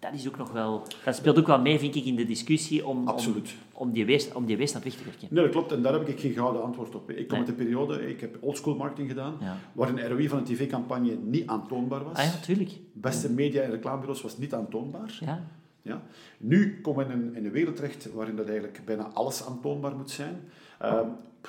dat 0.03 0.13
is 0.15 0.29
ook 0.29 0.37
nog 0.37 0.53
wel... 0.53 0.83
Dat 1.05 1.17
speelt 1.17 1.39
ook 1.39 1.47
wel 1.47 1.61
mee, 1.61 1.79
vind 1.79 1.95
ik, 1.95 2.05
in 2.05 2.17
de 2.17 2.25
discussie 2.25 2.87
om, 2.87 2.99
om, 2.99 3.09
Absoluut. 3.09 3.55
om, 3.73 3.93
die, 3.93 4.07
wees, 4.07 4.33
om 4.33 4.47
die 4.47 4.57
weg 4.57 4.71
te 4.71 4.79
werken. 4.81 5.29
Nee, 5.31 5.43
dat 5.43 5.53
klopt. 5.53 5.73
En 5.73 5.83
daar 5.83 5.93
heb 5.93 6.09
ik 6.09 6.21
geen 6.21 6.33
gouden 6.33 6.63
antwoord 6.63 6.95
op. 6.95 7.11
Ik 7.11 7.17
kom 7.29 7.39
Nee. 7.39 7.47
uit 7.47 7.57
de 7.59 7.65
periode, 7.65 8.09
ik 8.09 8.21
heb 8.21 8.37
oldschool 8.41 8.75
marketing 8.77 9.09
gedaan, 9.09 9.37
Ja. 9.41 9.57
waar 9.73 9.89
een 9.89 10.09
ROI 10.09 10.29
van 10.29 10.39
een 10.39 10.45
tv-campagne 10.45 11.15
niet 11.25 11.47
aantoonbaar 11.47 12.05
was. 12.05 12.17
Ah 12.17 12.25
ja, 12.25 12.31
natuurlijk. 12.33 12.71
Beste 12.93 13.31
media- 13.33 13.63
en 13.63 13.71
reclamebureaus 13.71 14.23
was 14.23 14.39
niet 14.39 14.55
aantoonbaar. 14.55 15.19
Ja. 15.21 15.45
Ja. 15.83 16.03
Nu 16.39 16.81
komen 16.81 17.07
we 17.07 17.13
in 17.13 17.21
een, 17.21 17.35
in 17.37 17.45
een 17.45 17.51
wereld 17.53 17.77
terecht 17.77 18.13
waarin 18.13 18.37
dat 18.37 18.47
eigenlijk 18.47 18.81
bijna 18.85 19.03
alles 19.13 19.45
aantoonbaar 19.47 19.97
moet 19.97 20.11
zijn. 20.11 20.41
Ehm, 20.79 21.07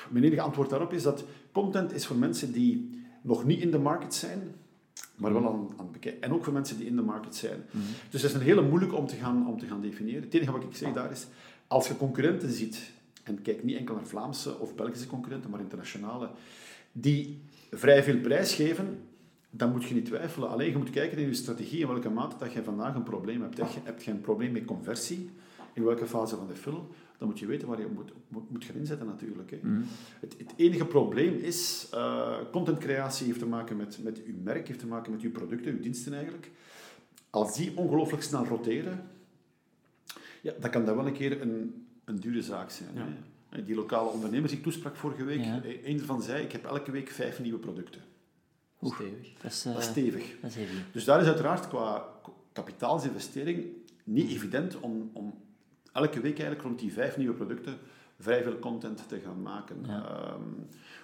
mijn 0.10 0.24
enige 0.26 0.42
antwoord 0.42 0.70
daarop 0.70 0.94
is 0.94 1.04
dat 1.04 1.24
content 1.52 1.94
is 1.94 2.06
voor 2.06 2.16
mensen 2.16 2.52
die 2.52 3.02
nog 3.22 3.46
niet 3.46 3.62
in 3.62 3.72
de 3.72 3.80
market 3.80 4.14
zijn, 4.14 4.40
maar 5.16 5.34
wel 5.34 5.48
aan, 5.48 5.70
aan 5.78 5.86
het 5.86 5.92
bekijken. 5.92 6.22
En 6.22 6.34
ook 6.34 6.44
voor 6.44 6.54
mensen 6.54 6.78
die 6.78 6.86
in 6.86 6.96
de 6.96 7.02
market 7.02 7.36
zijn. 7.36 7.66
Dus 8.10 8.22
dat 8.22 8.30
is 8.30 8.36
een 8.38 8.44
hele 8.44 8.62
moeilijke 8.62 8.96
om 8.96 9.08
te, 9.08 9.16
gaan, 9.16 9.48
om 9.48 9.60
te 9.60 9.66
gaan 9.66 9.82
definiëren. 9.82 10.24
Het 10.24 10.34
enige 10.34 10.52
wat 10.52 10.64
ik 10.64 10.76
zeg 10.76 10.94
daar 10.94 11.12
is, 11.12 11.28
als 11.68 11.88
je 11.88 11.98
concurrenten 11.98 12.52
ziet, 12.52 12.92
en 13.24 13.42
kijk 13.42 13.64
niet 13.64 13.78
enkel 13.78 13.96
naar 13.96 14.06
Vlaamse 14.06 14.60
of 14.60 14.76
Belgische 14.76 15.08
concurrenten, 15.08 15.50
maar 15.50 15.60
internationale, 15.60 16.30
die 16.92 17.42
vrij 17.72 18.04
veel 18.04 18.20
prijs 18.20 18.56
geven, 18.56 19.00
dan 19.50 19.72
moet 19.72 19.84
je 19.84 19.94
niet 19.94 20.06
twijfelen. 20.06 20.50
Alleen 20.50 20.70
je 20.70 20.78
moet 20.78 20.90
kijken 20.90 21.18
in 21.18 21.28
je 21.28 21.34
strategie 21.34 21.80
in 21.80 21.88
welke 21.88 22.10
mate 22.10 22.36
dat 22.40 22.54
je 22.54 22.64
vandaag 22.64 22.96
een 22.96 23.04
probleem 23.04 23.42
hebt. 23.42 23.58
Heb 23.58 23.70
je, 23.70 23.80
heb 23.84 24.02
je 24.02 24.12
een 24.12 24.22
probleem 24.22 24.52
met 24.52 24.66
conversie? 24.66 25.30
In 25.74 25.84
welke 25.84 26.06
fase 26.06 26.36
van 26.36 26.48
de 26.48 26.56
funnel? 26.56 26.90
Dan 27.18 27.28
moet 27.28 27.40
je 27.40 27.46
weten 27.46 27.68
waar 27.68 27.80
je 27.80 27.88
moet, 27.88 28.12
moet, 28.28 28.50
moet 28.50 28.64
gaan 28.66 28.76
inzetten 28.76 29.08
natuurlijk. 29.08 29.52
Hè. 29.52 29.60
Het, 30.20 30.36
het 30.38 30.54
enige 30.56 30.86
probleem 30.86 31.34
is, 31.36 31.88
eh 31.92 32.38
contentcreatie 32.52 33.26
heeft 33.26 33.40
te 33.40 33.46
maken 33.46 33.78
met, 33.78 34.00
met 34.04 34.24
uw 34.24 34.36
merk, 34.44 34.68
heeft 34.68 34.80
te 34.80 34.88
maken 34.88 35.12
met 35.12 35.22
uw 35.22 35.32
producten, 35.32 35.72
uw 35.72 35.80
diensten 35.80 36.14
eigenlijk. 36.14 36.52
Als 37.30 37.56
die 37.56 37.78
ongelooflijk 37.78 38.24
snel 38.24 38.46
roteren, 38.46 39.10
ja, 40.42 40.54
dan 40.60 40.70
kan 40.70 40.86
dat 40.86 40.96
wel 40.96 41.08
een 41.08 41.14
keer 41.14 41.42
een, 41.42 41.86
een 42.06 42.20
dure 42.20 42.42
zaak 42.42 42.70
zijn. 42.70 42.90
Ja. 42.96 43.08
Hè. 43.50 43.64
Die 43.64 43.76
lokale 43.76 44.10
ondernemers 44.10 44.50
die 44.52 44.58
ik 44.60 44.66
toesprak 44.66 44.96
vorige 44.96 45.24
week, 45.24 45.44
Ja. 45.44 45.64
eh, 45.64 45.88
een 45.88 46.00
ervan 46.00 46.22
zei, 46.22 46.44
ik 46.44 46.52
heb 46.52 46.66
elke 46.66 46.92
week 46.92 47.10
vijf 47.10 47.40
nieuwe 47.40 47.60
producten. 47.60 48.02
Stevig. 48.82 49.34
Dat 49.42 49.52
is, 49.52 49.62
Dat 49.64 49.78
is 49.78 49.86
eh, 49.86 49.92
stevig. 49.92 50.36
dat 50.42 50.50
is 50.50 50.56
heavy. 50.56 50.74
Dus 50.92 51.04
daar 51.04 51.22
is 51.22 51.28
uiteraard 51.28 51.68
qua 51.68 52.06
kapitaalsinvestering 52.54 53.66
niet 54.04 54.30
evident 54.32 54.80
om, 54.80 55.10
om 55.14 55.34
elke 55.94 56.20
week 56.20 56.40
eigenlijk 56.40 56.62
rond 56.62 56.80
die 56.80 56.94
vijf 56.94 57.18
nieuwe 57.18 57.34
producten 57.34 57.78
vrij 58.20 58.44
veel 58.44 58.60
content 58.60 59.08
te 59.08 59.20
gaan 59.20 59.42
maken. 59.42 59.78
Ja. 59.88 60.06
Ehm, 60.06 60.42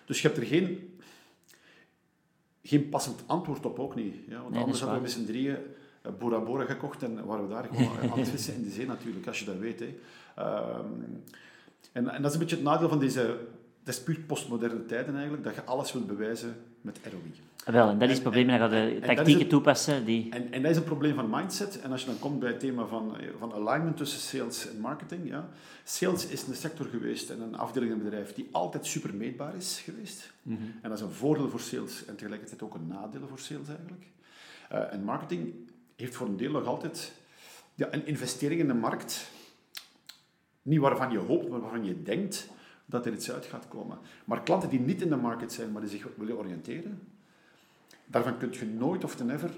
dus 0.05 0.21
je 0.21 0.27
hebt 0.27 0.39
er 0.39 0.45
geen, 0.45 0.99
geen 2.63 2.89
passend 2.89 3.23
antwoord 3.25 3.65
op, 3.65 3.79
ook 3.79 3.95
niet. 3.95 4.15
Ja? 4.27 4.41
Want 4.41 4.49
Nee, 4.49 4.61
anders 4.61 4.79
hadden 4.79 4.97
we 4.97 5.03
met 5.03 5.11
z'n 5.11 5.25
drieën 5.25 5.57
eh, 6.01 6.11
Bora 6.19 6.39
Bora 6.39 6.65
gekocht 6.65 7.03
en 7.03 7.25
waren 7.25 7.47
we 7.47 7.53
daar 7.53 7.63
gewoon 7.63 7.99
aan 8.11 8.19
het 8.19 8.29
vissen 8.29 8.53
in 8.53 8.63
de 8.63 8.69
zee 8.69 8.85
natuurlijk, 8.85 9.27
als 9.27 9.39
je 9.39 9.45
dat 9.45 9.57
weet. 9.57 9.79
Hè. 9.79 9.99
Ehm, 10.35 10.85
en, 11.91 12.07
en 12.07 12.21
dat 12.21 12.31
is 12.31 12.33
een 12.33 12.39
beetje 12.39 12.55
het 12.55 12.65
nadeel 12.65 12.89
van 12.89 12.99
deze... 12.99 13.37
Dat 13.83 13.93
is 13.93 14.03
puur 14.03 14.19
postmoderne 14.19 14.85
tijden 14.85 15.13
eigenlijk, 15.13 15.43
dat 15.43 15.55
je 15.55 15.63
alles 15.63 15.91
wilt 15.91 16.07
bewijzen 16.07 16.55
met 16.81 16.99
ROI. 17.03 17.33
Wel, 17.65 17.89
en 17.89 17.99
dat 17.99 18.07
is 18.07 18.13
het 18.13 18.23
probleem, 18.23 18.47
dan 18.47 18.57
ga 18.57 18.65
je 18.65 18.93
dat 18.93 19.01
is 19.01 19.07
tactieken 19.07 19.39
het- 19.41 19.49
toepassen 19.49 20.05
die... 20.05 20.31
En, 20.31 20.51
en 20.51 20.61
dat 20.61 20.71
is 20.71 20.77
een 20.77 20.83
probleem 20.83 21.15
van 21.15 21.29
mindset. 21.29 21.81
En 21.81 21.91
als 21.91 22.01
je 22.01 22.07
dan 22.07 22.19
komt 22.19 22.39
bij 22.39 22.49
het 22.49 22.59
thema 22.59 22.85
van, 22.85 23.17
eh, 23.19 23.27
van 23.39 23.53
alignment 23.53 23.97
tussen 23.97 24.19
sales 24.19 24.69
en 24.69 24.79
marketing. 24.79 25.29
Ja. 25.29 25.49
Sales 25.83 26.27
is 26.27 26.47
een 26.47 26.55
sector 26.55 26.85
geweest 26.85 27.29
en 27.29 27.41
een 27.41 27.55
afdeling 27.57 27.91
in 27.91 27.97
een 27.97 28.03
bedrijf 28.03 28.33
die 28.33 28.47
altijd 28.51 28.85
super 28.85 29.13
meetbaar 29.15 29.55
is 29.55 29.81
geweest. 29.83 30.31
En 30.81 30.89
dat 30.89 30.93
is 30.93 31.01
een 31.01 31.11
voordeel 31.11 31.49
voor 31.49 31.59
sales 31.59 32.05
en 32.05 32.15
tegelijkertijd 32.15 32.61
ook 32.61 32.73
een 32.73 32.87
nadeel 32.87 33.27
voor 33.27 33.39
sales 33.39 33.67
eigenlijk. 33.67 34.03
Eh, 34.69 34.93
en 34.93 35.03
marketing 35.03 35.53
heeft 35.95 36.15
voor 36.15 36.27
een 36.27 36.37
deel 36.37 36.51
nog 36.51 36.65
altijd 36.65 37.11
ja, 37.75 37.87
een 37.91 38.05
investering 38.05 38.59
in 38.61 38.67
de 38.67 38.73
markt. 38.73 39.29
Niet 40.61 40.79
waarvan 40.79 41.11
je 41.11 41.17
hoopt, 41.17 41.49
maar 41.49 41.59
waarvan 41.61 41.85
je 41.85 42.03
denkt 42.03 42.47
dat 42.89 43.05
er 43.05 43.13
iets 43.13 43.31
uit 43.31 43.45
gaat 43.45 43.67
komen. 43.67 43.97
Maar 44.25 44.43
klanten 44.43 44.69
die 44.69 44.79
niet 44.79 45.01
in 45.01 45.09
de 45.09 45.15
market 45.15 45.53
zijn, 45.53 45.71
maar 45.71 45.81
die 45.81 45.89
zich 45.91 46.07
willen 46.17 46.37
oriënteren, 46.37 46.99
daarvan 48.05 48.37
kun 48.37 48.49
je 48.51 48.65
nooit 48.65 49.03
of 49.03 49.15
ten 49.15 49.29
ever 49.29 49.49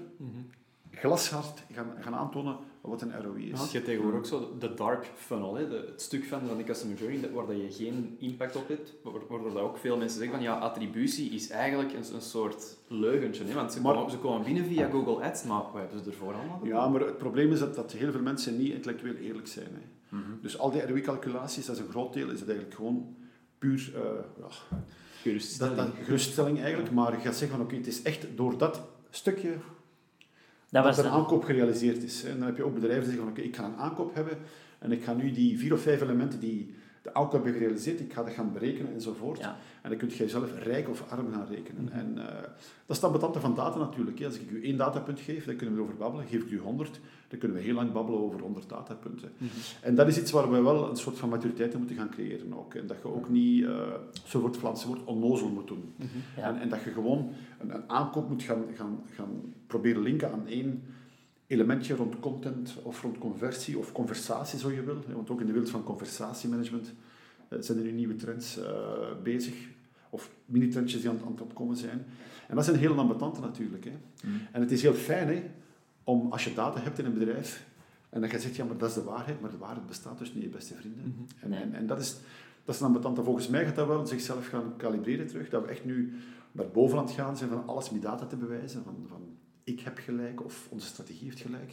glashard 0.90 1.62
gaan, 1.72 1.86
gaan 2.00 2.14
aantonen 2.14 2.56
wat 2.80 3.02
een 3.02 3.22
ROI 3.22 3.50
is. 3.50 3.58
Ja, 3.60 3.64
je 3.66 3.72
hebt 3.72 3.84
tegenwoordig 3.84 4.18
ook 4.18 4.26
zo 4.26 4.56
de 4.58 4.74
dark 4.74 5.10
funnel, 5.16 5.54
hè, 5.54 5.68
de, 5.68 5.84
het 5.90 6.02
stuk 6.02 6.24
van, 6.24 6.40
van 6.48 6.56
de 6.56 6.64
customer 6.64 6.96
journey 6.98 7.20
dat- 7.20 7.30
waar 7.30 7.46
dat 7.46 7.56
je 7.56 7.84
geen 7.84 8.16
impact 8.18 8.56
op 8.56 8.68
hebt, 8.68 8.94
wa- 9.02 9.10
waardoor 9.28 9.52
dat 9.52 9.62
ook 9.62 9.78
veel 9.78 9.96
mensen 9.96 10.18
zeggen 10.18 10.36
van 10.36 10.44
ja, 10.46 10.58
attributie 10.58 11.30
is 11.30 11.50
eigenlijk 11.50 11.92
een, 11.92 12.14
een 12.14 12.20
soort 12.22 12.76
leugentje, 12.88 13.44
hè, 13.44 13.54
want 13.54 13.72
ze, 13.72 13.80
Maar- 13.80 13.94
komen, 13.94 14.10
ze 14.10 14.18
komen 14.18 14.44
binnen 14.44 14.64
via 14.64 14.88
Google 14.90 15.24
Ads, 15.24 15.42
maar 15.44 15.62
wat 15.62 15.72
hebben 15.74 16.04
ze 16.04 16.10
ervoor 16.10 16.34
allemaal? 16.34 16.60
Ja, 16.64 16.88
maar 16.88 17.00
het 17.00 17.18
probleem 17.18 17.52
is 17.52 17.58
dat, 17.58 17.74
dat 17.74 17.92
heel 17.92 18.12
veel 18.12 18.22
mensen 18.22 18.58
niet 18.58 18.72
intellectueel 18.72 19.14
eerlijk 19.14 19.46
zijn. 19.48 19.68
Hè. 19.72 20.16
Dus 20.42 20.58
al 20.58 20.70
die 20.70 20.86
ROI-calculaties, 20.86 21.66
dat 21.66 21.76
is 21.76 21.82
een 21.82 21.90
groot 21.90 22.12
deel, 22.12 22.30
is 22.30 22.38
het 22.40 22.48
eigenlijk 22.48 22.76
gewoon 22.78 23.14
puur 23.62 23.92
uh, 23.94 24.00
ja, 24.38 24.46
Geruststelling. 25.22 25.76
dat, 25.76 25.86
dat 25.86 25.94
geruststelling 26.04 26.60
eigenlijk. 26.60 26.90
Maar 26.90 27.12
je 27.12 27.18
gaat 27.20 27.36
zeggen 27.36 27.56
van 27.56 27.66
oké, 27.66 27.76
het 27.76 27.86
is 27.86 28.02
echt 28.02 28.26
door 28.34 28.58
dat 28.58 28.80
stukje 29.10 29.48
Dat 29.48 29.58
dat 30.68 30.84
was 30.84 30.96
een 30.96 31.02
de- 31.02 31.08
aankoop 31.10 31.44
gerealiseerd 31.44 32.02
is. 32.02 32.24
En 32.24 32.38
dan 32.38 32.46
heb 32.46 32.56
je 32.56 32.64
ook 32.64 32.74
bedrijven 32.74 33.02
die 33.04 33.12
zeggen 33.12 33.28
van 33.28 33.38
oké, 33.38 33.48
ik 33.48 33.56
ga 33.56 33.64
een 33.64 33.76
aankoop 33.76 34.14
hebben 34.14 34.38
en 34.78 34.92
ik 34.92 35.04
ga 35.04 35.12
nu 35.12 35.30
die 35.32 35.58
vier 35.58 35.72
of 35.72 35.80
vijf 35.80 36.00
elementen 36.00 36.40
die 36.40 36.74
de 37.02 37.14
aankoop 37.14 37.32
hebben 37.32 37.52
gerealiseerd, 37.52 38.00
ik 38.00 38.12
ga 38.12 38.22
dat 38.22 38.32
gaan 38.32 38.52
berekenen 38.52 38.92
enzovoort. 38.92 39.38
Ja. 39.38 39.56
En 39.82 39.90
dan 39.90 39.98
kun 39.98 40.10
je 40.14 40.28
zelf 40.28 40.58
rijk 40.58 40.88
of 40.88 41.04
arm 41.08 41.32
gaan 41.32 41.46
rekenen. 41.50 41.92
En 41.92 42.18
eh, 42.18 42.42
dat 42.86 42.96
is 42.96 43.00
dan 43.00 43.12
betante 43.12 43.40
van 43.40 43.54
data 43.54 43.78
natuurlijk. 43.78 44.18
hè. 44.18 44.26
Als 44.26 44.38
ik 44.38 44.50
u 44.50 44.64
één 44.64 44.76
datapunt 44.76 45.20
geef, 45.20 45.44
dan 45.44 45.56
kunnen 45.56 45.74
we 45.74 45.80
erover 45.80 45.98
babbelen. 45.98 46.26
Geef 46.26 46.42
ik 46.42 46.50
u 46.50 46.58
100, 46.58 47.00
dan 47.28 47.38
kunnen 47.38 47.56
we 47.56 47.62
heel 47.62 47.74
lang 47.74 47.92
babbelen 47.92 48.20
over 48.20 48.40
100 48.40 48.68
datapunten. 48.68 49.32
En 49.80 49.94
dat 49.94 50.08
is 50.08 50.18
iets 50.18 50.30
waar 50.30 50.50
we 50.50 50.60
wel 50.60 50.90
een 50.90 50.96
soort 50.96 51.18
van 51.18 51.28
maturiteit 51.28 51.72
in 51.72 51.78
moeten 51.78 51.96
gaan 51.96 52.10
creëren 52.10 52.54
ook. 52.54 52.74
En 52.74 52.86
dat 52.86 52.96
je 53.02 53.14
ook 53.14 53.28
niet, 53.28 53.64
eh 53.64 53.70
zo 54.24 54.40
wordt 54.40 54.54
het 54.54 54.64
Vlaamse 54.64 54.86
woord, 54.86 55.04
onnozel 55.04 55.48
moet 55.48 55.68
doen. 55.68 55.94
Ja. 56.36 56.42
En, 56.42 56.60
en 56.60 56.68
dat 56.68 56.82
je 56.82 56.90
gewoon 56.90 57.32
een, 57.58 57.74
een 57.74 57.90
aankoop 57.90 58.28
moet 58.28 58.42
gaan, 58.42 58.64
gaan, 58.74 59.00
gaan 59.10 59.54
proberen 59.66 60.02
linken 60.02 60.32
aan 60.32 60.46
één 60.46 60.82
elementje 61.52 61.94
rond 61.94 62.20
content 62.20 62.76
of 62.82 63.02
rond 63.02 63.18
conversie 63.18 63.78
of 63.78 63.92
conversatie, 63.92 64.58
zo 64.58 64.70
je 64.70 64.82
wil. 64.84 64.98
Want 65.14 65.30
ook 65.30 65.40
in 65.40 65.46
de 65.46 65.52
wereld 65.52 65.70
van 65.70 65.82
conversatiemanagement 65.82 66.92
eh, 67.48 67.58
zijn 67.60 67.78
er 67.78 67.84
nu 67.84 67.92
nieuwe 67.92 68.16
trends 68.16 68.58
eh, 68.58 68.72
bezig. 69.22 69.54
Of 70.10 70.30
mini-trendjes 70.44 71.00
die 71.00 71.10
aan, 71.10 71.16
het- 71.16 71.24
aan 71.24 71.32
het 71.32 71.40
opkomen 71.40 71.76
zijn. 71.76 72.04
En 72.48 72.54
dat 72.54 72.64
zijn 72.64 72.76
heel 72.76 72.98
ambetante 72.98 73.40
natuurlijk. 73.40 73.84
Hè. 73.84 73.92
En 74.52 74.60
het 74.60 74.70
is 74.70 74.82
heel 74.82 74.94
fijn 74.94 75.28
hè, 75.28 75.42
om, 76.04 76.32
als 76.32 76.44
je 76.44 76.54
data 76.54 76.80
hebt 76.80 76.98
in 76.98 77.04
een 77.04 77.12
bedrijf, 77.18 77.66
en 78.08 78.20
dat 78.20 78.30
je 78.30 78.38
zegt, 78.38 78.56
ja, 78.56 78.64
maar 78.64 78.76
dat 78.76 78.88
is 78.88 78.94
de 78.94 79.02
waarheid, 79.02 79.40
maar 79.40 79.50
de 79.50 79.58
waarheid 79.58 79.86
bestaat 79.86 80.18
dus 80.18 80.34
niet, 80.34 80.42
je 80.42 80.48
beste 80.48 80.74
vrienden. 80.74 81.26
En, 81.40 81.48
Nee. 81.50 81.60
en, 81.60 81.74
en 81.74 81.86
dat 81.86 82.00
is, 82.00 82.16
dat 82.64 82.74
is 82.74 82.80
een 82.80 82.86
ambetante. 82.86 83.22
Volgens 83.24 83.48
mij 83.48 83.64
gaat 83.64 83.76
dat 83.76 83.86
wel 83.86 84.06
zichzelf 84.06 84.46
gaan 84.46 84.72
kalibreren 84.76 85.26
terug, 85.26 85.48
dat 85.48 85.62
we 85.62 85.68
echt 85.68 85.84
nu 85.84 86.12
naar 86.52 86.68
boven 86.68 86.98
aan 86.98 87.04
het 87.04 87.14
gaan 87.14 87.36
zijn 87.36 87.50
van 87.50 87.66
alles 87.66 87.90
met 87.90 88.02
data 88.02 88.26
te 88.26 88.36
bewijzen, 88.36 88.82
van, 88.84 88.94
van 89.08 89.20
ik 89.64 89.80
heb 89.80 89.98
gelijk 89.98 90.44
of 90.44 90.66
onze 90.70 90.86
strategie 90.86 91.24
heeft 91.24 91.40
gelijk. 91.40 91.72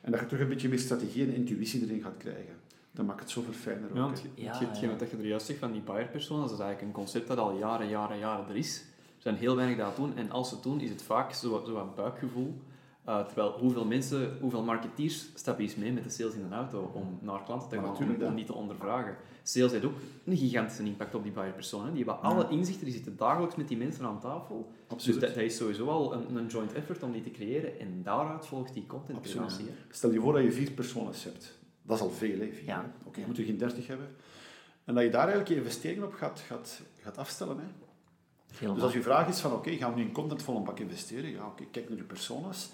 En 0.00 0.10
dat 0.10 0.20
je 0.20 0.26
terug 0.26 0.42
een 0.42 0.48
beetje 0.48 0.68
meer 0.68 0.78
strategie 0.78 1.22
en 1.26 1.34
intuïtie 1.34 1.82
erin 1.84 2.02
gaat 2.02 2.16
krijgen. 2.16 2.54
Dan 2.92 3.06
maakt 3.06 3.20
het 3.20 3.30
zoveel 3.30 3.52
fijner 3.52 3.82
Ja, 3.94 4.00
ook. 4.00 4.06
want 4.06 4.22
hè. 4.22 4.28
je- 4.34 4.42
Ja, 4.42 4.48
hetgeen- 4.48 4.68
hetgeen 4.68 4.90
ja. 4.90 4.96
wat 4.98 5.10
je 5.10 5.16
er 5.16 5.26
juist 5.26 5.46
zegt 5.46 5.58
van 5.58 5.72
die 5.72 5.80
buyer 5.80 6.08
personas, 6.08 6.50
dat 6.50 6.58
is 6.58 6.64
eigenlijk 6.64 6.82
een 6.96 7.02
concept 7.02 7.26
dat 7.28 7.38
al 7.38 7.56
jaren, 7.58 7.88
jaren, 7.88 8.18
jaren 8.18 8.48
er 8.48 8.56
is. 8.56 8.78
Er 9.16 9.22
zijn 9.24 9.36
heel 9.36 9.56
weinig 9.56 9.76
dat 9.78 9.96
doen 9.96 10.16
en 10.16 10.30
als 10.30 10.48
ze 10.48 10.54
het 10.54 10.62
doen, 10.64 10.80
is 10.80 10.90
het 10.90 11.02
vaak 11.02 11.32
zo, 11.32 11.62
zo 11.66 11.72
wat 11.72 11.94
buikgevoel. 11.94 12.60
Uh, 13.08 13.26
terwijl 13.26 13.50
hoeveel 13.58 13.84
mensen, 13.84 14.36
hoeveel 14.40 14.62
marketeers 14.64 15.28
stappen 15.34 15.64
eens 15.64 15.76
mee 15.76 15.92
met 15.92 16.04
de 16.04 16.10
sales 16.10 16.34
in 16.34 16.42
een 16.44 16.52
auto 16.52 16.90
om 16.94 17.18
naar 17.22 17.42
klanten 17.44 17.68
te 17.68 17.74
gaan, 17.76 17.96
om, 17.96 18.22
om 18.22 18.34
die 18.34 18.44
te 18.44 18.54
ondervragen. 18.54 19.16
Sales 19.48 19.72
heeft 19.72 19.84
ook 19.84 19.98
een 20.24 20.36
gigantische 20.36 20.82
impact 20.82 21.14
op 21.14 21.22
die 21.22 21.32
buyer 21.32 21.52
persoon. 21.52 21.92
Die 21.92 22.04
hebben 22.04 22.22
alle 22.22 22.48
inzichten, 22.48 22.84
die 22.84 22.94
zitten 22.94 23.16
dagelijks 23.16 23.54
met 23.56 23.68
die 23.68 23.76
mensen 23.76 24.04
aan 24.04 24.20
tafel. 24.20 24.72
Absoluut. 24.86 25.20
Dus 25.20 25.28
dat, 25.28 25.38
dat, 25.38 25.44
is 25.44 25.56
sowieso 25.56 25.86
al 25.86 26.14
een, 26.14 26.36
een, 26.36 26.46
joint 26.46 26.72
effort 26.72 27.02
om 27.02 27.12
die 27.12 27.22
te 27.22 27.30
creëren 27.30 27.80
en 27.80 28.02
daaruit 28.02 28.46
volgt 28.46 28.74
die 28.74 28.86
content 28.86 29.20
creatie. 29.20 29.66
Stel 29.90 30.12
je 30.12 30.20
voor 30.20 30.32
dat 30.32 30.42
je 30.42 30.52
vier 30.52 30.70
personen 30.70 31.12
hebt. 31.22 31.58
Dat 31.82 31.96
is 31.96 32.02
al 32.02 32.10
veel, 32.10 32.38
hè? 32.38 32.50
Ja. 32.64 32.94
Oké, 32.98 33.08
okay, 33.08 33.20
je 33.20 33.26
moet 33.26 33.38
er 33.38 33.44
geen 33.44 33.58
dertig 33.58 33.86
hebben. 33.86 34.16
En 34.84 34.94
dat 34.94 35.02
je 35.02 35.10
daar 35.10 35.20
eigenlijk 35.20 35.48
je 35.48 35.56
investeringen 35.56 36.04
op 36.04 36.14
gaat, 36.14 36.40
gaat, 36.40 36.80
gaat 37.00 37.18
afstellen. 37.18 37.58
Hè? 37.58 38.74
Dus 38.74 38.82
als 38.82 38.92
je 38.92 39.02
vraag 39.02 39.28
is 39.28 39.40
van, 39.40 39.52
oké, 39.52 39.70
gaan 39.70 39.92
we 39.92 39.98
nu 39.98 40.06
in 40.06 40.12
content 40.12 40.42
vol 40.42 40.56
een 40.56 40.64
bak 40.64 40.78
investeren? 40.78 41.30
Ja, 41.30 41.46
oké, 41.46 41.64
kijk 41.70 41.88
naar 41.88 41.98
je 41.98 42.04
personas. 42.04 42.70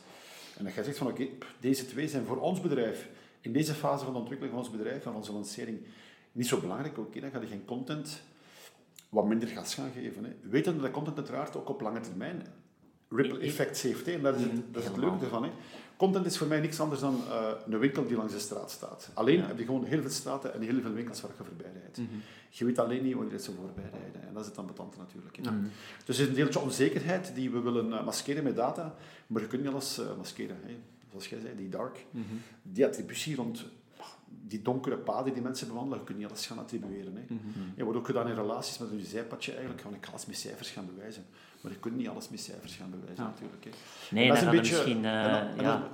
En 0.56 0.64
dat 0.64 0.74
je 0.74 0.84
zegt 0.84 0.98
van, 0.98 1.06
oké, 1.06 1.28
deze 1.60 1.87
twee 1.87 2.08
zijn 2.08 2.24
voor 2.24 2.40
ons 2.40 2.60
bedrijf, 2.60 3.08
in 3.40 3.52
deze 3.52 3.74
fase 3.74 4.04
van 4.04 4.12
de 4.12 4.18
ontwikkeling 4.18 4.56
van 4.56 4.64
ons 4.64 4.76
bedrijf, 4.76 5.02
van 5.02 5.14
onze 5.14 5.32
lancering, 5.32 5.78
niet 6.35 6.47
zo 6.47 6.61
belangrijk. 6.61 6.99
Oké, 6.99 7.20
dan 7.20 7.31
ga 7.31 7.40
je 7.40 7.47
geen 7.47 7.64
content 7.64 8.23
wat 9.09 9.27
minder 9.27 9.49
gas 9.49 9.75
gaan 9.75 9.90
geven. 9.94 10.25
Hè. 10.25 10.31
Weten 10.42 10.81
dat 10.81 10.90
content 10.90 11.16
uiteraard 11.16 11.57
ook 11.57 11.68
op 11.68 11.81
lange 11.81 12.01
termijn 12.01 12.47
ripple 13.09 13.38
effect 13.38 13.81
heeft. 13.81 14.07
Hè. 14.07 14.12
En 14.12 14.23
dat 14.23 14.37
is 14.37 14.42
het, 14.42 14.53
dat 14.73 14.83
is 14.83 14.88
het 14.88 14.97
leuke 14.97 15.25
ervan. 15.25 15.42
Hè. 15.42 15.51
Content 15.97 16.27
is 16.27 16.38
voor 16.38 16.47
mij 16.47 16.61
niks 16.61 16.81
anders 16.81 17.01
dan 17.01 17.20
uh, 17.29 17.49
een 17.68 17.79
winkel 17.79 18.07
die 18.07 18.16
langs 18.16 18.33
de 18.33 18.38
straat 18.38 18.70
staat. 18.70 19.11
Alleen 19.14 19.42
heb 19.42 19.59
je 19.59 19.64
gewoon 19.64 19.85
heel 19.85 20.01
veel 20.01 20.11
straten 20.11 20.55
en 20.55 20.62
heel 20.62 20.81
veel 20.81 20.92
winkels 20.92 21.20
waar 21.20 21.31
je 21.38 21.44
voorbij 21.44 21.73
rijdt. 21.81 21.99
Mm 21.99 22.09
-hmm. 22.11 22.20
Je 22.51 22.64
weet 22.64 22.79
alleen 22.79 23.03
niet 23.03 23.14
wanneer 23.14 23.38
ze 23.38 23.53
voorbij 23.53 23.90
rijden. 24.01 24.29
En 24.29 24.35
dat 24.35 24.42
is 24.42 24.49
het 24.49 24.59
ambetant 24.59 24.97
natuurlijk. 24.97 25.38
Mm 25.38 25.44
-hmm. 25.44 25.70
Dus 26.05 26.16
het 26.16 26.27
is 26.27 26.27
een 26.27 26.35
deeltje 26.35 26.61
onzekerheid 26.61 27.35
die 27.35 27.51
we 27.51 27.61
willen 27.61 27.88
uh, 27.88 28.05
maskeren 28.05 28.44
met 28.44 28.57
data, 28.57 28.94
maar 29.27 29.42
je 29.42 29.49
kunt 29.49 29.62
niet 29.62 29.70
alles 29.70 29.99
uh, 29.99 30.07
maskeren. 30.16 30.57
Hè. 30.62 30.77
Zoals 31.11 31.29
jij 31.29 31.40
zei, 31.40 31.57
die 31.57 31.68
dark, 31.68 32.05
mm 32.11 32.25
-hmm. 32.29 32.40
die 32.62 32.87
attributie 32.87 33.37
rond 33.37 33.64
die 34.48 34.62
donkere 34.62 34.96
paden 34.96 35.33
die 35.33 35.42
mensen 35.42 35.68
bewandelen, 35.68 35.98
je 35.98 36.04
kunt 36.04 36.18
niet 36.18 36.28
alles 36.28 36.46
gaan 36.46 36.59
attribueren. 36.59 37.14
Hè. 37.16 37.22
Mm 37.28 37.40
-hmm. 37.52 37.72
Je 37.76 37.85
wordt 37.85 37.98
ook 37.98 38.07
gedaan 38.07 38.28
in 38.28 38.35
relaties 38.35 38.78
met 38.78 38.90
een 38.90 39.00
zijpadje 39.00 39.52
eigenlijk, 39.52 39.83
van 39.83 39.94
ik 39.94 40.04
ga 40.04 40.11
alles 40.11 40.26
met 40.26 40.37
cijfers 40.37 40.70
gaan 40.70 40.87
bewijzen. 40.94 41.24
Maar 41.61 41.72
je 41.72 41.78
kunt 41.78 41.96
niet 41.96 42.09
alles 42.09 42.28
met 42.28 42.40
cijfers 42.40 42.74
gaan 42.74 42.90
bewijzen 42.90 43.24
ja. 43.24 43.30
natuurlijk. 43.30 43.64
Hè. 43.64 43.70
Nee, 44.11 44.28
dat 44.28 44.37
is 44.37 44.42
een 44.42 44.50
beetje, 44.50 44.74
misschien... 44.74 45.02
Uh, 45.02 45.37
en 45.37 45.57
dan, 45.57 45.64
ja. 45.64 45.88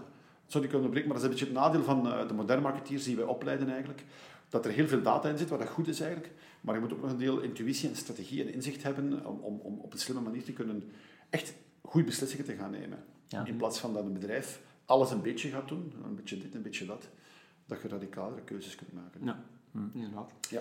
sorry, 0.47 0.67
ik 0.67 0.75
onderbreek, 0.75 1.07
maar 1.07 1.13
dat 1.15 1.23
is 1.23 1.29
een 1.29 1.31
beetje 1.31 1.45
het 1.45 1.55
nadeel 1.55 1.83
van 1.83 2.07
uh, 2.07 2.29
de 2.29 2.35
moderne 2.35 2.63
marketeers 2.63 3.05
die 3.05 3.17
wij 3.17 3.25
opleiden 3.25 3.69
eigenlijk. 3.69 4.05
Dat 4.49 4.65
er 4.65 4.73
heel 4.73 4.87
veel 4.87 5.03
data 5.03 5.29
in 5.29 5.39
zit, 5.39 5.49
wat 5.49 5.59
dat 5.59 5.69
goed 5.69 5.89
is 5.89 6.01
eigenlijk. 6.01 6.33
Maar 6.61 6.75
je 6.75 6.81
moet 6.81 6.93
ook 6.93 7.03
nog 7.03 7.11
een 7.11 7.19
deel 7.19 7.41
intuïtie 7.41 7.89
en 7.89 7.97
strategie 7.97 8.43
en 8.43 8.53
inzicht 8.53 8.83
hebben 8.83 9.27
om, 9.27 9.39
om, 9.41 9.61
om 9.63 9.79
op 9.79 9.93
een 9.93 9.99
slimme 9.99 10.23
manier 10.23 10.45
te 10.45 10.53
kunnen 10.53 10.91
echt 11.31 11.55
goede 11.83 12.07
beslissingen 12.07 12.45
te 12.45 12.55
gaan 12.55 12.71
nemen. 12.71 13.05
Ja. 13.29 13.45
In 13.45 13.57
plaats 13.57 13.79
van 13.79 13.93
dat 13.93 14.05
een 14.05 14.13
bedrijf 14.13 14.61
alles 14.85 15.11
een 15.11 15.23
beetje 15.23 15.49
gaat 15.49 15.69
doen, 15.69 15.93
een 16.05 16.15
beetje 16.15 16.39
dit, 16.39 16.55
een 16.55 16.63
beetje 16.63 16.87
dat 16.87 17.09
dat 17.71 17.83
je 17.83 17.89
radicalere 17.89 18.41
keuzes 18.41 18.75
kunt 18.75 18.93
maken. 18.93 19.21
Ja, 19.25 19.45
hm. 19.73 19.79
inderdaad. 19.93 20.33
Ja. 20.51 20.61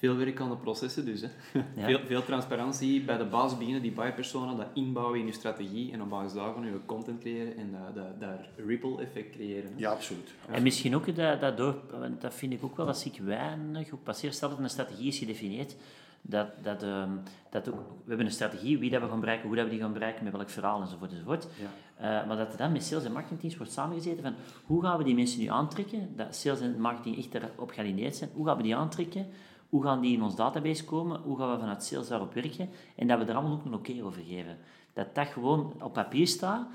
Veel 0.00 0.16
werk 0.16 0.40
aan 0.40 0.50
de 0.50 0.56
processen 0.56 1.04
dus. 1.04 1.20
Hè. 1.20 1.28
Ja. 1.76 1.86
Veel, 1.86 2.00
veel 2.06 2.24
transparantie 2.24 3.02
bij 3.02 3.16
de 3.16 3.24
basis 3.24 3.58
beginnen, 3.58 3.82
die 3.82 3.92
buy-persona, 3.92 4.54
dat 4.54 4.66
inbouwen 4.74 5.18
in 5.18 5.26
je 5.26 5.32
strategie 5.32 5.92
en 5.92 6.02
op 6.02 6.08
basis 6.08 6.32
daarvan 6.32 6.64
je 6.64 6.80
content 6.86 7.20
creëren 7.20 7.56
en 7.56 7.70
dat, 7.72 7.94
dat, 7.94 8.20
dat 8.20 8.66
ripple 8.66 9.00
effect 9.02 9.30
creëren. 9.30 9.70
Hè. 9.72 9.78
Ja, 9.78 9.90
absoluut. 9.90 10.34
En 10.50 10.62
misschien 10.62 10.94
ook 10.94 11.16
dat, 11.16 11.40
dat 11.40 11.56
door, 11.56 11.76
dat 12.18 12.34
vind 12.34 12.52
ik 12.52 12.64
ook 12.64 12.76
wel, 12.76 12.86
dat 12.86 13.04
ik 13.04 13.20
weinig 13.20 13.92
op 13.92 14.04
passeer, 14.04 14.32
stel 14.32 14.48
dat 14.48 14.58
een 14.58 14.70
strategie 14.70 15.06
is 15.06 15.18
gedefinieerd, 15.18 15.76
dat, 16.22 16.48
dat, 16.62 16.82
um, 16.82 17.20
dat 17.50 17.68
ook, 17.68 17.78
we 17.78 18.08
hebben 18.08 18.26
een 18.26 18.32
strategie, 18.32 18.78
wie 18.78 18.90
dat 18.90 19.02
we 19.02 19.08
gaan 19.08 19.20
bereiken, 19.20 19.46
hoe 19.46 19.56
dat 19.56 19.64
we 19.64 19.70
die 19.70 19.80
gaan 19.80 19.92
bereiken, 19.92 20.24
met 20.24 20.32
welk 20.32 20.50
verhaal 20.50 20.80
enzovoort. 20.80 21.10
enzovoort. 21.10 21.46
Ja. 21.60 22.20
Uh, 22.20 22.26
maar 22.26 22.36
dat 22.36 22.52
er 22.52 22.58
dan 22.58 22.72
met 22.72 22.84
sales 22.84 23.04
en 23.04 23.12
marketingteams 23.12 23.56
wordt 23.56 23.72
samengezeten 23.72 24.22
van 24.22 24.34
hoe 24.64 24.82
gaan 24.82 24.98
we 24.98 25.04
die 25.04 25.14
mensen 25.14 25.40
nu 25.40 25.46
aantrekken, 25.46 26.16
dat 26.16 26.36
sales 26.36 26.60
en 26.60 26.80
marketing 26.80 27.18
echt 27.18 27.34
erop 27.34 27.70
gealineerd 27.70 28.16
zijn, 28.16 28.30
hoe 28.34 28.46
gaan 28.46 28.56
we 28.56 28.62
die 28.62 28.76
aantrekken, 28.76 29.26
hoe 29.68 29.82
gaan 29.82 30.00
die 30.00 30.16
in 30.16 30.22
ons 30.22 30.36
database 30.36 30.84
komen, 30.84 31.20
hoe 31.20 31.38
gaan 31.38 31.50
we 31.50 31.58
vanuit 31.58 31.84
sales 31.84 32.08
daarop 32.08 32.34
werken 32.34 32.68
en 32.96 33.06
dat 33.06 33.18
we 33.18 33.24
er 33.24 33.34
allemaal 33.34 33.52
ook 33.52 33.64
een 33.64 33.74
oké 33.74 33.94
over 34.02 34.22
geven. 34.22 34.58
Dat 34.92 35.14
dat 35.14 35.26
gewoon 35.26 35.72
op 35.80 35.92
papier 35.92 36.26
staat, 36.26 36.66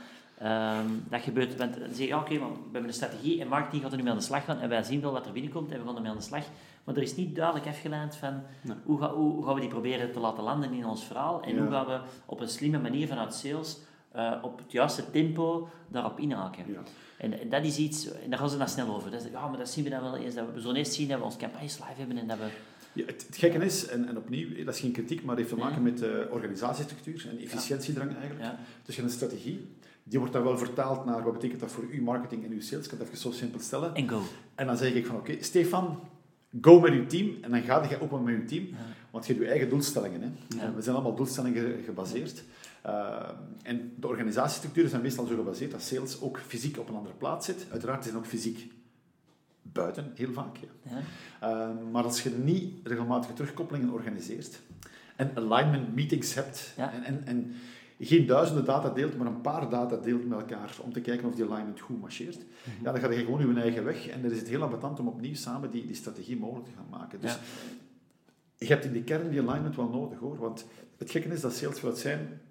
Um, 0.43 1.03
dat 1.10 1.21
gebeurt, 1.21 1.55
want 1.55 1.79
dan 1.79 1.93
zeg 1.93 2.08
je, 2.08 2.15
oké, 2.15 2.34
okay, 2.34 2.39
we 2.39 2.53
hebben 2.71 2.88
een 2.88 2.93
strategie 2.93 3.41
en 3.41 3.47
marketing 3.47 3.81
gaat 3.81 3.91
er 3.91 3.97
nu 3.97 4.03
mee 4.03 4.12
aan 4.12 4.17
de 4.17 4.23
slag 4.23 4.45
gaan 4.45 4.60
en 4.60 4.69
wij 4.69 4.84
zien 4.84 5.01
wel 5.01 5.12
wat 5.12 5.25
er 5.25 5.31
binnenkomt 5.31 5.71
en 5.71 5.79
we 5.79 5.86
gaan 5.86 5.95
ermee 5.95 6.12
aan 6.12 6.17
de 6.17 6.23
slag. 6.23 6.45
Maar 6.86 6.95
er 6.95 7.02
is 7.02 7.15
niet 7.15 7.36
duidelijk 7.36 7.67
afgeleid 7.67 8.15
van 8.15 8.43
hoe, 8.84 9.00
ga, 9.00 9.13
hoe, 9.13 9.45
gaan 9.45 9.54
we 9.54 9.60
die 9.60 9.69
proberen 9.69 10.12
te 10.12 10.19
laten 10.19 10.43
landen 10.43 10.74
in 10.74 10.86
ons 10.86 11.04
verhaal 11.04 11.41
en 11.41 11.58
hoe 11.58 11.69
gaan 11.69 11.86
we 11.86 12.00
op 12.26 12.39
een 12.39 12.50
slimme 12.50 12.80
manier 12.80 13.08
vanuit 13.08 13.34
sales 13.34 13.80
uh, 14.15 14.36
op 14.41 14.58
het 14.58 14.71
juiste 14.71 15.12
tempo 15.12 15.69
daarop 15.88 16.19
inhaken. 16.19 16.63
Ja. 16.71 16.84
En, 17.17 17.39
en, 17.39 17.50
dat 17.50 17.63
is 17.63 17.78
iets, 17.78 18.12
en 18.12 18.30
daar 18.30 18.39
gaan 18.39 18.50
ze 18.50 18.58
dan 18.58 18.69
snel 18.69 18.95
over. 18.95 19.12
Dat 19.12 19.24
is, 19.24 19.32
ja, 19.32 19.48
maar 19.48 19.58
dat 19.58 19.69
zien 19.69 19.84
we 19.84 19.89
dan 19.89 20.02
wel 20.02 20.17
eens, 20.17 20.36
dat 20.36 20.45
we 20.54 20.60
zullen 20.60 20.76
eerst 20.76 20.93
zien 20.93 21.08
dat 21.08 21.17
we 21.17 21.24
ons 21.24 21.38
campagnes 21.38 21.78
live 21.78 21.93
hebben 21.98 22.17
en 22.17 22.28
dat 22.28 22.38
we... 22.38 22.48
Ja, 22.93 23.06
het, 23.06 23.26
het 23.28 23.38
gekke 23.38 23.58
is, 23.58 23.88
en, 23.88 24.08
en, 24.08 24.17
opnieuw, 24.17 24.65
dat 24.65 24.74
is 24.74 24.80
geen 24.80 24.91
kritiek, 24.91 25.24
maar 25.24 25.38
heeft 25.38 25.50
te 25.50 25.56
maken 25.56 25.84
met 25.84 26.02
uh, 26.02 26.10
organisatiestructuur 26.30 27.28
en 27.30 27.38
efficiëntiedrang 27.38 28.17
eigenlijk. 28.17 28.50
Dus 28.86 28.95
je 28.95 29.02
hebt 29.02 29.13
een 29.13 29.17
strategie, 29.17 29.67
die 30.04 30.19
wordt 30.19 30.34
dan 30.34 30.43
wel 30.43 30.58
vertaald 30.58 31.06
naar 31.06 31.24
wat 31.24 31.34
betekent 31.34 31.60
dat 31.60 31.71
voor 31.71 31.84
uw 31.91 32.04
marketing 32.04 32.45
en 32.45 32.52
uw 32.52 32.62
sales. 32.62 32.84
Ik 32.84 32.89
kan 32.89 33.00
het 33.00 33.08
even 33.08 33.19
zo 33.19 33.32
simpel 33.32 33.60
stellen. 33.60 33.95
En 33.95 34.10
go. 34.10 34.21
En 34.56 34.67
dan 34.67 34.78
zeg 34.78 34.93
ik 34.93 35.06
van, 35.06 35.15
oké, 35.15 35.43
Stefan, 35.43 36.00
go 36.62 36.80
met 36.80 36.91
uw 36.91 37.06
team. 37.06 37.38
En 37.41 37.52
dan 37.52 37.62
ga 37.62 37.88
je 37.89 38.02
open 38.02 38.24
met 38.24 38.36
uw 38.36 38.46
team. 38.46 38.68
Want 39.12 39.26
je 39.26 39.34
hebt 39.34 39.46
je 39.46 39.52
eigen 39.52 39.70
doelstellingen. 39.70 40.38
Hè. 40.58 40.74
We 40.74 40.82
zijn 40.82 40.96
allemaal 40.96 41.15
doelstellingen 41.15 41.84
gebaseerd. 41.84 42.44
Uh, 42.86 43.30
en 43.63 43.94
de 44.00 44.08
organisatiestructuren 44.08 44.89
zijn 44.89 45.02
meestal 45.02 45.26
zo 45.26 45.36
gebaseerd 45.36 45.72
dat 45.72 45.82
sales 45.82 46.22
ook 46.22 46.39
fysiek 46.39 46.78
op 46.78 46.89
een 46.89 46.96
andere 46.96 47.15
plaats 47.15 47.46
zit. 47.46 47.65
Uiteraard 47.72 48.04
zijn 48.04 48.18
ook 48.18 48.26
fysiek 48.26 48.72
buiten, 49.62 50.12
heel 50.15 50.32
vaak. 50.32 50.58
Ja. 50.82 50.98
Uh, 51.44 51.91
maar 51.91 52.04
als 52.04 52.22
je 52.22 52.30
niet 52.30 52.88
regelmatige 52.88 53.34
terugkoppelingen 53.34 53.89
organiseert 53.89 54.62
en 55.15 55.32
alignment 55.36 55.96
meetings 55.96 56.34
hebt 56.34 56.74
en, 56.78 57.04
en, 57.04 57.22
en 57.26 57.56
geen 57.99 58.25
duizenden 58.25 58.65
data 58.65 58.89
deelt, 58.89 59.17
maar 59.17 59.27
een 59.27 59.41
paar 59.41 59.69
data 59.69 59.97
deelt 59.97 60.27
met 60.27 60.39
elkaar 60.39 60.77
om 60.81 60.93
te 60.93 61.01
kijken 61.01 61.27
of 61.27 61.36
die 61.36 61.45
alignment 61.45 61.79
goed 61.79 62.01
marcheert, 62.01 62.38
mhm. 62.38 62.84
ja, 62.84 62.91
dan 62.91 63.01
ga 63.01 63.12
je 63.12 63.25
gewoon 63.25 63.55
je 63.55 63.62
eigen 63.62 63.84
weg. 63.84 64.08
En 64.08 64.21
dan 64.21 64.31
is 64.31 64.39
het 64.39 64.47
heel 64.47 64.62
ambetant 64.62 64.99
om 64.99 65.08
opnieuw 65.08 65.36
samen 65.36 65.71
die, 65.71 65.86
die 65.86 65.95
strategie 65.95 66.38
mogelijk 66.38 66.65
te 66.65 66.75
gaan 66.75 66.99
maken. 66.99 67.21
Dus 67.21 67.38
je 68.58 68.65
hebt 68.65 68.86
in 68.86 68.93
de 68.93 69.03
kern 69.03 69.29
die 69.29 69.41
alignment 69.41 69.75
wel 69.75 69.89
nodig 69.89 70.19
hoor. 70.19 70.38
Want 70.38 70.65
het 70.97 71.12
gekke 71.12 71.27
is 71.27 71.41
dat 71.41 71.55
sales 71.55 71.79
vanuit 71.79 71.97
zijn 71.97 72.41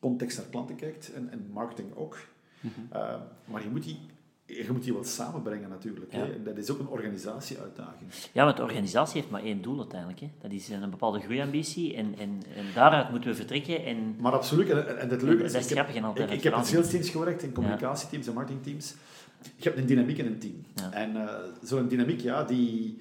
context 0.00 0.38
naar 0.38 0.46
klanten 0.46 0.76
kijkt 0.76 1.12
en, 1.12 1.30
en 1.30 1.50
marketing 1.52 1.94
ook. 1.94 2.16
Mhm. 2.60 2.70
Uh, 2.92 3.14
maar 3.44 3.62
je 3.62 3.70
moet 3.70 3.82
die 3.82 3.98
je 4.48 4.72
moet 4.72 4.82
die 4.82 4.94
wat 4.94 5.08
samenbrengen 5.08 5.68
natuurlijk. 5.68 6.12
Hè. 6.12 6.42
Dat 6.42 6.56
is 6.56 6.70
ook 6.70 6.78
een 6.78 6.88
organisatieuitdaging. 6.88 8.10
Ja, 8.32 8.44
want 8.44 8.56
de 8.56 8.62
organisatie 8.62 9.20
heeft 9.20 9.32
maar 9.32 9.42
één 9.42 9.62
doel 9.62 9.78
uiteindelijk. 9.78 10.20
Hè. 10.20 10.30
Dat 10.40 10.52
is 10.52 10.68
een 10.68 10.90
bepaalde 10.90 11.20
groeiambitie 11.20 11.94
en, 11.94 12.14
en, 12.18 12.42
en 12.56 12.64
daaruit 12.74 13.10
moeten 13.10 13.30
we 13.30 13.36
vertrekken. 13.36 13.84
En, 13.84 14.16
maar 14.18 14.32
absoluut, 14.32 14.70
en, 14.70 14.98
en 14.98 15.08
het 15.08 15.22
leuke 15.22 15.42
is... 15.42 15.52
Dat 15.52 15.64
is 15.64 15.70
grappig 15.70 15.94
en 15.94 16.04
altijd. 16.04 16.30
Ik, 16.30 16.36
ik 16.36 16.42
heb 16.42 16.54
in 16.54 16.64
salesteams 16.64 17.10
gewerkt, 17.10 17.42
in 17.42 17.52
communicatieteams 17.52 18.26
en 18.26 18.34
marketingteams. 18.34 18.94
Je 19.56 19.64
hebt 19.64 19.78
een 19.78 19.86
dynamiek 19.86 20.18
in 20.18 20.26
een 20.26 20.38
team. 20.38 20.64
En 20.90 21.16
uh, 21.16 21.30
zo'n 21.62 21.88
dynamiek, 21.88 22.20
ja, 22.20 22.44
die 22.44 23.00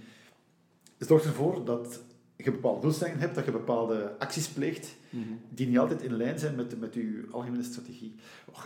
zorgt 0.98 1.26
ervoor 1.26 1.66
dat 1.66 2.00
je 2.36 2.52
bepaalde 2.52 2.82
doelstellingen 2.82 3.20
hebt, 3.20 3.36
dat 3.36 3.46
je 3.46 3.52
bepaalde 3.52 4.16
acties 4.20 4.48
pleegt, 4.48 4.96
mhm. 5.18 5.34
die 5.50 5.68
niet 5.68 5.78
altijd 5.78 6.02
in 6.02 6.18
lijn 6.18 6.40
zijn 6.40 6.56
met, 6.56 6.80
met 6.80 6.94
je 6.94 7.26
algemene 7.32 7.64
strategie. 7.64 8.16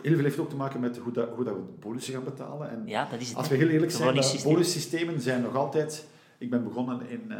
heel 0.02 0.16
veel 0.16 0.24
heeft 0.24 0.40
ook 0.40 0.50
te 0.50 0.56
maken 0.56 0.80
met 0.80 0.98
hoe, 0.98 1.14
dat, 1.14 1.30
hoe 1.36 1.44
dat 1.44 1.54
we 1.54 1.62
bonussen 1.80 2.14
gaan 2.14 2.24
betalen. 2.24 2.70
En 2.70 2.84
ja, 2.86 3.08
dat 3.12 3.22
is 3.22 3.28
het, 3.28 3.38
als 3.38 3.48
we 3.48 3.56
heel 3.56 3.68
eerlijk 3.68 3.92
zijn, 3.92 4.44
bonussystemen 4.44 5.22
zijn 5.22 5.42
nog 5.42 5.56
altijd... 5.56 6.06
Ik 6.38 6.50
ben 6.50 6.64
begonnen 6.64 7.10
in, 7.10 7.24
uh, 7.30 7.38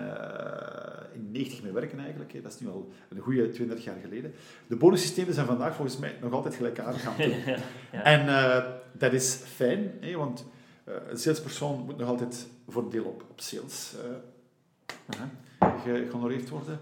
in 1.14 1.32
90 1.32 1.64
met 1.64 1.72
werken 1.72 2.00
eigenlijk. 2.00 2.44
Dat 2.44 2.54
is 2.54 2.60
nu 2.60 2.68
al 2.68 2.92
een 3.10 3.20
goede 3.20 3.50
32 3.50 3.86
jaar 3.86 3.98
geleden. 4.04 4.34
De 4.68 4.76
bonussystemen 4.76 5.34
zijn 5.34 5.46
vandaag 5.46 5.76
volgens 5.76 5.98
mij 5.98 6.16
nog 6.22 6.34
altijd 6.34 6.56
gelijkaardig 6.56 7.06
aan 7.06 7.14
doen. 7.18 7.36
ja. 7.92 8.04
En 8.04 8.26
uh, 8.26 8.66
dat 8.92 9.14
is 9.14 9.34
fijn, 9.34 9.92
hè, 10.00 10.16
want 10.16 10.46
uh, 10.88 10.94
een 11.10 11.18
salespersoon 11.18 11.86
moet 11.86 11.98
nog 11.98 12.08
altijd 12.08 12.48
voor 12.68 12.90
deel 12.90 13.04
op, 13.04 13.26
op 13.30 13.42
sales 13.42 13.94
-huh 15.06 15.22
gehonoreerd 15.84 16.50
worden. 16.50 16.80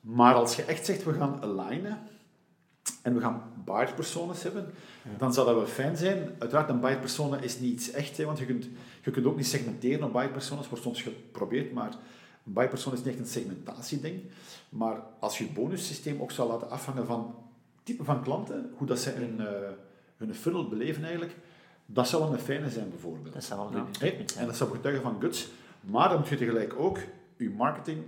Maar 0.00 0.34
als 0.34 0.56
je 0.56 0.62
echt 0.62 0.84
zegt, 0.84 1.04
we 1.04 1.12
gaan 1.12 1.42
alignen 1.42 1.98
en 3.02 3.14
we 3.14 3.20
gaan 3.20 3.42
buyer-personas 3.64 4.42
hebben, 4.42 4.72
dan 5.18 5.34
zou 5.34 5.46
dat 5.46 5.56
wel 5.56 5.66
fijn 5.66 5.96
zijn. 5.96 6.30
Uiteraard, 6.38 6.68
een 6.68 6.80
buyer-persona 6.80 7.38
is 7.38 7.58
niet 7.58 7.72
iets 7.72 7.90
echt, 7.90 8.16
hè, 8.16 8.24
want 8.24 8.38
je 8.38 8.46
kunt, 8.46 8.68
je 9.02 9.10
kunt 9.10 9.26
ook 9.26 9.36
niet 9.36 9.46
segmenteren 9.46 10.04
op 10.04 10.12
buyer-personas, 10.12 10.68
wordt 10.68 10.84
soms 10.84 11.02
geprobeerd, 11.02 11.72
maar 11.72 11.90
een 12.46 12.52
buyer-persona 12.52 12.96
is 12.96 13.02
niet 13.02 13.12
echt 13.12 13.18
een 13.18 13.26
segmentatieding. 13.26 14.22
Maar 14.68 15.02
als 15.18 15.38
je 15.38 15.44
het 15.44 15.54
bonussysteem 15.54 16.20
ook 16.20 16.30
zou 16.30 16.48
laten 16.48 16.70
afhangen 16.70 17.06
van 17.06 17.34
type 17.82 18.04
van 18.04 18.22
klanten, 18.22 18.70
hoe 18.76 18.86
dat 18.86 18.98
ze 18.98 19.10
hun, 19.10 19.36
uh, 19.40 19.46
hun 20.16 20.34
funnel 20.34 20.68
beleven 20.68 21.02
eigenlijk, 21.02 21.36
dat 21.86 22.08
zou 22.08 22.22
wel 22.22 22.32
een 22.32 22.38
fijne 22.38 22.70
zijn 22.70 22.90
bijvoorbeeld. 22.90 23.34
Dat 23.34 23.44
zou 23.44 23.60
wel 23.60 23.70
En 24.36 24.46
dat 24.46 24.56
zou 24.56 24.70
getuigen 24.70 25.02
van 25.02 25.16
guts. 25.20 25.48
Maar 25.80 26.08
dan 26.08 26.18
moet 26.18 26.28
je 26.28 26.36
tegelijk 26.36 26.74
ook 26.78 26.98
je 27.36 27.50
marketing 27.50 28.02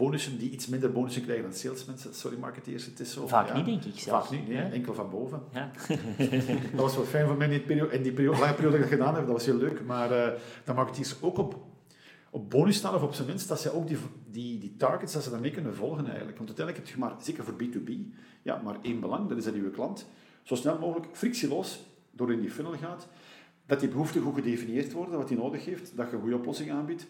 bonussen 0.00 0.38
die 0.38 0.50
iets 0.50 0.66
minder 0.66 0.92
bonussen 0.92 1.22
krijgen 1.22 1.44
dan 1.44 1.52
salesmensen. 1.52 2.14
Sorry 2.14 2.38
marketeers, 2.38 2.84
het 2.84 3.00
is 3.00 3.12
zo. 3.12 3.26
Vaak 3.26 3.48
ja. 3.48 3.56
niet, 3.56 3.64
denk 3.64 3.84
ik 3.84 3.98
zelfs. 3.98 4.28
Vaak 4.28 4.38
niet, 4.38 4.48
nee, 4.48 4.56
Ja. 4.56 4.70
enkel 4.70 4.94
van 4.94 5.10
boven. 5.10 5.42
Ja. 5.52 5.70
Dat 6.72 6.80
was 6.80 6.94
wel 6.94 7.04
fijn 7.04 7.26
voor 7.26 7.36
mij 7.36 7.46
in 7.46 7.52
die 7.52 7.62
periode, 7.62 7.92
in 7.92 8.02
die 8.02 8.12
periode, 8.12 8.38
lange 8.38 8.54
periode 8.54 8.76
dat 8.76 8.84
ik 8.84 8.90
dat 8.90 8.98
gedaan 8.98 9.14
heb. 9.14 9.24
Dat 9.26 9.34
was 9.36 9.46
heel 9.46 9.56
leuk. 9.56 9.84
Maar 9.84 10.10
eh 10.10 10.38
dan 10.64 10.74
marketeers 10.74 11.22
ook 11.22 11.38
op, 11.38 11.56
op 12.30 12.50
bonus 12.50 12.76
staan, 12.76 12.94
of 12.94 13.02
op 13.02 13.14
zijn 13.14 13.26
minst, 13.26 13.48
dat 13.48 13.60
zij 13.60 13.72
ook 13.72 13.88
die, 13.88 13.96
die, 14.30 14.58
die 14.58 14.74
targets, 14.76 15.12
dat 15.12 15.22
ze 15.22 15.30
daarmee 15.30 15.50
kunnen 15.50 15.74
volgen 15.74 16.06
eigenlijk. 16.06 16.36
Want 16.38 16.48
uiteindelijk 16.48 16.86
heb 16.86 16.94
je 16.94 17.00
maar, 17.00 17.14
zeker 17.22 17.44
voor 17.44 17.54
B2B, 17.54 17.90
ja, 18.42 18.60
maar 18.64 18.76
één 18.82 19.00
belang, 19.00 19.28
dat 19.28 19.38
is 19.38 19.44
dat 19.44 19.54
je 19.54 19.70
klant 19.70 20.06
zo 20.42 20.54
snel 20.54 20.78
mogelijk 20.78 21.06
frictieloos 21.12 21.80
door 22.10 22.32
in 22.32 22.40
die 22.40 22.50
funnel 22.50 22.72
gaat, 22.72 23.08
dat 23.66 23.80
die 23.80 23.88
behoeften 23.88 24.22
goed 24.22 24.34
gedefinieerd 24.34 24.92
worden, 24.92 25.18
wat 25.18 25.28
hij 25.28 25.38
nodig 25.38 25.64
heeft, 25.64 25.96
dat 25.96 26.08
je 26.08 26.14
een 26.14 26.20
goede 26.20 26.36
oplossing 26.36 26.70
aanbiedt, 26.70 27.06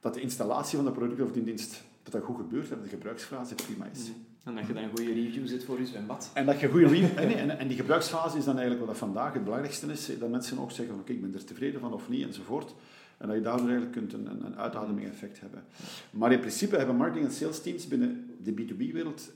dat 0.00 0.14
de 0.14 0.20
installatie 0.20 0.76
van 0.76 0.86
de 0.86 0.92
product 0.92 1.20
of 1.20 1.32
die 1.32 1.42
dienst 1.42 1.82
dat 2.10 2.20
dat 2.20 2.30
goed 2.30 2.36
gebeurt 2.36 2.70
en 2.70 2.76
dat 2.76 2.84
de 2.84 2.90
gebruiksfase 2.90 3.54
prima 3.54 3.86
is. 3.92 4.10
En 4.44 4.54
dat 4.54 4.66
je 4.66 4.72
dan 4.72 4.82
een 4.82 4.96
goede 4.96 5.12
review 5.12 5.46
zet 5.46 5.64
voor 5.64 5.78
je 5.78 5.86
zwembad. 5.86 6.30
En 6.34 6.46
dat 6.46 6.60
je 6.60 6.68
goede 6.68 6.86
review... 6.86 7.08
en, 7.18 7.26
nee, 7.26 7.36
en, 7.36 7.58
en 7.58 7.68
die 7.68 7.76
gebruiksfase 7.76 8.38
is 8.38 8.44
dan 8.44 8.58
eigenlijk 8.58 8.86
wat 8.86 8.98
dat 8.98 9.08
vandaag 9.08 9.32
het 9.32 9.44
belangrijkste 9.44 9.86
is. 9.92 10.18
Dat 10.18 10.30
mensen 10.30 10.58
ook 10.58 10.70
zeggen, 10.70 10.94
oké, 10.94 11.12
ik 11.12 11.20
ben 11.20 11.34
er 11.34 11.44
tevreden 11.44 11.80
van 11.80 11.92
of 11.92 12.08
niet, 12.08 12.26
enzovoort. 12.26 12.74
En 13.18 13.26
dat 13.26 13.36
je 13.36 13.42
daardoor 13.42 13.68
eigenlijk 13.68 13.96
kunt 13.96 14.12
een, 14.12 14.26
een, 14.30 14.44
een 14.46 14.56
uitademing 14.56 15.08
effect 15.08 15.40
hebben. 15.40 15.64
Maar 16.10 16.32
in 16.32 16.40
principe 16.40 16.76
hebben 16.76 16.96
marketing 16.96 17.26
en 17.26 17.32
sales 17.32 17.62
teams 17.62 17.88
binnen 17.88 18.30
de 18.42 18.52
B2B-wereld 18.52 19.32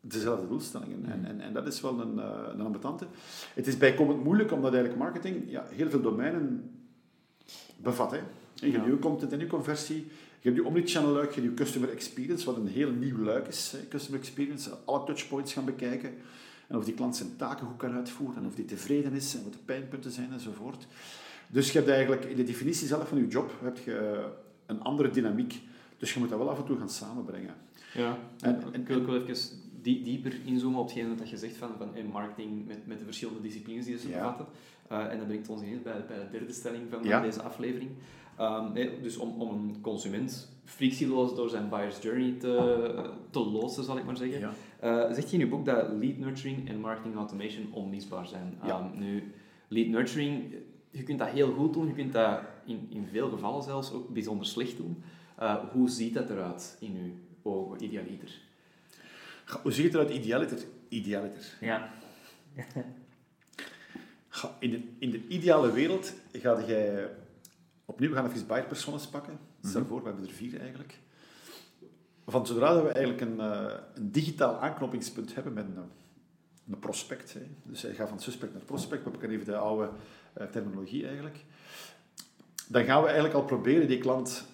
dezelfde 0.00 0.48
doelstellingen. 0.48 1.04
En, 1.06 1.24
en, 1.24 1.40
en 1.40 1.52
dat 1.52 1.66
is 1.66 1.80
wel 1.80 2.00
een, 2.00 2.18
eh, 2.18 2.30
een 2.52 2.60
ambetante. 2.60 3.06
Het 3.54 3.66
is 3.66 3.76
bijkomend 3.76 4.24
moeilijk, 4.24 4.52
omdat 4.52 4.72
eigenlijk 4.72 5.02
marketing 5.02 5.50
ja, 5.50 5.64
heel 5.68 5.90
veel 5.90 6.00
domeinen 6.00 6.70
bevat. 7.76 8.10
Hè. 8.10 8.16
Je 8.54 8.72
hebt 8.72 8.84
Ja. 8.84 8.90
je 8.90 8.98
content 8.98 9.32
en 9.32 9.38
je 9.38 9.46
conversie, 9.46 10.06
je 10.42 10.48
hebt 10.48 10.56
je 10.56 10.64
omnichannel 10.64 11.10
luik, 11.12 11.32
je 11.34 11.40
hebt 11.40 11.58
je 11.58 11.64
customer 11.64 11.90
experience, 11.90 12.46
wat 12.46 12.56
een 12.56 12.66
heel 12.66 12.90
nieuw 12.90 13.18
luik 13.18 13.48
is. 13.48 13.72
Hè. 13.76 13.88
Customer 13.88 14.20
experience, 14.20 14.70
alle 14.84 15.04
touchpoints 15.04 15.52
gaan 15.52 15.64
bekijken. 15.64 16.14
En 16.66 16.76
of 16.76 16.84
die 16.84 16.94
klant 16.94 17.16
zijn 17.16 17.36
taken 17.36 17.66
goed 17.66 17.76
kan 17.76 17.92
uitvoeren, 17.92 18.36
en 18.42 18.46
of 18.48 18.54
die 18.54 18.64
tevreden 18.64 19.12
is, 19.12 19.34
en 19.34 19.42
wat 19.42 19.52
de 19.52 19.58
pijnpunten 19.64 20.10
zijn, 20.10 20.32
enzovoort. 20.32 20.86
Dus 21.48 21.72
je 21.72 21.78
hebt 21.78 21.90
eigenlijk 21.90 22.24
in 22.24 22.36
de 22.36 22.44
definitie 22.44 22.86
zelf 22.86 23.08
van 23.08 23.18
je 23.18 23.26
job 23.26 23.52
heb 23.62 23.78
je 23.78 23.96
eh, 23.96 24.24
een 24.66 24.80
andere 24.82 25.10
dynamiek. 25.10 25.60
Dus 25.98 26.12
je 26.14 26.20
moet 26.20 26.28
dat 26.28 26.38
wel 26.38 26.50
af 26.50 26.58
en 26.58 26.64
toe 26.64 26.78
gaan 26.78 26.90
samenbrengen. 26.90 27.54
Ja, 27.94 28.18
En- 28.40 28.62
en, 28.72 28.80
ik 28.80 28.86
wil 28.86 28.96
ook 29.00 29.06
wel 29.06 29.16
even 29.26 29.36
die, 29.82 30.02
dieper 30.02 30.32
inzoomen 30.44 30.80
op 30.80 30.86
hetgeen 30.88 31.16
dat 31.16 31.30
je 31.30 31.36
zegt 31.36 31.56
van, 31.56 31.70
van 31.78 31.90
marketing 32.12 32.66
met, 32.66 32.86
met 32.86 32.98
de 32.98 33.04
verschillende 33.04 33.40
disciplines 33.40 33.84
die 33.84 33.98
ze 33.98 34.08
Ja. 34.08 34.18
bevatten. 34.18 34.46
Eh, 34.88 35.10
en 35.12 35.18
dat 35.18 35.26
brengt 35.26 35.48
ons 35.48 35.62
ineens 35.62 35.82
bij, 35.82 36.04
bij 36.08 36.18
de 36.18 36.30
derde 36.38 36.52
stelling 36.52 36.82
van, 36.90 36.98
van 36.98 37.08
Ja. 37.08 37.20
deze 37.20 37.42
aflevering. 37.42 37.90
Ehm, 38.36 38.72
dus 39.02 39.16
om, 39.16 39.40
om 39.40 39.50
een 39.50 39.80
consument 39.80 40.52
frictieloos 40.64 41.34
door 41.34 41.48
zijn 41.48 41.68
buyer's 41.68 42.02
journey 42.02 42.34
te, 42.38 43.10
te 43.30 43.38
loodsen, 43.38 43.84
zal 43.84 43.98
ik 43.98 44.04
maar 44.04 44.16
zeggen. 44.16 44.40
Ja. 44.40 44.52
Eh, 44.80 45.14
zegt 45.14 45.30
je 45.30 45.32
in 45.36 45.38
je 45.38 45.48
boek 45.48 45.64
dat 45.64 45.88
lead 45.90 46.16
nurturing 46.16 46.68
en 46.68 46.80
marketing 46.80 47.16
automation 47.16 47.72
onmisbaar 47.72 48.26
zijn. 48.26 48.58
Ja. 48.64 48.78
Ehm, 48.78 48.98
nu, 48.98 49.32
lead 49.68 49.88
nurturing, 49.88 50.54
je 50.90 51.02
kunt 51.02 51.18
dat 51.18 51.28
heel 51.28 51.52
goed 51.52 51.72
doen, 51.72 51.86
je 51.86 51.92
kunt 51.92 52.12
dat 52.12 52.40
in, 52.66 52.86
in 52.90 53.06
veel 53.06 53.30
gevallen 53.30 53.62
zelfs 53.62 53.92
ook 53.92 54.08
bijzonder 54.08 54.46
slecht 54.46 54.76
doen. 54.76 55.02
Eh, 55.36 55.56
hoe 55.72 55.88
ziet 55.88 56.14
dat 56.14 56.30
eruit 56.30 56.76
in 56.80 56.96
uw 56.96 57.50
ogen, 57.50 57.84
idealiter? 57.84 58.40
Hoe 59.62 59.72
ziet 59.72 59.84
het 59.84 59.94
eruit 59.94 60.10
idealiter? 60.10 60.58
Idealiter. 60.88 61.56
Ja. 61.60 61.90
In 64.58 64.70
de, 64.70 64.82
in 64.98 65.10
de 65.10 65.26
ideale 65.28 65.72
wereld 65.72 66.14
ga 66.32 66.64
jij... 66.66 67.10
Opnieuw, 67.92 68.10
we 68.10 68.16
gaan 68.16 68.30
even 68.30 68.46
buyer-personas 68.46 69.06
pakken. 69.06 69.38
Stel 69.62 69.84
voor, 69.84 70.02
we 70.02 70.08
hebben 70.08 70.26
er 70.26 70.34
vier 70.34 70.60
eigenlijk. 70.60 70.98
Van 72.26 72.46
zodra 72.46 72.74
dat 72.74 72.82
we 72.82 72.92
eigenlijk 72.92 73.20
een, 73.30 73.40
eh, 73.40 73.74
een 73.94 74.12
digitaal 74.12 74.58
aanknopingspunt 74.58 75.34
hebben 75.34 75.52
met 75.52 75.64
een, 75.64 75.76
een 76.70 76.78
prospect. 76.78 77.32
Hè. 77.32 77.40
Dus 77.62 77.82
hij 77.82 77.94
gaat 77.94 78.08
van 78.08 78.20
suspect 78.20 78.52
naar 78.52 78.62
prospect. 78.62 79.04
We 79.04 79.10
pakken 79.10 79.30
even 79.30 79.44
de 79.44 79.56
oude 79.56 79.90
eh, 80.32 80.46
terminologie 80.46 81.06
eigenlijk. 81.06 81.44
Dan 82.68 82.84
gaan 82.84 83.00
we 83.00 83.06
eigenlijk 83.06 83.34
al 83.34 83.44
proberen 83.44 83.88
die 83.88 83.98
klant 83.98 84.46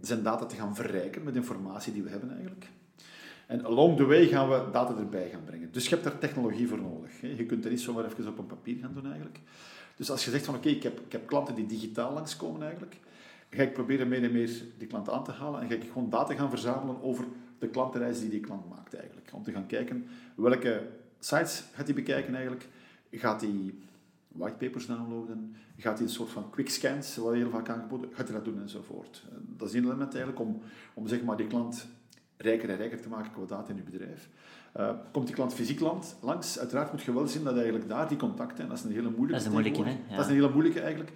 zijn 0.00 0.22
data 0.22 0.46
te 0.46 0.56
gaan 0.56 0.74
verrijken 0.74 1.22
met 1.22 1.36
informatie 1.36 1.92
die 1.92 2.02
we 2.02 2.10
hebben 2.10 2.30
eigenlijk. 2.30 2.68
En 3.46 3.64
along 3.64 3.96
the 3.96 4.06
way 4.06 4.26
gaan 4.26 4.48
we 4.48 4.70
data 4.72 4.96
erbij 4.96 5.28
gaan 5.30 5.44
brengen. 5.44 5.72
Dus 5.72 5.84
je 5.84 5.90
hebt 5.90 6.04
daar 6.04 6.18
technologie 6.18 6.68
voor 6.68 6.80
nodig. 6.80 7.20
Hè. 7.20 7.28
Je 7.28 7.46
kunt 7.46 7.64
er 7.64 7.70
niet 7.70 7.80
zomaar 7.80 8.04
even 8.04 8.28
op 8.28 8.38
een 8.38 8.46
papier 8.46 8.78
gaan 8.80 8.94
doen 8.94 9.06
eigenlijk. 9.06 9.40
Dus 9.98 10.10
als 10.10 10.24
je 10.24 10.30
zegt 10.30 10.44
van 10.44 10.54
oké, 10.54 10.68
ik, 10.68 10.82
heb, 10.82 11.00
ik 11.00 11.12
heb 11.12 11.26
klanten 11.26 11.54
die 11.54 11.66
digitaal 11.66 12.12
langskomen 12.12 12.62
eigenlijk, 12.62 12.96
ga 13.50 13.62
ik 13.62 13.72
proberen 13.72 14.08
meer 14.08 14.22
en 14.22 14.32
meer 14.32 14.50
die 14.78 14.86
klant 14.86 15.10
aan 15.10 15.24
te 15.24 15.32
halen 15.32 15.60
en 15.60 15.68
ga 15.68 15.74
ik 15.74 15.84
gewoon 15.92 16.10
data 16.10 16.34
gaan 16.34 16.50
verzamelen 16.50 17.02
over 17.02 17.24
de 17.58 17.68
klantenreis 17.68 18.20
die 18.20 18.28
die 18.28 18.40
klant 18.40 18.68
maakt 18.68 18.94
eigenlijk. 18.94 19.30
Om 19.32 19.42
te 19.42 19.52
gaan 19.52 19.66
kijken 19.66 20.06
welke 20.34 20.86
sites 21.18 21.64
gaat 21.72 21.86
hij 21.86 21.94
bekijken 21.94 22.34
eigenlijk. 22.34 22.68
Gaat 23.12 23.40
hij 23.40 23.74
whitepapers 24.28 24.86
downloaden? 24.86 25.56
Gaat 25.76 25.98
hij 25.98 26.06
een 26.06 26.12
soort 26.12 26.30
van 26.30 26.50
quick 26.50 26.70
scans, 26.70 27.16
wat 27.16 27.34
heel 27.34 27.50
vaak 27.50 27.68
aangeboden, 27.68 28.10
gaat 28.12 28.28
hij 28.28 28.36
dat 28.36 28.44
doen 28.44 28.60
enzovoort. 28.60 29.24
Eh, 29.30 29.36
Dat 29.56 29.68
is 29.68 29.74
een 29.74 29.84
element 29.84 30.14
eigenlijk 30.14 30.40
om, 30.40 30.60
om 30.94 31.08
zeg 31.08 31.22
maar 31.22 31.36
die 31.36 31.46
klant 31.46 31.86
rijker 32.36 32.70
en 32.70 32.76
rijker 32.76 33.00
te 33.00 33.08
maken 33.08 33.32
qua 33.32 33.44
data 33.46 33.70
in 33.70 33.76
je 33.76 33.82
bedrijf. 33.82 34.28
Eh, 34.78 34.90
komt 35.12 35.26
die 35.26 35.34
klant 35.34 35.54
fysiek 35.54 35.80
land, 35.80 36.16
langs, 36.20 36.58
uiteraard 36.58 36.92
moet 36.92 37.02
je 37.02 37.12
wel 37.12 37.26
zien 37.26 37.44
dat 37.44 37.54
eigenlijk 37.54 37.88
daar 37.88 38.08
die 38.08 38.16
contacten, 38.16 38.62
en 38.62 38.68
dat 38.68 38.78
is 38.78 38.84
een 38.84 38.92
hele 38.92 39.10
moeilijke 39.10 39.32
Dat 39.32 39.40
is 39.40 39.46
een 39.46 39.52
moeilijke, 39.52 39.78
tegenwoordig, 39.78 40.06
hè? 40.06 40.10
Ja. 40.10 40.16
Dat 40.16 40.24
is 40.24 40.30
een 40.30 40.40
hele 40.40 40.52
moeilijke 40.52 40.80
eigenlijk, 40.80 41.12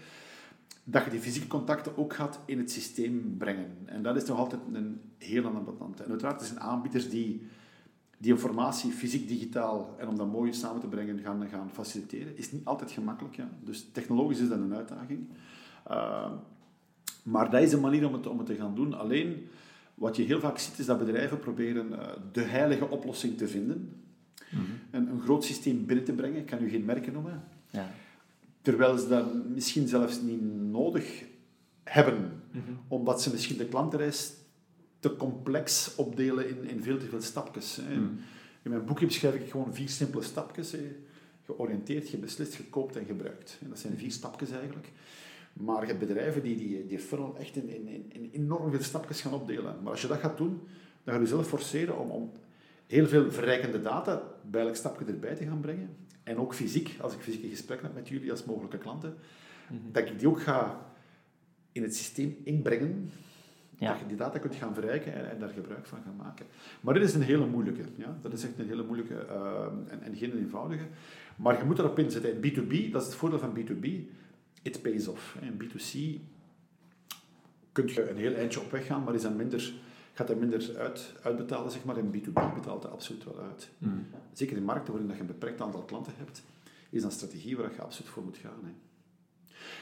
dat 0.85 1.05
je 1.05 1.11
die 1.11 1.21
fysieke 1.21 1.47
contacten 1.47 1.97
ook 1.97 2.15
gaat 2.15 2.41
in 2.45 2.59
het 2.59 2.71
systeem 2.71 3.35
brengen. 3.39 3.77
En 3.85 4.03
dat 4.03 4.17
is 4.17 4.25
toch 4.25 4.39
altijd 4.39 4.61
een 4.73 5.01
heel 5.19 5.45
ambetante. 5.45 6.03
En 6.03 6.11
uiteraard 6.11 6.41
er 6.41 6.47
zijn 6.47 6.61
aanbieders 6.61 7.11
die 7.11 7.47
die 8.19 8.33
informatie 8.33 8.93
fysiek, 8.93 9.29
digitaal 9.29 9.95
en 9.99 10.09
om 10.09 10.17
dat 10.17 10.27
mooi 10.27 10.53
samen 10.53 10.81
te 10.81 10.87
brengen 10.87 11.19
gaan, 11.19 11.49
gaan 11.49 11.71
faciliteren. 11.71 12.37
Is 12.37 12.53
niet 12.53 12.65
altijd 12.65 12.91
gemakkelijk. 12.91 13.37
Ja. 13.37 13.49
Dus 13.65 13.89
technologisch 13.93 14.39
is 14.39 14.49
dat 14.49 14.59
een 14.59 14.75
uitdaging. 14.75 15.29
Uh, 15.91 16.31
maar 17.23 17.51
dat 17.51 17.63
is 17.63 17.71
de 17.71 17.81
manier 17.81 18.07
om 18.07 18.13
het, 18.13 18.27
om 18.27 18.39
het 18.39 18.47
te 18.47 18.55
gaan 18.55 18.75
doen. 18.75 18.95
Alleen, 18.95 19.49
wat 20.03 20.17
je 20.17 20.23
heel 20.23 20.41
vaak 20.41 20.59
ziet, 20.59 20.79
is 20.79 20.87
dat 20.87 20.99
bedrijven 20.99 21.39
proberen 21.39 21.91
uh, 21.91 21.99
de 22.33 22.43
heilige 22.43 22.89
oplossing 22.89 23.39
te 23.39 23.49
vinden. 23.49 24.03
Mm-hmm. 24.51 24.79
En 24.91 25.09
een 25.09 25.21
groot 25.21 25.45
systeem 25.45 25.87
binnen 25.87 26.05
te 26.05 26.13
brengen. 26.13 26.41
Ik 26.41 26.47
kan 26.47 26.63
u 26.63 26.69
geen 26.69 26.85
merken 26.85 27.13
noemen. 27.13 27.45
Ja. 27.71 27.91
Terwijl 28.63 28.99
ze 28.99 29.09
dat 29.09 29.49
misschien 29.49 29.89
zelfs 29.89 30.21
niet 30.21 30.43
nodig 30.71 31.25
hebben. 31.85 32.43
Mm-hmm. 32.53 32.79
Omdat 32.89 33.23
ze 33.23 33.31
misschien 33.31 33.57
de 33.57 33.67
klantenreis 33.69 34.33
te 35.01 35.17
complex 35.17 35.95
opdelen 35.95 36.49
in, 36.49 36.69
in 36.69 36.83
veel 36.83 36.99
te 36.99 37.07
veel 37.07 37.23
stapjes. 37.23 37.79
Hè. 37.83 37.97
Mm. 37.97 38.19
In 38.63 38.71
mijn 38.71 38.85
boekje 38.85 39.07
beschrijf 39.07 39.35
ik 39.35 39.51
gewoon 39.51 39.75
vier 39.75 39.89
simpele 39.89 40.23
stapjes. 40.23 40.73
Hè. 40.73 40.97
Georiënteerd, 41.45 42.09
gebeslist, 42.09 42.55
gekoopt 42.55 42.97
en 42.97 43.05
gebruikt. 43.05 43.59
En 43.63 43.69
dat 43.69 43.79
zijn 43.79 43.97
vier 43.97 44.13
stapjes 44.13 44.51
eigenlijk. 44.51 44.89
Maar 45.53 45.81
je 45.81 45.87
hebt 45.87 45.99
bedrijven 45.99 46.43
die 46.43 46.57
die, 46.57 46.87
die 46.87 46.99
funnel 46.99 47.37
echt 47.39 47.57
in, 47.57 47.69
in, 47.69 48.07
in 48.09 48.31
enorm 48.33 48.71
veel 48.71 48.83
stapjes 48.83 49.21
gaan 49.21 49.35
opdelen. 49.35 49.77
Maar 49.83 49.93
als 49.93 50.03
je 50.03 50.09
dat 50.09 50.19
gaat 50.19 50.37
doen, 50.37 50.61
dan 51.05 51.15
ga 51.15 51.21
je 51.21 51.27
jezelf 51.27 51.49
forceren 51.49 51.99
om, 51.99 52.11
om 52.11 52.33
heel 52.87 53.07
veel 53.07 53.31
verrijkende 53.31 53.81
data 53.81 54.23
bij 54.51 54.63
elk 54.63 54.77
stapje 54.77 55.05
erbij 55.05 55.35
te 55.35 55.45
gaan 55.45 55.61
brengen. 55.61 55.97
En 56.23 56.39
ook 56.39 56.55
fysiek, 56.55 56.97
als 57.01 57.15
ik 57.15 57.21
fysieke 57.21 57.49
gesprekken 57.49 57.87
heb 57.87 57.95
met 57.95 58.09
jullie 58.09 58.31
als 58.31 58.45
mogelijke 58.45 58.79
klanten, 58.79 59.15
mm-hmm. 59.71 59.93
dat 59.93 60.09
ik 60.09 60.19
die 60.19 60.29
ook 60.29 60.41
ga 60.41 60.87
in 61.73 61.83
het 61.83 61.97
systeem 61.97 62.37
inbrengen, 62.45 63.11
ja. 63.79 63.91
dat 63.91 64.01
je 64.01 64.07
die 64.07 64.17
data 64.17 64.39
kunt 64.39 64.55
gaan 64.55 64.75
verrijken 64.75 65.15
en, 65.15 65.31
en, 65.31 65.39
daar 65.39 65.49
gebruik 65.49 65.87
van 65.87 65.99
gaan 66.05 66.17
maken. 66.17 66.47
Maar 66.81 66.95
dit 66.95 67.03
is 67.03 67.15
een 67.15 67.23
hele 67.23 67.47
moeilijke. 67.47 67.83
Ja? 67.97 68.19
Dat 68.21 68.33
is 68.33 68.45
echt 68.45 68.59
een 68.59 68.69
hele 68.69 68.83
moeilijke 68.83 69.27
uh, 69.31 69.93
en, 69.93 70.03
en, 70.03 70.17
geen 70.17 70.39
eenvoudige. 70.39 70.85
Maar 71.37 71.59
je 71.59 71.65
moet 71.65 71.79
erop 71.79 71.99
inzetten. 71.99 72.43
In 72.43 72.53
B2B, 72.53 72.93
dat 72.93 73.03
is 73.03 73.09
het 73.09 73.17
voordeel 73.17 73.39
van 73.39 73.57
B2B, 73.59 73.89
it 74.63 74.83
pays 74.83 75.09
off. 75.09 75.37
In 75.41 75.63
B2C 75.63 76.21
kun 77.73 77.87
je 77.87 78.11
een 78.11 78.17
heel 78.17 78.35
eindje 78.35 78.61
op 78.61 78.71
weg 78.71 78.87
gaan, 78.87 79.05
maar 79.05 79.15
is 79.15 79.23
dan 79.23 79.37
minder, 79.37 79.73
gaat 80.13 80.31
er 80.31 80.37
minder 80.37 80.77
uit, 80.79 81.15
uitbetalen. 81.23 81.71
Zeg 81.71 81.85
maar. 81.85 81.99
In 81.99 82.11
B2B 82.11 82.55
betaalt 82.55 82.83
het 82.83 82.93
absoluut 82.93 83.25
wel 83.25 83.41
uit. 83.41 83.69
Mm. 83.79 84.07
Zeker 84.33 84.57
in 84.57 84.65
markten 84.65 84.93
waarin 84.93 85.15
je 85.15 85.21
een 85.21 85.27
beperkt 85.27 85.61
aantal 85.61 85.83
klanten 85.83 86.13
hebt, 86.17 86.43
is 86.91 87.03
dat 87.03 87.11
een 87.11 87.17
strategie 87.17 87.57
waar 87.57 87.73
je 87.75 87.83
absoluut 87.83 88.11
voor 88.11 88.23
moet 88.23 88.37
gaan. 88.37 88.61
Hè. 88.63 88.71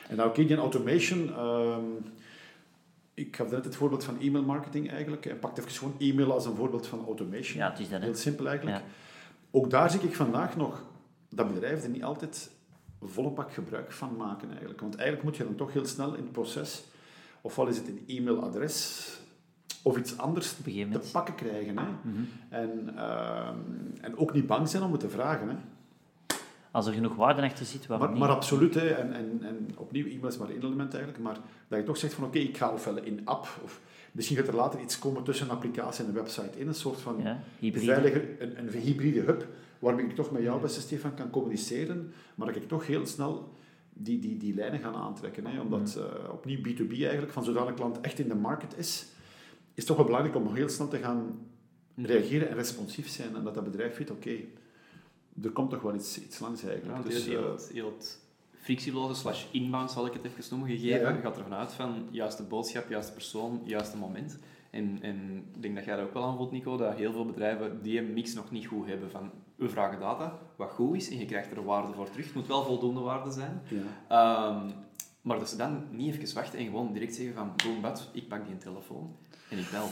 En 0.09 0.17
nou, 0.17 0.35
die 0.35 0.57
automation... 0.57 1.39
Um, 1.39 1.99
ik 3.15 3.37
gaf 3.37 3.51
net 3.51 3.65
het 3.65 3.77
voorbeeld 3.77 4.05
van 4.05 4.21
e-mail 4.21 4.45
marketing 4.45 4.91
eigenlijk. 4.91 5.27
En 5.27 5.39
pak 5.39 5.59
even 5.59 5.71
gewoon 5.71 5.95
e-mail 5.99 6.33
als 6.33 6.47
een 6.47 6.57
voorbeeld 6.57 6.87
van 6.87 7.05
automation. 7.07 7.57
Ja, 7.57 7.71
het 7.71 7.79
is 7.79 7.89
dat. 7.89 8.01
Heel 8.01 8.15
simpel 8.15 8.49
eigenlijk. 8.49 8.79
Ja. 8.79 8.85
Ook 9.51 9.71
daar 9.71 9.91
zie 9.91 10.01
ik 10.01 10.15
vandaag 10.15 10.57
nog 10.57 10.85
dat 11.29 11.53
bedrijven 11.55 11.85
er 11.85 11.91
niet 11.91 12.05
altijd 12.05 12.51
volle 13.03 13.31
pak 13.31 13.53
gebruik 13.53 13.93
van 13.93 14.17
maken 14.17 14.51
eigenlijk. 14.51 14.81
Want 14.81 14.95
eigenlijk 14.95 15.29
moet 15.29 15.37
je 15.37 15.45
dan 15.45 15.55
toch 15.55 15.73
heel 15.73 15.87
snel 15.87 16.15
in 16.15 16.23
het 16.23 16.33
proces, 16.33 16.85
ofwel 17.41 17.67
is 17.67 17.77
het 17.77 17.89
een 17.89 18.05
e-mailadres 18.07 19.09
of 19.83 19.97
iets 19.97 20.19
anders 20.19 20.55
te 20.55 21.01
pakken 21.13 21.35
krijgen. 21.35 21.79
Hè? 21.79 21.85
Mm-hmm. 22.03 22.29
en, 22.49 22.91
uh, 22.95 23.49
en 24.01 24.17
ook 24.17 24.33
niet 24.33 24.47
bang 24.47 24.69
zijn 24.69 24.83
om 24.83 24.93
het 24.93 25.01
te 25.01 25.09
vragen. 25.09 25.49
Hè? 25.49 25.55
Als 26.71 26.87
er 26.87 26.93
genoeg 26.93 27.17
waarde 27.17 27.43
achter 27.43 27.67
zit, 27.67 27.87
waarom 27.87 28.07
maar, 28.07 28.17
niet? 28.17 28.27
maar 28.27 28.37
absoluut, 28.37 28.75
hè. 28.75 28.89
En, 28.89 29.13
en, 29.13 29.39
en 29.43 29.69
opnieuw, 29.77 30.07
e-mail 30.07 30.27
is 30.27 30.39
maar 30.39 30.51
één 30.51 30.65
element 30.65 30.95
eigenlijk, 30.95 31.23
maar 31.23 31.39
dat 31.69 31.79
je 31.79 31.85
toch 31.85 31.97
zegt 31.97 32.15
van 32.15 32.25
oké, 32.25 32.37
okay, 32.37 32.49
ik 32.49 32.57
ga 32.57 32.73
ofwel 32.73 32.97
in 32.97 33.21
app, 33.25 33.49
of 33.63 33.81
Misschien 34.13 34.37
gaat 34.37 34.49
er 34.49 34.55
later 34.55 34.81
iets 34.81 34.99
komen 34.99 35.23
tussen 35.23 35.47
een 35.47 35.53
applicatie 35.53 36.05
en 36.05 36.11
een 36.11 36.17
website 36.17 36.59
in, 36.59 36.69
een 36.69 36.75
soort 36.75 37.01
van 37.01 37.21
Ja, 37.23 37.41
hybride. 37.59 37.93
veilige, 37.93 38.37
een, 38.39 38.59
een 38.59 38.69
hybride 38.69 39.21
hub, 39.21 39.47
waarmee 39.81 40.05
ik 40.07 40.15
toch 40.15 40.31
met 40.31 40.43
jou, 40.43 40.61
beste 40.61 40.81
Stefan, 40.81 41.15
kan 41.15 41.31
communiceren, 41.31 42.13
maar 42.35 42.47
dat 42.47 42.57
ik 42.57 42.69
toch 42.69 42.87
heel 42.87 43.07
snel 43.07 43.53
die, 43.93 44.19
die, 44.19 44.37
die 44.37 44.55
lijnen 44.55 44.81
ga 44.81 44.93
aantrekken. 44.93 45.47
Hè, 45.47 45.61
omdat 45.61 45.97
eh, 45.97 46.33
opnieuw 46.33 46.59
B2B 46.59 46.91
eigenlijk, 46.93 47.33
van 47.33 47.45
zodra 47.45 47.67
een 47.67 47.75
klant 47.75 48.01
echt 48.01 48.19
in 48.19 48.29
de 48.29 48.35
market 48.35 48.79
is, 48.79 48.89
is 49.01 49.07
het 49.75 49.87
toch 49.87 49.97
wel 49.97 50.07
belangrijk 50.07 50.37
om 50.37 50.55
heel 50.55 50.69
snel 50.69 50.89
te 50.89 50.99
gaan 50.99 51.39
reageren 51.97 52.49
en 52.49 52.55
responsief 52.55 53.09
zijn. 53.09 53.37
En 53.37 53.45
dat 53.45 53.55
dat 53.55 53.65
bedrijf 53.65 53.97
weet, 53.99 54.11
oké, 54.11 54.37
er 55.43 55.51
komt 55.51 55.71
toch 55.71 55.83
wel 55.83 55.95
iets, 55.95 56.21
iets 56.23 56.39
langs 56.39 56.63
eigenlijk. 56.65 57.03
dus, 57.03 57.27
heel, 57.27 57.45
eh, 57.45 57.51
het- 57.51 57.71
heel 57.73 57.93
het 57.99 58.19
frictieloze 58.61 59.15
slash 59.15 59.45
inbound, 59.51 59.91
zal 59.91 60.07
ik 60.07 60.13
het 60.13 60.25
even 60.25 60.45
noemen, 60.51 60.69
gegeven. 60.69 61.01
Ja. 61.01 61.11
Je 61.15 61.21
gaat 61.21 61.37
ervan 61.37 61.55
uit 61.55 61.73
van 61.73 62.09
juiste 62.11 62.43
boodschap, 62.43 62.89
juiste 62.89 63.13
persoon, 63.13 63.61
juiste 63.65 63.97
moment. 63.97 64.39
En, 64.71 64.99
en 65.03 65.45
ik 65.55 65.63
denk 65.63 65.75
dat 65.75 65.85
jij 65.85 65.97
dat 65.97 66.07
ook 66.07 66.15
wel 66.15 66.25
aanvoelt, 66.25 66.51
Nico, 66.51 66.77
dat 66.77 66.95
heel 66.95 67.13
veel 67.13 67.27
bedrijven 67.27 67.83
die 67.83 68.03
mix 68.03 68.35
nog 68.35 68.51
niet 68.51 68.67
goed 68.67 68.87
hebben 68.87 69.11
van 69.11 69.31
we 69.57 69.69
vragen 69.69 70.01
data, 70.01 70.39
wat 70.57 70.71
goed 70.71 70.97
is, 70.97 71.11
en 71.11 71.19
je 71.19 71.25
krijgt 71.25 71.51
er 71.51 71.65
waarde 71.65 71.93
voor 71.93 72.11
terug. 72.11 72.27
Het 72.27 72.35
moet 72.35 72.47
wel 72.47 72.65
voldoende 72.65 73.01
waarde 73.01 73.31
zijn. 73.31 73.63
ja. 73.69 73.81
Ehm, 74.09 74.71
maar 75.21 75.39
dat 75.39 75.49
ze 75.49 75.57
dan 75.57 75.85
niet 75.91 76.15
even 76.15 76.35
wachten 76.35 76.59
en 76.59 76.65
gewoon 76.65 76.93
direct 76.93 77.15
zeggen 77.15 77.35
van 77.35 77.53
boom, 77.57 77.81
bad, 77.81 78.09
ik 78.13 78.29
pak 78.29 78.47
die 78.47 78.57
telefoon 78.57 79.17
en 79.51 79.59
ik 79.59 79.71
bel. 79.71 79.89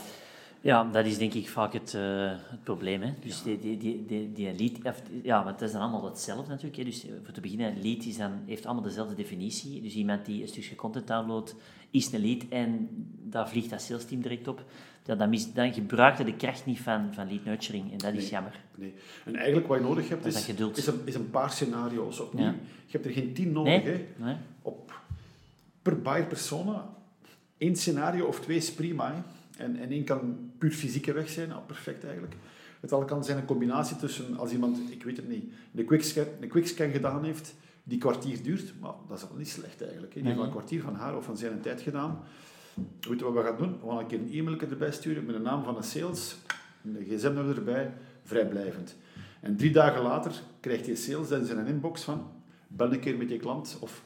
Ja, 0.61 0.83
dat 0.83 1.05
is 1.05 1.17
denk 1.17 1.33
ik 1.33 1.49
vaak 1.49 1.73
het, 1.73 1.93
eh, 1.93 2.31
het 2.31 2.63
probleem. 2.63 3.01
Hè. 3.01 3.13
Dus 3.21 3.43
die, 3.43 3.59
die, 3.59 3.77
die, 3.77 4.05
die, 4.05 4.33
die 4.33 4.53
lead, 4.55 4.95
of, 4.95 5.01
ja, 5.23 5.43
want 5.43 5.59
het 5.59 5.69
is 5.69 5.71
dan 5.73 5.81
allemaal 5.81 6.05
hetzelfde 6.05 6.49
natuurlijk. 6.49 6.77
Hè. 6.77 6.83
Dus 6.83 7.05
voor 7.23 7.33
te 7.33 7.41
beginnen, 7.41 7.81
lead 7.81 8.05
is 8.05 8.17
dan, 8.17 8.31
heeft 8.45 8.65
allemaal 8.65 8.83
dezelfde 8.83 9.15
definitie. 9.15 9.81
Dus 9.81 9.93
iemand 9.93 10.25
die 10.25 10.41
een 10.41 10.47
stukje 10.47 10.75
content 10.75 11.07
downloadt, 11.07 11.55
is 11.91 12.11
een 12.11 12.21
lead 12.21 12.43
en 12.49 12.89
daar 13.23 13.49
vliegt 13.49 13.69
dat 13.69 13.81
sales 13.81 14.05
team 14.05 14.21
direct 14.21 14.47
op. 14.47 14.63
Ja, 15.05 15.15
dan, 15.15 15.29
mis, 15.29 15.53
dan 15.53 15.73
gebruikt 15.73 16.17
je 16.17 16.23
de 16.23 16.35
kracht 16.35 16.65
niet 16.65 16.79
van, 16.79 17.13
van 17.13 17.27
lead 17.27 17.45
nurturing 17.45 17.91
en 17.91 17.97
dat 17.97 18.13
is 18.13 18.21
Nee. 18.21 18.29
jammer. 18.29 18.59
Nee. 18.75 18.93
En 19.25 19.35
eigenlijk 19.35 19.67
wat 19.67 19.77
je 19.77 19.83
nodig 19.83 20.09
hebt 20.09 20.25
is 20.25 20.47
is, 20.47 20.87
een, 20.87 21.01
is 21.05 21.15
een 21.15 21.29
paar 21.29 21.51
scenario's 21.51 22.19
opnieuw. 22.19 22.45
Ja. 22.45 22.55
Je 22.85 22.91
hebt 22.91 23.05
er 23.05 23.11
geen 23.11 23.33
tien 23.33 23.51
nodig. 23.51 23.83
Nee? 23.83 23.93
Hè. 23.93 24.23
Nee? 24.25 24.35
Op, 24.61 24.99
per 25.81 26.01
buyer 26.01 26.25
persona, 26.25 26.89
één 27.57 27.75
scenario 27.75 28.25
of 28.25 28.39
twee 28.39 28.57
is 28.57 28.73
prima. 28.73 29.13
Hè. 29.13 29.21
En, 29.59 29.75
en 29.75 29.89
één 29.89 30.03
kan 30.03 30.51
puur 30.57 30.71
fysieke 30.71 31.13
weg 31.13 31.29
zijn, 31.29 31.49
nou, 31.49 31.61
perfect 31.61 32.03
eigenlijk. 32.03 32.35
Het 32.79 32.91
al 32.91 33.05
kan 33.05 33.23
zijn 33.23 33.37
een 33.37 33.45
combinatie 33.45 33.97
tussen, 33.97 34.37
als 34.37 34.51
iemand, 34.51 34.79
ik 34.91 35.03
weet 35.03 35.17
het 35.17 35.29
niet, 35.29 35.53
een 35.75 35.85
quickscan, 35.85 36.25
een 36.39 36.47
quickscan 36.47 36.91
gedaan 36.91 37.23
heeft, 37.23 37.55
die 37.83 37.97
kwartier 37.97 38.43
duurt, 38.43 38.73
maar 38.79 38.93
dat 39.07 39.17
is 39.17 39.29
al 39.29 39.35
niet 39.37 39.49
slecht 39.49 39.81
eigenlijk. 39.81 40.13
Die 40.13 40.23
heeft 40.23 40.37
al 40.37 40.43
een 40.43 40.51
kwartier 40.51 40.81
van 40.81 40.95
haar 40.95 41.17
of 41.17 41.25
van 41.25 41.37
zijn 41.37 41.61
tijd 41.61 41.81
gedaan. 41.81 42.19
Weet 42.99 43.19
je 43.19 43.25
wat 43.25 43.33
we 43.33 43.43
gaan 43.43 43.57
doen? 43.57 43.79
We 43.81 43.87
gaan 43.87 43.97
een 43.97 44.07
keer 44.07 44.19
een 44.19 44.31
e-mail 44.31 44.59
erbij 44.59 44.91
sturen 44.91 45.25
met 45.25 45.35
de 45.35 45.41
naam 45.41 45.63
van 45.63 45.77
een 45.77 45.83
sales, 45.83 46.37
een 46.83 47.05
gsm-nummer 47.09 47.57
erbij, 47.57 47.93
vrijblijvend. 48.23 48.95
En 49.41 49.55
drie 49.55 49.71
dagen 49.71 50.01
later 50.01 50.41
krijgt 50.59 50.85
hij 50.85 50.95
sales 50.95 51.27
dan 51.27 51.45
zijn 51.45 51.67
inbox 51.67 52.03
van, 52.03 52.31
bel 52.67 52.93
een 52.93 52.99
keer 52.99 53.17
met 53.17 53.29
je 53.29 53.37
klant 53.37 53.77
of 53.79 54.03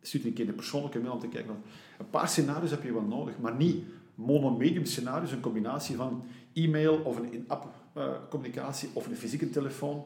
stuur 0.00 0.26
een 0.26 0.32
keer 0.32 0.48
een 0.48 0.54
persoonlijke 0.54 0.98
mail 0.98 1.12
om 1.12 1.20
te 1.20 1.28
kijken. 1.28 1.56
Een 1.98 2.10
paar 2.10 2.28
scenario's 2.28 2.70
heb 2.70 2.82
je 2.82 2.92
wel 2.92 3.02
nodig, 3.02 3.38
maar 3.38 3.54
niet 3.54 3.84
mono-medium 4.14 4.84
scenario's, 4.84 5.32
een 5.32 5.40
combinatie 5.40 5.96
van 5.96 6.24
e-mail 6.52 7.00
of 7.04 7.16
een 7.18 7.32
in-app 7.32 7.66
eh, 7.94 8.04
communicatie 8.30 8.88
of 8.92 9.06
een 9.06 9.16
fysieke 9.16 9.50
telefoon. 9.50 10.04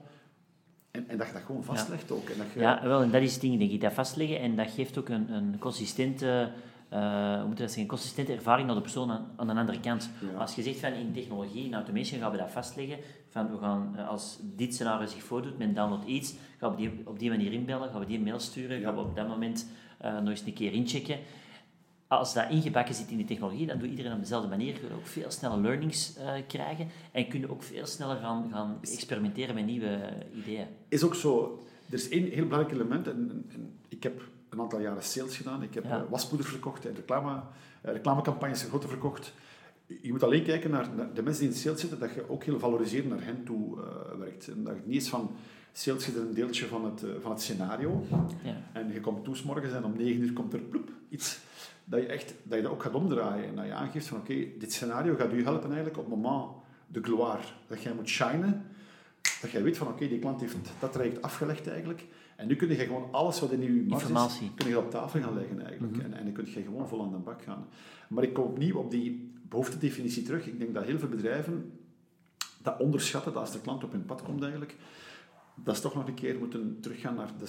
En, 0.90 1.08
en 1.08 1.18
dat 1.18 1.26
je 1.26 1.32
dat 1.32 1.42
gewoon 1.42 1.64
vastlegt 1.64 2.10
ook. 2.10 2.28
En 2.28 2.38
dat 2.38 2.46
je, 2.54 2.60
Ja, 2.60 2.80
wel, 2.82 3.02
en 3.02 3.10
dat 3.10 3.22
is 3.22 3.32
het 3.32 3.40
ding, 3.40 3.58
denk 3.58 3.70
ik, 3.70 3.80
dat 3.80 3.92
vastleggen. 3.92 4.40
En 4.40 4.56
dat 4.56 4.70
geeft 4.70 4.98
ook 4.98 5.08
een, 5.08 5.32
een 5.32 5.58
consistente, 5.58 6.50
hoe 6.90 7.44
moet 7.46 7.56
dat 7.56 7.58
zeggen, 7.66 7.82
een 7.82 7.88
consistente 7.88 8.32
ervaring 8.32 8.66
naar 8.66 8.76
de 8.76 8.82
persoon 8.82 9.10
aan, 9.10 9.26
aan 9.36 9.46
de 9.46 9.52
andere 9.54 9.80
kant. 9.80 10.10
Ja. 10.32 10.38
Als 10.40 10.54
je 10.54 10.62
zegt 10.62 10.78
van 10.80 10.92
in 10.92 11.12
technologie, 11.12 11.64
in 11.64 11.74
automation 11.74 12.20
gaan 12.20 12.30
we 12.30 12.36
dat 12.36 12.50
vastleggen, 12.50 12.98
van 13.28 13.50
we 13.50 13.58
gaan, 13.58 13.94
eh, 13.96 14.08
als 14.08 14.38
dit 14.56 14.74
scenario 14.74 15.06
zich 15.06 15.22
voordoet 15.22 15.58
met 15.58 15.74
download 15.74 16.04
iets, 16.06 16.34
gaan 16.58 16.70
we 16.70 16.76
die 16.76 16.90
op 17.04 17.18
die 17.18 17.30
manier 17.30 17.52
inbellen, 17.52 17.90
gaan 17.90 18.00
we 18.00 18.06
die 18.06 18.20
mail 18.20 18.38
sturen, 18.40 18.78
Ja. 18.78 18.84
gaan 18.84 18.94
we 18.94 19.00
op 19.00 19.16
dat 19.16 19.28
moment 19.28 19.66
nog 20.00 20.28
eens 20.28 20.42
een 20.46 20.52
keer 20.52 20.72
inchecken. 20.72 21.18
Als 22.08 22.34
dat 22.34 22.50
ingebakken 22.50 22.94
zit 22.94 23.10
in 23.10 23.16
die 23.16 23.26
technologie, 23.26 23.66
dan 23.66 23.78
doet 23.78 23.90
iedereen 23.90 24.12
op 24.12 24.20
dezelfde 24.20 24.48
manier. 24.48 24.72
Kun 24.78 24.88
je 24.88 24.94
ook 24.94 25.06
veel 25.06 25.30
sneller 25.30 25.58
learnings 25.58 26.16
eh, 26.16 26.32
krijgen 26.48 26.88
en 27.12 27.28
kun 27.28 27.40
je 27.40 27.50
ook 27.50 27.62
veel 27.62 27.86
sneller 27.86 28.16
gaan, 28.16 28.48
gaan 28.52 28.78
experimenteren 28.80 29.54
met 29.54 29.66
nieuwe 29.66 29.98
ideeën. 30.34 30.66
is 30.88 31.02
ook 31.04 31.14
zo. 31.14 31.60
Er 31.88 31.94
is 31.94 32.08
één 32.08 32.24
heel 32.30 32.44
belangrijk 32.46 32.74
element. 32.74 33.06
En, 33.06 33.44
en- 33.52 33.72
ik 33.88 34.02
heb 34.02 34.22
een 34.48 34.60
aantal 34.60 34.80
jaren 34.80 35.02
sales 35.02 35.36
gedaan. 35.36 35.62
Ik 35.62 35.74
heb 35.74 35.84
Ja. 35.84 35.90
eh, 36.02 36.10
waspoeder 36.10 36.46
verkocht 36.46 36.86
en 36.86 36.94
reclame, 36.94 37.40
eh, 37.82 37.92
reclamecampagnes 37.92 38.62
groter 38.62 38.88
verkocht. 38.88 39.32
Je 40.02 40.12
moet 40.12 40.22
alleen 40.22 40.44
kijken 40.44 40.70
naar, 40.70 40.88
de 41.14 41.22
mensen 41.22 41.42
die 41.44 41.52
in 41.52 41.58
sales 41.58 41.80
zitten, 41.80 41.98
dat 41.98 42.14
je 42.14 42.30
ook 42.30 42.44
heel 42.44 42.58
valoriserend 42.58 43.08
naar 43.08 43.24
hen 43.24 43.44
toe 43.44 43.78
werkt. 44.18 44.48
En 44.48 44.64
dat 44.64 44.74
je 44.74 44.80
niet 44.84 44.94
eens 44.94 45.08
van 45.08 45.30
sales 45.72 46.06
er 46.06 46.20
een 46.20 46.34
deeltje 46.34 46.66
van 46.66 46.84
het, 46.84 47.04
van 47.22 47.30
het 47.30 47.40
scenario. 47.40 48.04
Ja. 48.42 48.56
En 48.72 48.92
je 48.92 49.00
komt 49.00 49.24
toe 49.24 49.36
morgens 49.44 49.72
en 49.72 49.84
om 49.84 49.96
9 49.96 50.22
uur 50.22 50.32
komt 50.32 50.52
er 50.52 50.60
ploep, 50.60 50.90
iets 51.08 51.38
dat 51.88 52.00
je, 52.00 52.06
echt, 52.06 52.34
dat 52.42 52.56
je 52.56 52.62
dat 52.62 52.72
ook 52.72 52.82
gaat 52.82 52.94
omdraaien. 52.94 53.48
En 53.48 53.56
dat 53.56 53.64
je 53.64 53.72
aangeeft 53.72 54.06
van 54.06 54.18
oké, 54.18 54.34
dit 54.58 54.72
scenario 54.72 55.14
gaat 55.14 55.32
u 55.32 55.42
helpen 55.42 55.66
eigenlijk 55.66 55.98
op 55.98 56.10
het 56.10 56.14
moment 56.14 56.50
de 56.86 57.02
gloire. 57.02 57.42
Dat 57.66 57.82
jij 57.82 57.94
moet 57.94 58.08
shinen. 58.08 58.64
Dat 59.40 59.50
jij 59.50 59.62
weet 59.62 59.76
van 59.76 59.88
oké, 59.88 60.08
die 60.08 60.18
klant 60.18 60.40
heeft 60.40 60.56
dat 60.78 60.92
traject 60.92 61.22
afgelegd 61.22 61.68
eigenlijk. 61.68 62.06
En 62.36 62.46
nu 62.46 62.56
kun 62.56 62.68
je 62.68 62.74
gewoon 62.74 63.08
alles 63.10 63.40
wat 63.40 63.50
in 63.50 63.60
je 63.60 63.86
Informatie. 63.88 64.46
is, 64.46 64.52
kun 64.54 64.68
je 64.68 64.78
op 64.78 64.90
tafel 64.90 65.20
gaan 65.20 65.34
leggen 65.34 65.66
eigenlijk. 65.66 65.96
en, 65.96 66.14
en 66.14 66.24
dan 66.24 66.32
kun 66.32 66.44
je 66.46 66.62
gewoon 66.62 66.88
vol 66.88 67.02
aan 67.02 67.10
de 67.10 67.16
bak 67.16 67.42
gaan. 67.42 67.66
Maar 68.08 68.24
ik 68.24 68.34
kom 68.34 68.44
opnieuw 68.44 68.76
op 68.76 68.90
die 68.90 69.32
behoeftedefinitie 69.48 70.22
terug. 70.22 70.46
Ik 70.46 70.58
denk 70.58 70.74
dat 70.74 70.84
heel 70.84 70.98
veel 70.98 71.08
bedrijven 71.08 71.72
dat 72.62 72.80
onderschatten, 72.80 73.32
dat 73.32 73.40
als 73.40 73.52
de 73.52 73.60
klant 73.60 73.84
op 73.84 73.92
hun 73.92 74.04
pad 74.04 74.22
komt 74.22 74.42
eigenlijk, 74.42 74.76
dat 75.54 75.76
ze 75.76 75.82
toch 75.82 75.94
nog 75.94 76.06
een 76.08 76.14
keer 76.14 76.38
moeten 76.38 76.78
teruggaan 76.80 77.14
naar 77.14 77.30
de 77.38 77.46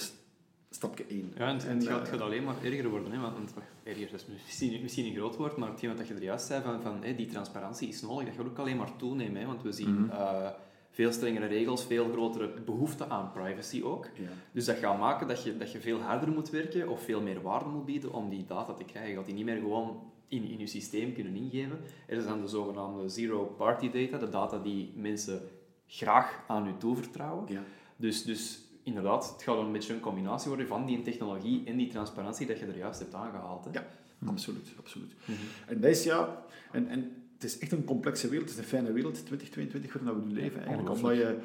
stapje 0.70 1.04
1. 1.08 1.32
Ja, 1.36 1.46
en 1.48 1.54
het, 1.54 1.66
het 1.66 1.86
gaat, 1.86 2.02
eh, 2.02 2.08
gaat 2.08 2.20
alleen 2.20 2.44
maar 2.44 2.54
erger 2.64 2.88
worden. 2.88 3.12
Hè? 3.12 3.20
Want, 3.20 3.54
erger 3.82 4.14
is 4.14 4.26
misschien, 4.26 4.82
misschien 4.82 5.06
een 5.06 5.14
groot 5.14 5.36
woord, 5.36 5.56
maar 5.56 5.68
hetgeen 5.68 5.96
wat 5.96 6.08
je 6.08 6.14
er 6.14 6.22
juist 6.22 6.46
zei, 6.46 6.62
van, 6.62 6.82
van 6.82 7.02
hè, 7.02 7.14
die 7.14 7.26
transparantie 7.26 7.88
is 7.88 8.02
nodig, 8.02 8.24
dat 8.26 8.34
gaat 8.36 8.46
ook 8.46 8.58
alleen 8.58 8.76
maar 8.76 8.96
toenemen. 8.96 9.40
Hè? 9.40 9.46
Want 9.46 9.62
we 9.62 9.72
zien 9.72 10.00
Mhm. 10.02 10.10
eh, 10.10 10.48
veel 10.90 11.12
strengere 11.12 11.46
regels, 11.46 11.84
veel 11.84 12.10
grotere 12.12 12.50
behoefte 12.64 13.08
aan 13.08 13.32
privacy 13.32 13.82
ook. 13.82 14.04
Ja. 14.14 14.28
Dus 14.52 14.64
dat 14.64 14.76
gaat 14.76 14.98
maken 14.98 15.28
dat 15.28 15.42
je, 15.42 15.56
dat 15.56 15.72
je 15.72 15.80
veel 15.80 16.00
harder 16.00 16.28
moet 16.30 16.50
werken 16.50 16.88
of 16.88 17.02
veel 17.02 17.20
meer 17.22 17.42
waarde 17.42 17.68
moet 17.68 17.84
bieden 17.84 18.12
om 18.12 18.28
die 18.28 18.44
data 18.44 18.72
te 18.72 18.84
krijgen. 18.84 19.10
Je 19.10 19.16
gaat 19.16 19.26
die 19.26 19.34
niet 19.34 19.44
meer 19.44 19.56
gewoon 19.60 20.00
in, 20.28 20.44
in 20.44 20.58
je 20.58 20.66
systeem 20.66 21.14
kunnen 21.14 21.34
ingeven. 21.34 21.78
Er 22.06 22.16
is 22.16 22.24
dan 22.24 22.40
de 22.40 22.46
zogenaamde 22.48 23.08
zero-party 23.08 23.90
data, 23.90 24.18
de 24.18 24.28
data 24.28 24.58
die 24.58 24.92
mensen 24.96 25.40
graag 25.86 26.42
aan 26.46 26.66
u 26.66 26.72
toevertrouwen. 26.78 27.44
Ja. 27.48 27.62
Dus, 27.96 28.22
dus 28.24 28.60
inderdaad, 28.88 29.32
het 29.32 29.42
gaat 29.42 29.58
een 29.58 29.72
beetje 29.72 29.94
een 29.94 30.00
combinatie 30.00 30.48
worden 30.48 30.66
van 30.66 30.86
die 30.86 31.02
technologie 31.02 31.62
en 31.66 31.76
die 31.76 31.88
transparantie 31.88 32.46
dat 32.46 32.58
je 32.58 32.66
er 32.66 32.76
juist 32.76 32.98
hebt 32.98 33.14
aangehaald. 33.14 33.64
Hè? 33.64 33.70
Ja, 33.72 33.86
absoluut. 34.24 34.68
absoluut. 34.78 35.12
Mhm. 35.24 35.38
En 35.66 35.80
dat 35.80 35.90
is 35.90 36.04
ja... 36.04 36.42
En, 36.72 36.88
en 36.88 37.12
het 37.34 37.44
is 37.44 37.58
echt 37.58 37.72
een 37.72 37.84
complexe 37.84 38.28
wereld. 38.28 38.48
Het 38.48 38.58
is 38.58 38.64
een 38.64 38.70
fijne 38.70 38.92
wereld, 38.92 39.14
2022, 39.14 39.92
waarin 39.92 40.22
we 40.22 40.26
nu 40.26 40.34
leven 40.34 40.60
eigenlijk. 40.64 40.96
Omdat 40.96 41.16
je, 41.16 41.38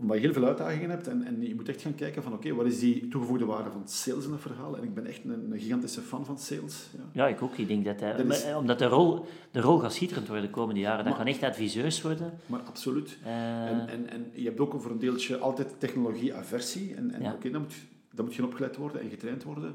omdat 0.00 0.16
je 0.16 0.22
heel 0.22 0.32
veel 0.32 0.44
uitdagingen 0.44 0.90
hebt 0.90 1.08
en, 1.08 1.24
en 1.24 1.42
je 1.42 1.54
moet 1.54 1.68
echt 1.68 1.82
gaan 1.82 1.94
kijken 1.94 2.22
van 2.22 2.32
oké, 2.32 2.54
wat 2.54 2.66
is 2.66 2.78
die 2.78 3.08
toegevoegde 3.08 3.44
waarde 3.44 3.70
van 3.70 3.88
sales 3.88 4.24
in 4.24 4.32
het 4.32 4.40
verhaal? 4.40 4.76
En 4.76 4.82
ik 4.82 4.94
ben 4.94 5.06
echt 5.06 5.24
een, 5.24 5.52
een 5.52 5.58
gigantische 5.60 6.00
fan 6.00 6.24
van 6.24 6.38
sales. 6.38 6.86
Ja. 6.96 7.02
Ja, 7.12 7.28
ik 7.28 7.42
ook. 7.42 7.56
Ik 7.56 7.68
denk 7.68 7.84
dat, 7.84 8.00
hij- 8.00 8.16
Dat 8.16 8.20
is- 8.32 8.42
maar, 8.42 8.52
eh, 8.52 8.58
omdat 8.58 8.78
de 8.78 8.84
rol, 8.86 9.26
de 9.50 9.60
rol 9.60 9.78
gaat 9.78 9.92
schitterend 9.94 10.26
worden 10.28 10.44
de 10.46 10.50
komende 10.52 10.80
jaren. 10.80 11.04
Dat 11.04 11.06
Maar- 11.06 11.24
kan 11.24 11.26
echt 11.32 11.42
adviseus 11.42 12.02
worden. 12.02 12.32
Maar 12.46 12.60
absoluut. 12.60 13.18
Eh, 13.24 13.66
En, 13.68 13.88
en, 13.88 14.10
en 14.10 14.26
je 14.32 14.44
hebt 14.44 14.60
ook 14.60 14.80
voor 14.80 14.90
een 14.90 14.98
deeltje 14.98 15.38
altijd 15.38 15.74
technologie-aversie. 15.78 16.94
En, 16.94 17.10
en 17.10 17.22
Ja. 17.22 17.32
oké, 17.32 17.50
dan 17.50 17.60
moet, 17.60 17.74
dan 18.14 18.24
moet 18.24 18.34
je 18.34 18.44
opgeleid 18.44 18.76
worden 18.76 19.00
en 19.00 19.08
getraind 19.10 19.42
worden. 19.44 19.74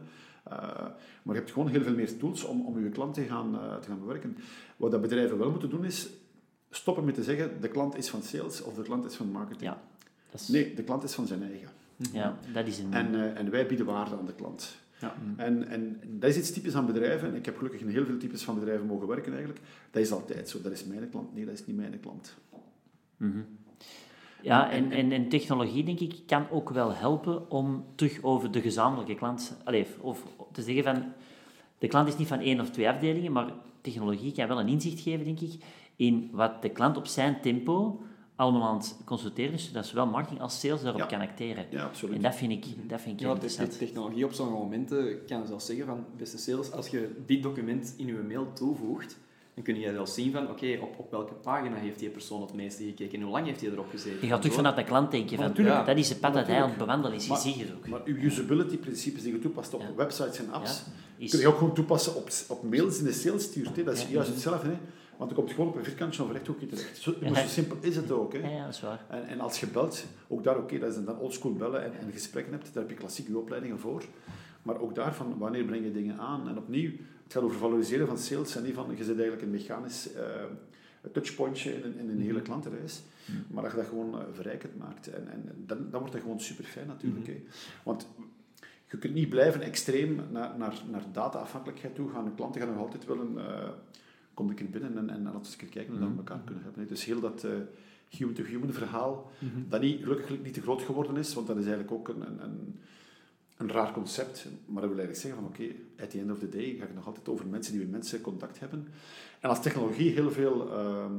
Uh, 0.52 0.58
maar 1.24 1.36
je 1.36 1.42
hebt 1.42 1.52
gewoon 1.52 1.68
heel 1.68 1.82
veel 1.82 1.94
meer 1.96 2.18
tools 2.18 2.44
om, 2.44 2.66
om 2.66 2.84
je 2.84 2.90
klant 2.90 3.14
te 3.14 3.22
gaan, 3.24 3.54
uh, 3.56 3.76
te 3.76 3.88
gaan 3.88 4.00
bewerken. 4.00 4.38
Wat 4.78 4.92
dat 4.92 5.02
bedrijven 5.02 5.38
wel 5.38 5.50
moeten 5.52 5.70
doen 5.70 5.86
is 5.86 6.10
stoppen 6.70 7.04
met 7.06 7.14
te 7.16 7.24
zeggen 7.24 7.62
de 7.62 7.68
klant 7.68 7.98
is 7.98 8.10
van 8.10 8.22
sales 8.22 8.64
of 8.64 8.74
de 8.76 8.82
klant 8.82 9.06
is 9.06 9.16
van 9.16 9.28
marketing. 9.32 9.62
ja, 9.72 9.82
is, 10.34 10.48
Nee, 10.48 10.74
de 10.74 10.84
klant 10.84 11.04
is 11.04 11.14
van 11.14 11.28
zijn 11.28 11.44
eigen. 11.44 11.70
ja, 12.14 12.38
dat 12.54 12.68
is 12.68 12.80
een... 12.80 12.94
En, 12.94 13.14
uh, 13.14 13.40
en 13.40 13.50
wij 13.50 13.68
bieden 13.68 13.86
waarde 13.86 14.18
aan 14.18 14.26
de 14.26 14.34
klant. 14.34 14.76
Ja. 15.00 15.16
En, 15.38 15.68
en 15.68 16.00
dat 16.06 16.30
is 16.30 16.38
iets 16.38 16.52
typisch 16.52 16.76
aan 16.76 16.86
bedrijven. 16.86 17.28
En 17.30 17.36
ik 17.36 17.46
heb 17.46 17.58
gelukkig 17.58 17.82
in 17.82 17.88
heel 17.88 18.06
veel 18.06 18.18
types 18.18 18.44
van 18.44 18.56
bedrijven 18.56 18.86
mogen 18.86 19.08
werken 19.08 19.32
eigenlijk. 19.32 19.62
Dat 19.92 20.02
is 20.02 20.12
altijd 20.12 20.50
zo. 20.50 20.62
Dat 20.62 20.72
is 20.72 20.86
mijn 20.86 21.10
klant. 21.10 21.34
Nee, 21.36 21.46
dat 21.46 21.54
is 21.54 21.66
niet 21.66 21.76
mijn 21.76 22.00
klant. 22.00 22.38
Mhm. 23.18 23.42
Ja, 24.42 24.72
en, 24.72 24.92
en, 24.92 25.12
en 25.12 25.30
technologie, 25.30 25.84
denk 25.84 26.00
ik, 26.00 26.16
kan 26.26 26.50
ook 26.50 26.70
wel 26.70 26.94
helpen 26.94 27.52
om 27.52 27.86
terug 27.96 28.24
over 28.24 28.52
de 28.52 28.62
gezamenlijke 28.62 29.16
klant... 29.16 29.58
Allee, 29.64 29.88
of 30.00 30.24
te 30.52 30.62
zeggen 30.62 30.84
van... 30.84 31.04
De 31.78 31.88
klant 31.88 32.08
is 32.08 32.18
niet 32.18 32.28
van 32.28 32.40
één 32.40 32.60
of 32.60 32.70
twee 32.70 32.90
afdelingen, 32.90 33.32
maar 33.32 33.54
technologie 33.82 34.32
kan 34.32 34.48
wel 34.48 34.60
een 34.60 34.68
inzicht 34.68 35.00
geven, 35.00 35.26
denk 35.26 35.40
ik, 35.40 35.64
in 35.96 36.30
wat 36.32 36.62
de 36.62 36.70
klant 36.70 36.98
op 36.98 37.08
zijn 37.08 37.42
tempo 37.42 38.04
allemaal 38.44 38.68
aan 38.70 38.78
het 38.78 38.96
consulteren 39.06 39.54
is, 39.54 39.66
zodat 39.68 39.86
zowel 39.86 40.06
marketing 40.06 40.42
als 40.42 40.60
sales 40.60 40.82
daarop 40.82 41.02
Ja. 41.02 41.08
kan 41.08 41.22
acteren. 41.22 41.66
Ja, 41.70 41.84
absoluut. 41.84 42.16
En 42.16 42.22
dat 42.22 42.36
vind 42.36 42.52
ik, 42.52 42.66
dat 42.90 43.02
vind 43.02 43.14
ik 43.16 43.20
Ja, 43.28 43.34
de, 43.34 43.40
de 43.40 43.46
interessant. 43.46 43.78
technologie 43.78 44.26
op 44.26 44.34
sommige 44.34 44.58
momenten 44.58 45.26
kan 45.28 45.48
zelfs 45.48 45.66
zeggen 45.66 45.86
van, 45.86 46.06
beste 46.18 46.38
sales, 46.38 46.72
als 46.72 46.88
je 46.88 47.10
dit 47.26 47.44
document 47.44 47.94
in 47.98 48.06
je 48.06 48.14
mail 48.28 48.54
toevoegt, 48.54 49.18
Dan 49.56 49.64
kun 49.64 49.80
je 49.80 49.92
wel 49.92 50.08
zien 50.08 50.32
van, 50.32 50.50
oké, 50.50 50.78
op, 50.82 51.00
op 51.00 51.12
welke 51.12 51.34
pagina 51.34 51.76
heeft 51.76 52.00
die 52.00 52.10
persoon 52.10 52.42
het 52.42 52.54
meeste 52.54 52.84
gekeken 52.84 53.18
en 53.18 53.22
hoe 53.24 53.32
lang 53.32 53.46
heeft 53.46 53.62
hij 53.62 53.70
erop 53.72 53.90
gezeten. 53.90 54.18
Je 54.22 54.28
gaat 54.28 54.42
terug 54.42 54.56
vanuit 54.56 54.76
de 54.76 54.84
klant 54.84 55.12
denken 55.12 55.38
van, 55.38 55.46
natuurlijk. 55.48 55.86
dat 55.86 55.98
is 55.98 56.10
het 56.10 56.20
pad 56.20 56.34
dat 56.34 56.48
hij 56.48 56.62
aan 56.62 56.70
het 56.70 56.78
bewandelen 56.78 57.18
is. 57.18 57.28
Je 57.28 57.36
ziet 57.36 57.56
het 57.60 57.72
ook. 57.76 57.88
Maar 57.88 58.02
uw 58.06 58.16
usability-principes 58.16 59.22
die 59.24 59.34
je 59.34 59.40
toepast 59.40 59.74
op 59.74 59.82
Ja. 59.82 59.96
websites 59.96 60.38
en 60.40 60.52
apps, 60.52 60.84
Ja, 60.86 60.92
is- 61.26 61.32
kun 61.32 61.40
je 61.40 61.48
ook 61.48 61.58
gewoon 61.58 61.74
toepassen 61.74 62.16
op, 62.16 62.30
op 62.48 62.64
mails 62.64 63.00
in 63.00 63.06
de 63.06 63.12
sales 63.12 63.44
stuurt. 63.44 63.76
Hè. 63.76 63.84
Dat 63.84 63.94
is 63.94 64.02
Ja. 64.02 64.08
juist 64.10 64.30
hetzelfde. 64.30 64.68
Hè. 64.68 64.76
Want 65.18 65.30
dan 65.30 65.40
komt 65.40 65.52
gewoon 65.52 65.68
op 65.70 65.76
een 65.76 65.84
vierkantje 65.84 66.24
of 66.24 66.32
rechthoekje 66.32 66.66
terecht. 66.68 66.98
Zo, 66.98 67.14
maar 67.22 67.36
zo 67.36 67.48
simpel 67.48 67.78
is 67.80 67.96
het 67.96 68.12
ook. 68.12 68.34
Hè. 68.34 68.40
Ja, 68.40 68.50
ja, 68.50 68.66
dat 68.66 68.74
is 68.74 68.82
waar. 68.82 69.06
En, 69.10 69.28
en 69.28 69.40
als 69.40 69.60
je 69.60 69.68
belt, 69.68 70.06
ook 70.28 70.44
daar 70.44 70.58
oké, 70.58 70.80
dat 70.80 70.96
is 70.96 71.04
dan 71.06 71.18
oldschool 71.20 71.54
bellen 71.54 71.84
en, 71.84 71.92
en 72.00 72.12
gesprekken 72.12 72.54
hebt, 72.54 72.74
daar 72.74 72.84
heb 72.84 72.92
je 72.92 72.98
klassieke 72.98 73.38
opleidingen 73.38 73.80
voor. 73.80 74.04
Maar 74.64 74.80
ook 74.80 74.96
daarvan, 74.96 75.38
wanneer 75.38 75.64
breng 75.64 75.84
je 75.86 75.92
dingen 75.92 76.18
aan? 76.20 76.48
En 76.48 76.58
opnieuw, 76.58 76.92
het 77.24 77.34
gaat 77.34 77.44
over 77.44 77.58
valoriseren 77.58 78.08
van 78.08 78.18
sales 78.18 78.56
en 78.56 78.64
niet 78.64 78.74
van, 78.74 78.88
je 78.90 79.04
zit 79.04 79.14
eigenlijk 79.14 79.42
een 79.42 79.52
mechanisch 79.52 80.14
eh, 80.14 80.24
touchpointje 81.12 81.74
in, 81.76 81.84
een- 81.84 81.98
in 82.00 82.10
een 82.10 82.22
hele 82.22 82.42
klantenreis. 82.42 83.02
Maar 83.48 83.64
dat 83.64 83.72
je 83.72 83.78
dat 83.78 83.88
gewoon 83.88 84.14
eh, 84.20 84.26
verrijkend 84.32 84.78
maakt. 84.78 85.08
En, 85.08 85.28
en 85.32 85.44
dan, 85.66 85.78
dan 85.90 86.00
wordt 86.00 86.14
dat 86.14 86.22
gewoon 86.22 86.40
super 86.40 86.64
fijn 86.64 86.88
natuurlijk. 86.88 87.28
hè. 87.28 87.44
Want 87.84 88.08
je 88.92 88.98
kunt 88.98 89.14
niet 89.14 89.30
blijven 89.30 89.62
extreem 89.62 90.20
naar, 90.32 90.58
naar, 90.58 90.82
naar 90.92 91.04
data-afhankelijkheid 91.12 91.96
toe 91.96 92.10
gaan. 92.10 92.26
De 92.26 92.32
klanten 92.36 92.62
gaan 92.62 92.70
nog 92.74 92.80
altijd 92.82 93.06
willen, 93.06 93.38
eh 93.38 93.70
kom 94.34 94.52
ik 94.52 94.60
er 94.60 94.70
binnen 94.70 94.98
en, 94.98 95.10
en 95.10 95.24
laten 95.24 95.40
we 95.40 95.46
eens 95.46 95.56
kijken 95.56 95.88
hoe 95.88 96.00
we 96.00 96.06
met 96.06 96.18
elkaar 96.18 96.42
kunnen 96.46 96.64
hebben. 96.64 96.88
Dus 96.88 97.06
heel 97.06 97.20
dat 97.20 97.44
eh, 97.44 97.52
human-to-human 98.10 98.74
verhaal, 98.74 99.32
dat 99.70 99.82
niet, 99.82 100.02
gelukkig 100.02 100.42
niet 100.42 100.54
te 100.54 100.62
groot 100.62 100.82
geworden 100.82 101.18
is, 101.18 101.34
want 101.34 101.48
dat 101.48 101.58
is 101.58 101.66
eigenlijk 101.66 101.94
ook 101.94 102.08
een, 102.08 102.28
een, 102.28 102.44
een, 102.44 102.80
een 103.58 103.72
raar 103.72 103.92
concept. 103.92 104.46
Maar 104.66 104.82
dat 104.82 104.92
wil 104.92 105.00
eigenlijk 105.00 105.16
zeggen 105.16 105.42
van 105.42 105.50
oké, 105.50 105.76
at 106.04 106.10
the 106.10 106.20
end 106.20 106.32
of 106.32 106.40
the 106.40 106.50
day 106.50 106.76
ga 106.80 106.84
ik 106.84 106.96
nog 106.96 107.08
altijd 107.08 107.30
over 107.30 107.48
mensen 107.48 107.74
die 107.74 107.82
met 107.82 107.92
mensen 107.92 108.22
contact 108.22 108.60
hebben. 108.60 108.88
En 109.40 109.50
als 109.50 109.62
technologie 109.62 110.12
heel 110.12 110.32
veel 110.32 110.72
ehm, 110.72 111.14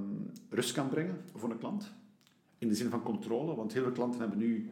rust 0.49 0.73
kan 0.73 0.89
brengen 0.89 1.21
voor 1.35 1.51
een 1.51 1.59
klant, 1.59 1.93
in 2.59 2.69
de 2.69 2.75
zin 2.75 2.91
van 2.91 3.03
controle, 3.03 3.55
want 3.55 3.73
heel 3.73 3.83
veel 3.83 3.93
klanten 3.93 4.21
hebben 4.21 4.39
nu 4.39 4.71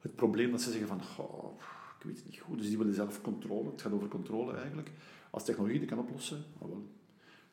het 0.00 0.14
probleem 0.14 0.50
dat 0.50 0.62
ze 0.62 0.70
zeggen 0.70 0.88
van 0.88 1.02
goh, 1.02 1.60
ik 1.98 2.04
weet 2.04 2.16
het 2.16 2.26
niet 2.26 2.40
goed, 2.40 2.58
dus 2.58 2.68
die 2.68 2.78
willen 2.78 2.94
zelf 2.94 3.20
controle. 3.20 3.70
Het 3.70 3.82
gaat 3.82 3.92
over 3.92 4.08
controle 4.08 4.56
eigenlijk. 4.56 4.90
Als 5.30 5.44
technologie 5.44 5.78
dat 5.78 5.88
kan 5.88 5.98
oplossen, 5.98 6.44
nou 6.58 6.70
wel, 6.70 6.86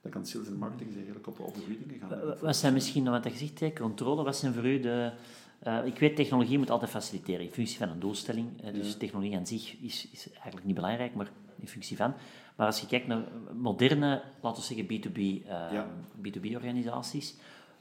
dan 0.02 0.12
kan 0.12 0.26
sales 0.26 0.48
en 0.48 0.58
marketing 0.58 0.88
zich 0.90 0.98
eigenlijk 0.98 1.28
op, 1.28 1.56
dingen 1.88 2.00
gaan. 2.00 2.10
Wa- 2.10 2.36
Wat 2.42 2.56
zijn 2.56 2.74
misschien, 2.74 3.04
wat 3.10 3.40
je 3.40 3.50
hebt, 3.60 3.80
controle, 3.80 4.24
wat 4.24 4.36
zijn 4.36 4.54
voor 4.54 4.66
u 4.66 4.80
de... 4.80 5.12
eh, 5.60 5.86
ik 5.86 6.00
weet, 6.00 6.16
technologie 6.16 6.58
moet 6.58 6.70
altijd 6.70 6.92
faciliteren 6.92 7.46
in 7.46 7.52
functie 7.52 7.78
van 7.78 7.90
een 7.90 8.00
doelstelling. 8.00 8.62
Dus 8.72 8.92
Ja. 8.92 8.98
technologie 8.98 9.38
aan 9.38 9.48
zich 9.48 9.76
is, 9.82 10.08
is 10.12 10.30
eigenlijk 10.34 10.66
niet 10.66 10.76
belangrijk, 10.76 11.14
maar 11.16 11.30
in 11.60 11.68
functie 11.68 11.98
van. 11.98 12.14
Maar 12.56 12.68
als 12.68 12.80
je 12.80 12.88
kijkt 12.88 13.08
naar 13.08 13.22
moderne, 13.58 14.22
laten 14.42 14.62
we 14.62 14.68
zeggen, 14.68 14.86
B2B, 14.86 15.18
eh, 15.18 15.72
Ja. 15.72 15.88
B2B-organisaties, 16.22 17.36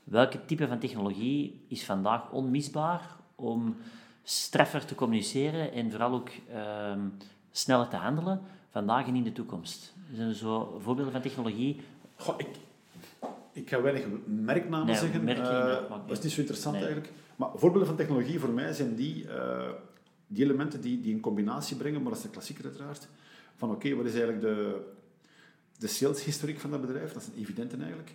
welke 0.04 0.44
type 0.44 0.68
van 0.68 0.78
technologie 0.78 1.64
is 1.68 1.84
vandaag 1.84 2.30
onmisbaar 2.30 3.16
om 3.34 3.76
straffer 4.22 4.84
te 4.84 4.94
communiceren 4.94 5.72
en 5.72 5.90
vooral 5.90 6.12
ook 6.12 6.28
ehm, 6.52 7.00
sneller 7.50 7.88
te 7.88 7.96
handelen, 7.96 8.40
vandaag 8.70 9.06
en 9.06 9.14
in 9.16 9.22
de 9.24 9.32
toekomst? 9.32 9.94
Zijn 10.14 10.28
er 10.28 10.34
zo 10.34 10.78
voorbeelden 10.82 11.12
van 11.12 11.22
technologie? 11.22 11.80
Goh, 12.20 12.34
ik, 12.38 12.46
ik 13.52 13.68
ga 13.68 13.80
weinig 13.82 14.04
merknamen 14.26 14.86
Nee, 14.86 14.96
zeggen. 14.96 15.24
merken, 15.24 15.44
Eh, 15.44 15.88
dat 15.88 16.08
dat 16.08 16.16
is 16.18 16.22
niet 16.24 16.32
zo 16.32 16.40
interessant 16.40 16.74
Nee. 16.76 16.84
eigenlijk. 16.84 17.12
Maar 17.36 17.48
voorbeelden 17.54 17.86
van 17.88 17.96
technologie 17.96 18.38
voor 18.38 18.50
mij 18.50 18.72
zijn 18.72 18.94
die, 18.94 19.28
eh, 19.28 19.68
die 20.26 20.44
elementen 20.44 20.80
die, 20.80 21.00
die 21.00 21.14
een 21.14 21.20
combinatie 21.20 21.76
brengen, 21.76 22.00
maar 22.02 22.10
dat 22.10 22.18
is 22.18 22.24
een 22.24 22.30
klassieker 22.30 22.64
uiteraard. 22.64 23.08
Van 23.56 23.70
oké, 23.70 23.94
wat 23.94 24.04
is 24.06 24.12
eigenlijk 24.14 24.42
de, 24.42 24.80
de 25.78 25.86
saleshistoriek 25.86 26.60
van 26.60 26.70
dat 26.70 26.80
bedrijf? 26.80 27.12
Dat 27.12 27.22
is 27.22 27.28
een 27.28 27.40
evidente 27.42 27.76
eigenlijk. 27.76 28.12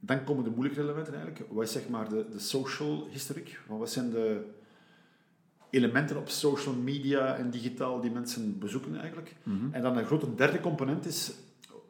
Dan 0.00 0.24
komen 0.24 0.44
de 0.44 0.50
moeilijke 0.50 0.80
elementen 0.82 1.14
eigenlijk. 1.14 1.44
Wat 1.52 1.64
is 1.64 1.72
zeg 1.72 1.88
maar 1.88 2.08
de, 2.08 2.26
de 2.30 2.38
social 2.38 3.08
historiek? 3.10 3.60
Wat 3.66 3.90
zijn 3.90 4.10
de 4.10 4.44
elementen 5.70 6.16
op 6.16 6.28
social 6.28 6.74
media 6.74 7.36
en 7.36 7.50
digitaal 7.50 8.00
die 8.00 8.10
mensen 8.10 8.58
bezoeken 8.58 8.96
eigenlijk? 9.00 9.36
En 9.70 9.82
dan 9.82 9.96
een 9.96 10.04
grote 10.04 10.34
derde 10.34 10.60
component 10.60 11.06
is, 11.06 11.32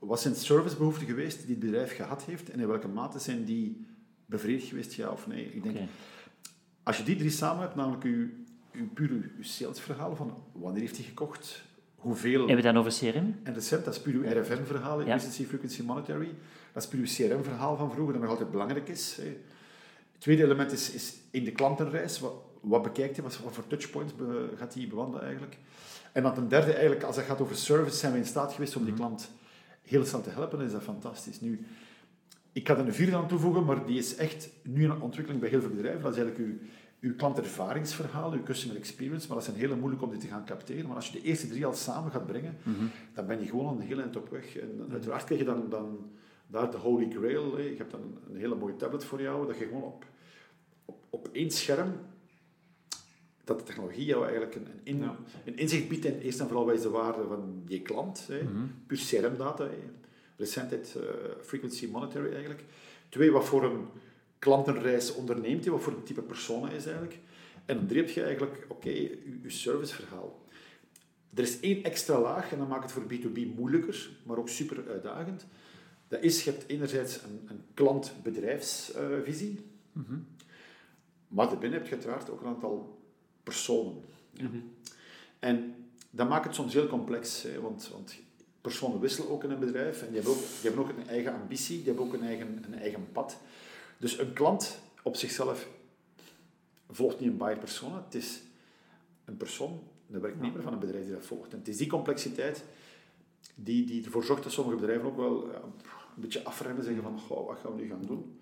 wat 0.00 0.20
zijn 0.20 0.34
servicebehoeften 0.34 1.06
geweest 1.06 1.40
die 1.40 1.50
het 1.50 1.58
bedrijf 1.58 1.96
gehad 1.96 2.24
heeft 2.24 2.50
en 2.50 2.60
in 2.60 2.66
welke 2.68 2.88
mate 2.88 3.18
zijn 3.18 3.44
die 3.44 3.86
bevredigd 4.26 4.68
geweest, 4.68 4.92
ja 4.94 5.08
of 5.08 5.26
nee? 5.26 5.44
Ik 5.52 5.62
denk, 5.62 5.76
als 6.82 6.96
je 6.96 7.02
die 7.02 7.16
drie 7.16 7.30
samen 7.30 7.62
hebt, 7.62 7.74
namelijk 7.74 8.04
uw, 8.04 8.28
uw 8.72 8.88
puur 8.94 9.10
uw, 9.10 9.22
salesverhaal 9.40 10.16
van 10.16 10.42
wanneer 10.52 10.80
heeft 10.80 10.96
hij 10.96 11.04
gekocht, 11.04 11.62
hoeveel... 11.94 12.38
Hebben 12.38 12.56
we 12.56 12.62
het 12.62 12.74
dan 12.74 12.76
over 12.76 12.92
CRM? 12.92 13.36
En 13.42 13.54
recent, 13.54 13.84
dat 13.84 13.94
is 13.94 14.00
puur 14.00 14.14
uw 14.14 14.40
RFM-verhaal, 14.40 15.06
Ja. 15.06 15.18
Frequency 15.18 15.82
Monetary. 15.82 16.34
Dat 16.72 16.82
is 16.82 16.88
puur 16.88 17.00
uw 17.00 17.28
CRM-verhaal 17.28 17.76
van 17.76 17.90
vroeger, 17.92 18.12
dat 18.12 18.22
nog 18.22 18.30
altijd 18.30 18.50
belangrijk 18.50 18.88
is. 18.88 19.16
hè. 19.16 19.24
Het 20.12 20.28
tweede 20.28 20.42
element 20.44 20.72
is, 20.72 20.90
is 20.90 21.14
in 21.30 21.44
de 21.44 21.52
klantenreis. 21.52 22.20
Wat, 22.20 22.32
wat 22.60 22.82
bekijkt 22.82 23.16
hij, 23.16 23.24
wat, 23.24 23.38
wat 23.38 23.52
voor 23.52 23.66
touchpoints 23.66 24.12
gaat 24.56 24.74
hij 24.74 24.86
bewandelen 24.88 25.22
eigenlijk? 25.24 25.56
En 26.12 26.22
dan 26.22 26.34
ten 26.34 26.48
derde, 26.48 26.72
eigenlijk, 26.72 27.02
als 27.02 27.16
het 27.16 27.24
gaat 27.24 27.40
over 27.40 27.56
service, 27.56 27.96
zijn 27.96 28.12
we 28.12 28.18
in 28.18 28.26
staat 28.26 28.52
geweest 28.52 28.76
om 28.76 28.84
die 28.84 28.94
klant 28.94 29.30
heel 29.90 30.04
snel 30.04 30.20
te 30.20 30.30
helpen. 30.30 30.58
Dan 30.58 30.66
is 30.66 30.72
dat 30.72 30.82
fantastisch. 30.82 31.40
Nu, 31.40 31.66
ik 32.52 32.68
ga 32.68 32.76
er 32.76 32.86
een 32.86 32.94
vierde 32.94 33.16
aan 33.16 33.28
toevoegen, 33.28 33.64
maar 33.64 33.86
die 33.86 33.98
is 33.98 34.14
echt 34.16 34.50
nu 34.62 34.84
in 34.84 35.00
ontwikkeling 35.00 35.40
bij 35.40 35.50
heel 35.50 35.60
veel 35.60 35.70
bedrijven. 35.70 36.02
Dat 36.02 36.12
is 36.12 36.18
eigenlijk 36.18 36.48
uw, 36.48 36.58
uw 37.00 37.16
klantervaringsverhaal, 37.16 38.32
uw 38.32 38.42
customer 38.42 38.76
experience. 38.76 39.26
Maar 39.26 39.36
dat 39.36 39.44
zijn 39.44 39.56
heel 39.56 39.76
moeilijk 39.76 40.02
om 40.02 40.10
die 40.10 40.18
te 40.18 40.26
gaan 40.26 40.44
capteren. 40.44 40.86
Maar 40.86 40.96
als 40.96 41.06
je 41.06 41.20
de 41.20 41.26
eerste 41.26 41.48
drie 41.48 41.66
al 41.66 41.74
samen 41.74 42.10
gaat 42.10 42.26
brengen, 42.26 42.56
dan 43.14 43.26
ben 43.26 43.40
je 43.40 43.46
gewoon 43.46 43.76
een 43.76 43.86
hele 43.86 44.02
eind 44.02 44.16
op 44.16 44.28
weg. 44.28 44.56
En 44.56 44.86
uiteraard 44.90 45.24
krijg 45.24 45.40
je 45.40 45.46
dan, 45.46 45.68
dan 45.68 46.10
daar 46.46 46.70
de 46.70 46.76
holy 46.76 47.10
grail. 47.10 47.58
Je 47.58 47.74
hebt 47.76 47.90
dan 47.90 48.18
een 48.30 48.36
hele 48.36 48.54
mooie 48.54 48.76
tablet 48.76 49.04
voor 49.04 49.22
jou, 49.22 49.46
dat 49.46 49.58
je 49.58 49.64
gewoon 49.64 49.82
op, 49.82 50.04
op, 50.84 51.04
op 51.10 51.28
één 51.32 51.50
scherm 51.50 51.92
dat 53.50 53.58
de 53.58 53.64
technologie 53.72 54.04
jou 54.04 54.22
eigenlijk 54.24 54.54
een, 54.54 54.66
een, 54.66 54.80
in- 54.84 54.98
Ja. 55.02 55.16
een 55.44 55.56
inzicht 55.58 55.88
biedt 55.88 56.04
in 56.04 56.18
eerst 56.18 56.40
en 56.40 56.46
vooral 56.46 56.66
wat 56.66 56.74
is 56.74 56.82
de 56.82 56.88
waarde 56.90 57.22
van 57.28 57.62
je 57.66 57.82
klant. 57.82 58.26
Hè. 58.28 58.38
Puur 58.86 58.98
CRM-data, 58.98 59.68
recentheid, 60.36 60.96
eh, 60.96 61.02
frequency 61.42 61.86
monetary 61.86 62.32
eigenlijk. 62.32 62.64
Twee, 63.08 63.30
wat 63.30 63.44
voor 63.44 63.64
een 63.64 63.86
klantenreis 64.38 65.14
onderneemt 65.14 65.64
hij, 65.64 65.72
wat 65.72 65.82
voor 65.82 65.92
een 65.92 66.02
type 66.02 66.22
persoon 66.22 66.66
hij 66.66 66.76
is 66.76 66.84
eigenlijk. 66.84 67.18
En 67.64 67.76
dan 67.76 67.86
drie 67.86 68.00
heb 68.00 68.10
je 68.10 68.22
eigenlijk, 68.22 68.66
oké, 68.68 68.88
je, 68.88 69.38
je 69.42 69.50
serviceverhaal. 69.50 70.38
Er 71.34 71.42
is 71.42 71.60
één 71.60 71.82
extra 71.82 72.20
laag 72.20 72.52
en 72.52 72.58
dat 72.58 72.68
maakt 72.68 72.82
het 72.82 72.92
voor 72.92 73.02
B2B 73.02 73.54
moeilijker, 73.56 74.10
maar 74.22 74.38
ook 74.38 74.48
super 74.48 74.88
uitdagend. 74.88 75.46
Dat 76.08 76.22
is, 76.22 76.44
je 76.44 76.50
hebt 76.50 76.64
enerzijds 76.68 77.22
een, 77.22 77.46
een 77.48 77.60
klant-bedrijfsvisie, 77.74 79.64
maar 81.28 81.48
daarbinnen 81.48 81.78
heb 81.78 81.88
je 81.88 81.94
uiteraard 81.94 82.30
ook 82.30 82.40
een 82.40 82.46
aantal 82.46 82.99
personen. 83.50 84.02
En 85.38 85.74
dat 86.10 86.28
maakt 86.28 86.44
het 86.44 86.54
soms 86.54 86.72
heel 86.72 86.86
complex, 86.86 87.42
hè, 87.42 87.60
want, 87.60 87.88
want 87.92 88.18
personen 88.60 89.00
wisselen 89.00 89.30
ook 89.30 89.44
in 89.44 89.50
een 89.50 89.58
bedrijf 89.58 90.02
en 90.02 90.06
die 90.06 90.16
hebben 90.16 90.32
ook, 90.32 90.38
die 90.38 90.70
hebben 90.70 90.82
ook 90.82 90.88
een 90.88 91.08
eigen 91.08 91.32
ambitie, 91.32 91.76
die 91.76 91.86
hebben 91.86 92.04
ook 92.04 92.12
een 92.12 92.22
eigen, 92.22 92.64
een 92.64 92.78
eigen 92.78 93.12
pad. 93.12 93.38
Dus 93.98 94.18
een 94.18 94.32
klant 94.32 94.78
op 95.02 95.16
zichzelf 95.16 95.68
volgt 96.90 97.20
niet 97.20 97.28
een 97.28 97.36
buyer 97.36 97.58
persona, 97.58 98.04
het 98.04 98.14
is 98.14 98.40
een 99.24 99.36
persoon, 99.36 99.80
een 100.10 100.20
werknemer 100.20 100.62
van 100.62 100.72
een 100.72 100.78
bedrijf 100.78 101.04
die 101.04 101.14
dat 101.14 101.26
volgt. 101.26 101.52
En 101.52 101.58
het 101.58 101.68
is 101.68 101.76
die 101.76 101.88
complexiteit 101.88 102.64
die, 103.54 103.84
die 103.84 104.04
ervoor 104.04 104.24
zorgt 104.24 104.42
dat 104.42 104.52
sommige 104.52 104.76
bedrijven 104.76 105.06
ook 105.06 105.16
wel 105.16 105.52
ja, 105.52 105.62
een 106.16 106.22
beetje 106.22 106.44
afremmen, 106.44 106.84
zeggen 106.84 107.02
van, 107.02 107.18
goh, 107.18 107.46
wat 107.46 107.58
gaan 107.58 107.74
we 107.74 107.82
nu 107.82 107.88
gaan 107.88 108.04
doen? 108.06 108.38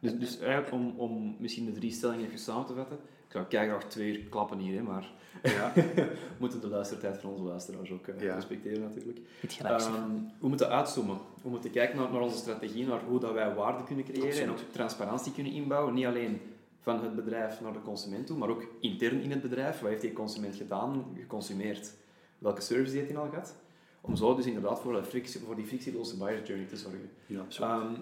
Dus, 0.00 0.18
dus 0.18 0.38
eigenlijk, 0.38 0.72
om, 0.72 0.94
om 0.96 1.36
misschien 1.38 1.64
de 1.64 1.72
drie 1.72 1.92
stellingen 1.92 2.26
even 2.26 2.38
samen 2.38 2.66
te 2.66 2.74
vatten, 2.74 2.98
zou 3.32 3.44
keihard 3.44 3.90
twee 3.90 4.18
uur 4.18 4.24
klappen 4.28 4.58
hier, 4.58 4.76
hè, 4.76 4.82
maar 4.82 5.10
Ja. 5.42 5.72
we 5.74 6.16
moeten 6.40 6.60
de 6.60 6.68
luistertijd 6.68 7.18
van 7.18 7.30
onze 7.30 7.42
luisteraars 7.42 7.90
ook 7.90 8.06
eh, 8.06 8.20
Ja. 8.22 8.34
respecteren 8.34 8.80
natuurlijk. 8.82 9.18
Ehm, 9.62 10.10
we 10.40 10.48
moeten 10.48 10.68
uitzoomen. 10.68 11.18
We 11.42 11.48
moeten 11.48 11.70
kijken 11.70 11.96
naar, 11.96 12.12
naar 12.12 12.20
onze 12.20 12.36
strategie, 12.36 12.86
naar 12.86 13.00
hoe 13.08 13.20
dat 13.20 13.32
wij 13.32 13.54
waarde 13.54 13.84
kunnen 13.84 14.04
creëren 14.04 14.42
en 14.42 14.50
ook 14.50 14.58
transparantie 14.72 15.32
kunnen 15.32 15.52
inbouwen. 15.52 15.94
Niet 15.94 16.06
alleen 16.06 16.40
van 16.80 17.02
het 17.02 17.14
bedrijf 17.16 17.60
naar 17.60 17.72
de 17.72 17.82
consument 17.82 18.26
toe, 18.26 18.36
maar 18.38 18.48
ook 18.48 18.64
intern 18.80 19.20
in 19.20 19.30
het 19.30 19.42
bedrijf. 19.42 19.80
Wat 19.80 19.90
heeft 19.90 20.02
die 20.02 20.12
consument 20.12 20.56
gedaan, 20.56 21.04
geconsumeerd? 21.20 21.92
Welke 22.38 22.60
service 22.60 22.96
heeft 22.96 23.08
hij 23.08 23.18
al 23.18 23.28
gehad? 23.28 23.54
Om 24.00 24.16
zo 24.16 24.34
dus 24.34 24.46
inderdaad 24.46 24.80
voor, 24.80 24.92
de 24.92 25.04
frictie, 25.04 25.40
voor 25.40 25.54
die 25.56 25.66
frictieloze 25.66 26.16
buyer 26.16 26.42
journey 26.42 26.66
te 26.66 26.76
zorgen. 26.76 27.10
Ja. 27.26 27.44
Ehm, 27.60 27.92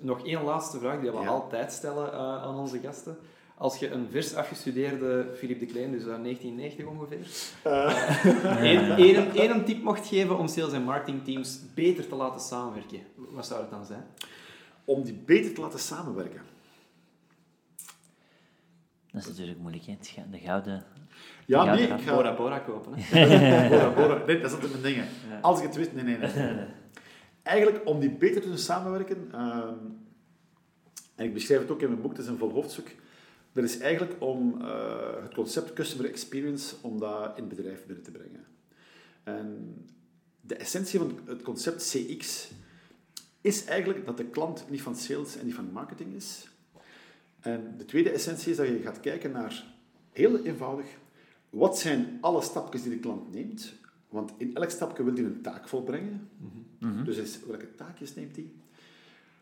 nog 0.00 0.26
één 0.26 0.42
laatste 0.44 0.78
vraag 0.78 1.00
die 1.00 1.10
we 1.10 1.16
altijd 1.16 1.72
stellen 1.72 2.12
eh, 2.12 2.18
aan 2.18 2.54
onze 2.58 2.78
gasten. 2.78 3.16
Als 3.60 3.78
je 3.78 3.90
een 3.90 4.06
vers 4.10 4.34
afgestudeerde 4.34 5.30
Philippe 5.36 5.66
de 5.66 5.72
Klein, 5.72 5.90
dus 5.90 6.06
uit 6.06 6.22
1990 6.22 6.86
ongeveer, 6.86 7.26
één, 8.62 8.96
één, 8.96 9.30
één 9.34 9.64
tip 9.64 9.82
mocht 9.82 10.06
geven 10.06 10.38
om 10.38 10.48
sales- 10.48 10.72
en 10.72 10.82
marketingteams 10.82 11.60
beter 11.74 12.08
te 12.08 12.14
laten 12.14 12.40
samenwerken, 12.40 13.00
wat 13.14 13.46
zou 13.46 13.60
het 13.60 13.70
dan 13.70 13.84
zijn? 13.84 14.04
Om 14.84 15.02
die 15.02 15.14
beter 15.14 15.54
te 15.54 15.60
laten 15.60 15.78
samenwerken. 15.78 16.40
Dat 19.12 19.22
is 19.22 19.28
natuurlijk 19.28 19.58
moeilijk, 19.58 19.84
hè? 19.84 19.96
De 20.30 20.38
gouden... 20.38 20.84
Ja, 21.46 21.64
Ja, 21.64 21.74
nee, 21.74 21.86
ik 21.86 22.00
ga... 22.00 22.14
Bora 22.14 22.34
Bora 22.34 22.58
kopen. 22.58 22.92
Hè? 22.96 23.68
Bora, 23.68 23.90
Bora. 23.90 24.22
Nee, 24.26 24.40
dat 24.40 24.50
is 24.50 24.52
altijd 24.52 24.70
mijn 24.70 24.82
dingen. 24.82 25.06
Als 25.40 25.58
ik 25.58 25.66
het 25.66 25.76
wist... 25.76 25.92
Nee, 25.92 26.04
nee, 26.04 26.18
nee. 26.18 26.66
eigenlijk 27.42 27.86
om 27.86 28.00
die 28.00 28.10
beter 28.10 28.34
te 28.34 28.40
kunnen 28.40 28.58
samenwerken, 28.58 29.28
ehm, 29.32 29.74
en 31.14 31.24
ik 31.24 31.34
beschrijf 31.34 31.60
het 31.60 31.70
ook 31.70 31.82
in 31.82 31.88
mijn 31.88 32.00
boek, 32.00 32.10
het 32.10 32.20
is 32.20 32.26
een 32.26 32.38
vol 32.38 32.52
hoofdstuk, 32.52 32.96
dat 33.52 33.64
is 33.64 33.78
eigenlijk 33.78 34.22
om 34.22 34.60
eh, 34.60 35.22
het 35.22 35.34
concept 35.34 35.72
customer 35.72 36.10
experience, 36.10 36.74
om 36.80 36.98
dat 36.98 37.36
in 37.36 37.44
het 37.44 37.56
bedrijf 37.56 37.86
binnen 37.86 38.04
te 38.04 38.10
brengen. 38.10 38.46
En 39.22 39.74
de 40.40 40.54
essentie 40.54 40.98
van 40.98 41.18
het 41.24 41.42
concept 41.42 41.90
CX 41.90 42.50
is 43.40 43.64
eigenlijk 43.64 44.06
dat 44.06 44.16
de 44.16 44.24
klant 44.24 44.64
niet 44.70 44.82
van 44.82 44.96
sales 44.96 45.36
en 45.36 45.46
niet 45.46 45.54
van 45.54 45.72
marketing 45.72 46.14
is. 46.14 46.48
En 47.40 47.74
de 47.78 47.84
tweede 47.84 48.10
essentie 48.10 48.50
is 48.50 48.56
dat 48.56 48.66
je 48.66 48.80
gaat 48.82 49.00
kijken 49.00 49.30
naar, 49.30 49.64
heel 50.12 50.44
eenvoudig, 50.44 50.86
wat 51.50 51.78
zijn 51.78 52.18
alle 52.20 52.42
stapjes 52.42 52.82
die 52.82 52.92
de 52.92 52.98
klant 52.98 53.32
neemt? 53.32 53.72
Want 54.08 54.32
in 54.36 54.54
elk 54.54 54.70
stapje 54.70 55.04
wil 55.04 55.14
hij 55.14 55.24
een 55.24 55.42
taak 55.42 55.68
volbrengen. 55.68 56.28
Dus 57.04 57.16
is, 57.16 57.38
welke 57.46 57.74
taakjes 57.74 58.14
neemt 58.14 58.36
hij? 58.36 58.52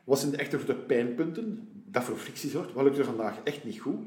Wat 0.04 0.18
zijn 0.18 0.30
de 0.30 0.36
echte 0.36 0.64
de 0.64 0.74
pijnpunten 0.74 1.68
dat 1.90 2.04
voor 2.04 2.16
frictie 2.16 2.50
zorgt? 2.50 2.72
Wat 2.72 2.84
lukt 2.84 2.98
er 2.98 3.04
vandaag 3.04 3.42
echt 3.44 3.64
niet 3.64 3.80
goed? 3.80 4.06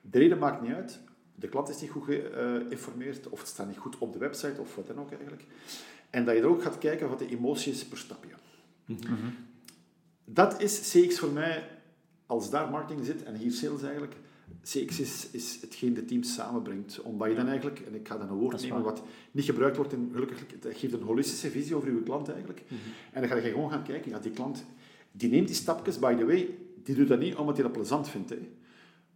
De 0.00 0.18
reden 0.18 0.38
maakt 0.38 0.62
niet 0.62 0.72
uit. 0.72 1.00
De 1.34 1.48
klant 1.48 1.68
is 1.68 1.80
niet 1.80 1.90
goed 1.90 2.04
geïnformeerd, 2.04 3.28
of 3.28 3.38
het 3.38 3.48
staat 3.48 3.66
niet 3.66 3.78
goed 3.78 3.98
op 3.98 4.12
de 4.12 4.18
website, 4.18 4.60
of 4.60 4.74
wat 4.74 4.86
dan 4.86 4.98
ook 4.98 5.10
eigenlijk. 5.10 5.44
En 6.10 6.24
dat 6.24 6.34
je 6.34 6.40
er 6.40 6.48
ook 6.48 6.62
gaat 6.62 6.78
kijken 6.78 7.08
wat 7.08 7.18
de 7.18 7.28
emotie 7.28 7.72
is 7.72 7.84
per 7.84 7.98
stapje. 7.98 8.30
Dat 10.24 10.62
is 10.62 10.90
CX 10.90 11.18
voor 11.18 11.32
mij, 11.32 11.68
als 12.26 12.50
daar 12.50 12.70
marketing 12.70 13.06
zit 13.06 13.22
en 13.22 13.34
hier 13.34 13.52
sales 13.52 13.82
eigenlijk, 13.82 14.14
CX 14.62 15.00
is, 15.00 15.28
is 15.30 15.58
hetgeen 15.60 15.94
de 15.94 16.04
teams 16.04 16.34
samenbrengt. 16.34 17.00
Omdat 17.00 17.28
je 17.28 17.34
dan 17.34 17.46
eigenlijk, 17.46 17.80
en 17.80 17.94
ik 17.94 18.08
ga 18.08 18.16
dan 18.16 18.28
een 18.28 18.36
woord 18.36 18.62
nemen 18.62 18.82
wat 18.82 19.02
niet 19.30 19.44
gebruikt 19.44 19.76
wordt, 19.76 19.92
in, 19.92 20.10
gelukkig, 20.12 20.38
het 20.60 20.76
geeft 20.76 20.92
een 20.92 21.02
holistische 21.02 21.50
visie 21.50 21.74
over 21.74 21.94
je 21.94 22.02
klant 22.02 22.28
eigenlijk. 22.28 22.62
En 23.12 23.20
dan 23.20 23.30
ga 23.30 23.36
je 23.36 23.50
gewoon 23.50 23.70
gaan 23.70 23.84
kijken, 23.84 24.10
ja, 24.10 24.18
die 24.18 24.30
klant, 24.30 24.64
die 25.12 25.30
neemt 25.30 25.46
die 25.46 25.56
stapjes, 25.56 25.98
by 25.98 26.14
the 26.14 26.24
way, 26.24 26.58
die 26.84 26.94
doet 26.94 27.08
dat 27.08 27.18
niet 27.18 27.34
omdat 27.34 27.54
hij 27.54 27.64
dat 27.64 27.72
plezant 27.72 28.08
vindt. 28.08 28.30
Hè. 28.30 28.38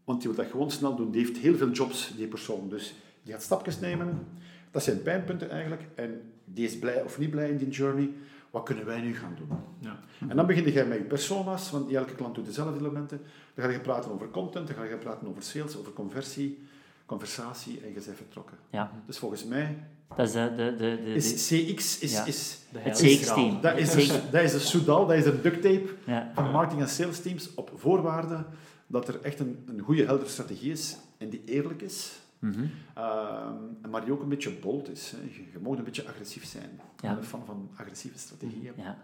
Want 0.04 0.20
die 0.20 0.30
wil 0.30 0.42
dat 0.44 0.50
gewoon 0.50 0.70
snel 0.70 0.96
doen. 0.96 1.10
Die 1.10 1.24
heeft 1.24 1.38
heel 1.38 1.56
veel 1.56 1.70
jobs, 1.70 2.12
die 2.16 2.26
persoon. 2.26 2.68
Dus 2.68 2.94
die 3.22 3.32
gaat 3.32 3.42
stapjes 3.42 3.80
nemen. 3.80 4.26
Dat 4.70 4.82
zijn 4.82 5.02
pijnpunten 5.02 5.50
eigenlijk. 5.50 5.82
En 5.94 6.32
die 6.44 6.66
is 6.66 6.78
blij 6.78 7.02
of 7.02 7.18
niet 7.18 7.30
blij 7.30 7.50
in 7.50 7.56
die 7.56 7.68
journey. 7.68 8.10
Wat 8.50 8.62
kunnen 8.62 8.86
wij 8.86 9.00
nu 9.00 9.14
gaan 9.14 9.34
doen? 9.36 9.58
Ja. 9.78 9.98
En 10.28 10.36
dan 10.36 10.46
begin 10.46 10.72
je 10.72 10.84
met 10.84 10.98
je 10.98 11.04
persona's, 11.04 11.70
want 11.70 11.92
elke 11.92 12.14
klant 12.14 12.34
doet 12.34 12.46
dezelfde 12.46 12.78
elementen. 12.78 13.20
Dan 13.54 13.64
ga 13.64 13.70
je 13.70 13.80
praten 13.80 14.10
over 14.10 14.30
content, 14.30 14.66
dan 14.66 14.76
ga 14.76 14.84
je 14.84 14.96
praten 14.96 15.28
over 15.28 15.42
sales, 15.42 15.76
over 15.76 15.92
conversie, 15.92 16.58
conversatie 17.06 17.80
en 17.80 17.88
je 17.88 17.94
bent 17.94 18.16
vertrokken. 18.16 18.58
Ja. 18.70 18.92
Dus 19.06 19.18
volgens 19.18 19.44
mij 19.44 19.78
dat 20.16 20.26
is 20.26 20.32
de, 20.32 20.52
de, 20.56 20.74
de, 20.76 21.02
de 21.04 21.14
is 21.14 21.32
CX 21.32 21.98
is, 21.98 22.12
ja. 22.12 22.24
is 22.24 22.58
het 22.76 22.98
CX-team. 22.98 23.60
Dat 23.60 23.78
is, 23.78 24.08
een, 24.08 24.20
dat 24.30 24.42
is 24.42 24.52
een 24.52 24.60
Soudal, 24.60 25.06
dat 25.06 25.16
is 25.16 25.24
een 25.24 25.42
duct 25.42 25.62
tape 25.62 25.94
ja. 26.06 26.30
van 26.34 26.50
marketing 26.50 26.82
en 26.82 26.88
sales 26.88 27.20
teams 27.20 27.54
op 27.54 27.72
voorwaarde 27.74 28.44
dat 28.86 29.08
er 29.08 29.20
echt 29.22 29.40
een, 29.40 29.64
een 29.66 29.80
goede, 29.80 30.04
heldere 30.04 30.30
strategie 30.30 30.72
is 30.72 30.96
en 31.18 31.28
die 31.28 31.42
eerlijk 31.44 31.82
is. 31.82 32.12
Mm 32.38 32.52
-hmm. 32.52 32.70
uh, 32.98 33.90
maar 33.90 34.04
die 34.04 34.12
ook 34.12 34.22
een 34.22 34.28
beetje 34.28 34.50
bold 34.50 34.90
is. 34.90 35.10
Hè. 35.10 35.18
Je, 35.22 35.42
je 35.52 35.58
mag 35.62 35.78
een 35.78 35.84
beetje 35.84 36.06
agressief 36.06 36.44
zijn. 36.44 36.70
Ik 36.94 37.00
ben 37.00 37.16
een 37.16 37.24
fan 37.24 37.44
van 37.46 37.70
agressieve 37.76 38.18
strategieën. 38.18 38.72
Ja. 38.76 38.98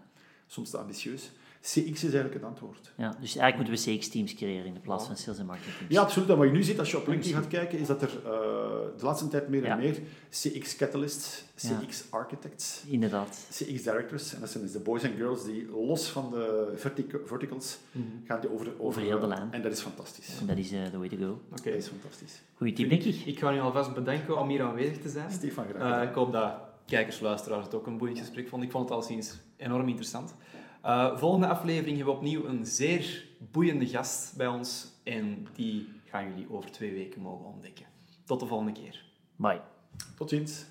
Soms 0.47 0.69
te 0.69 0.77
ambitieus. 0.77 1.31
CX 1.65 1.75
is 1.75 2.01
eigenlijk 2.01 2.33
het 2.33 2.43
antwoord. 2.43 2.91
Ja, 2.97 3.15
dus 3.19 3.35
eigenlijk 3.35 3.69
moeten 3.69 3.91
we 3.91 3.97
CX-teams 3.97 4.33
creëren 4.33 4.65
in 4.65 4.73
de 4.73 4.79
plaats 4.79 5.05
van 5.05 5.17
sales 5.17 5.37
en 5.37 5.45
marketing 5.45 5.75
teams. 5.75 5.93
Ja, 5.93 6.01
absoluut. 6.01 6.29
En 6.29 6.37
wat 6.37 6.47
je 6.47 6.53
nu 6.53 6.63
ziet 6.63 6.79
als 6.79 6.91
je 6.91 6.97
op 6.97 7.07
LinkedIn 7.07 7.33
gaat 7.33 7.47
kijken, 7.47 7.79
is 7.79 7.87
dat 7.87 8.01
er 8.01 8.09
uh, 8.09 8.23
de 8.97 9.05
laatste 9.05 9.27
tijd 9.27 9.47
meer 9.47 9.65
en 9.65 9.77
meer 9.77 9.99
CX-catalysts, 10.29 11.43
CX-architects, 11.55 12.83
Inderdaad. 12.87 13.47
CX-directors, 13.51 14.33
en 14.33 14.39
dat 14.39 14.49
zijn 14.49 14.63
dus 14.63 14.71
de 14.71 14.79
boys 14.79 15.03
en 15.03 15.15
girls 15.15 15.43
die 15.43 15.67
los 15.69 16.07
van 16.07 16.31
de 16.31 16.73
vertic 16.75 17.17
verticals 17.25 17.77
mm 17.91 18.01
-hmm. 18.01 18.25
gaan 18.25 18.41
die 18.41 18.51
over, 18.51 18.67
over, 18.67 18.81
over, 18.81 19.01
heel 19.01 19.19
de 19.19 19.27
lijn. 19.27 19.51
En 19.51 19.61
dat 19.61 19.71
is 19.71 19.81
fantastisch. 19.81 20.39
En 20.39 20.45
dat 20.45 20.57
is 20.57 20.71
uh, 20.71 20.83
the 20.83 20.97
way 20.97 21.09
to 21.09 21.17
go. 21.17 21.29
Oké, 21.29 21.59
okay. 21.59 21.71
dat 21.71 21.81
is 21.81 21.87
fantastisch. 21.87 22.41
Goeie 22.53 22.73
tip, 22.73 22.89
denk 22.89 23.03
ik. 23.03 23.15
Ik 23.25 23.39
ga 23.39 23.53
u 23.53 23.59
alvast 23.59 23.93
bedanken 23.93 24.39
om 24.39 24.49
hier 24.49 24.61
aanwezig 24.61 24.97
te 24.97 25.09
zijn. 25.09 25.31
Stefan, 25.31 25.65
graag 25.69 26.03
uh, 26.03 26.09
Ik 26.09 26.15
hoop 26.15 26.31
dat 26.31 26.53
kijkers, 26.85 27.19
luisteraars 27.19 27.65
het 27.65 27.73
ook 27.73 27.87
een 27.87 27.97
boeiend 27.97 28.19
gesprek 28.19 28.47
vonden. 28.47 28.67
Ik 28.67 28.73
vond 28.73 28.89
het 28.89 28.97
al 28.97 29.03
sinds 29.03 29.37
enorm 29.57 29.87
interessant. 29.87 30.35
Uh, 30.85 31.17
volgende 31.17 31.47
aflevering 31.47 31.97
hebben 31.97 32.13
we 32.13 32.19
opnieuw 32.19 32.45
een 32.45 32.65
zeer 32.65 33.25
boeiende 33.51 33.87
gast 33.87 34.37
bij 34.37 34.47
ons 34.47 34.87
en 35.03 35.47
die 35.53 35.89
gaan 36.05 36.29
jullie 36.29 36.51
over 36.51 36.71
twee 36.71 36.93
weken 36.93 37.21
mogen 37.21 37.45
ontdekken. 37.45 37.85
Tot 38.25 38.39
de 38.39 38.45
volgende 38.45 38.71
keer. 38.71 39.05
Bye. 39.35 39.61
Tot 40.15 40.29
ziens. 40.29 40.65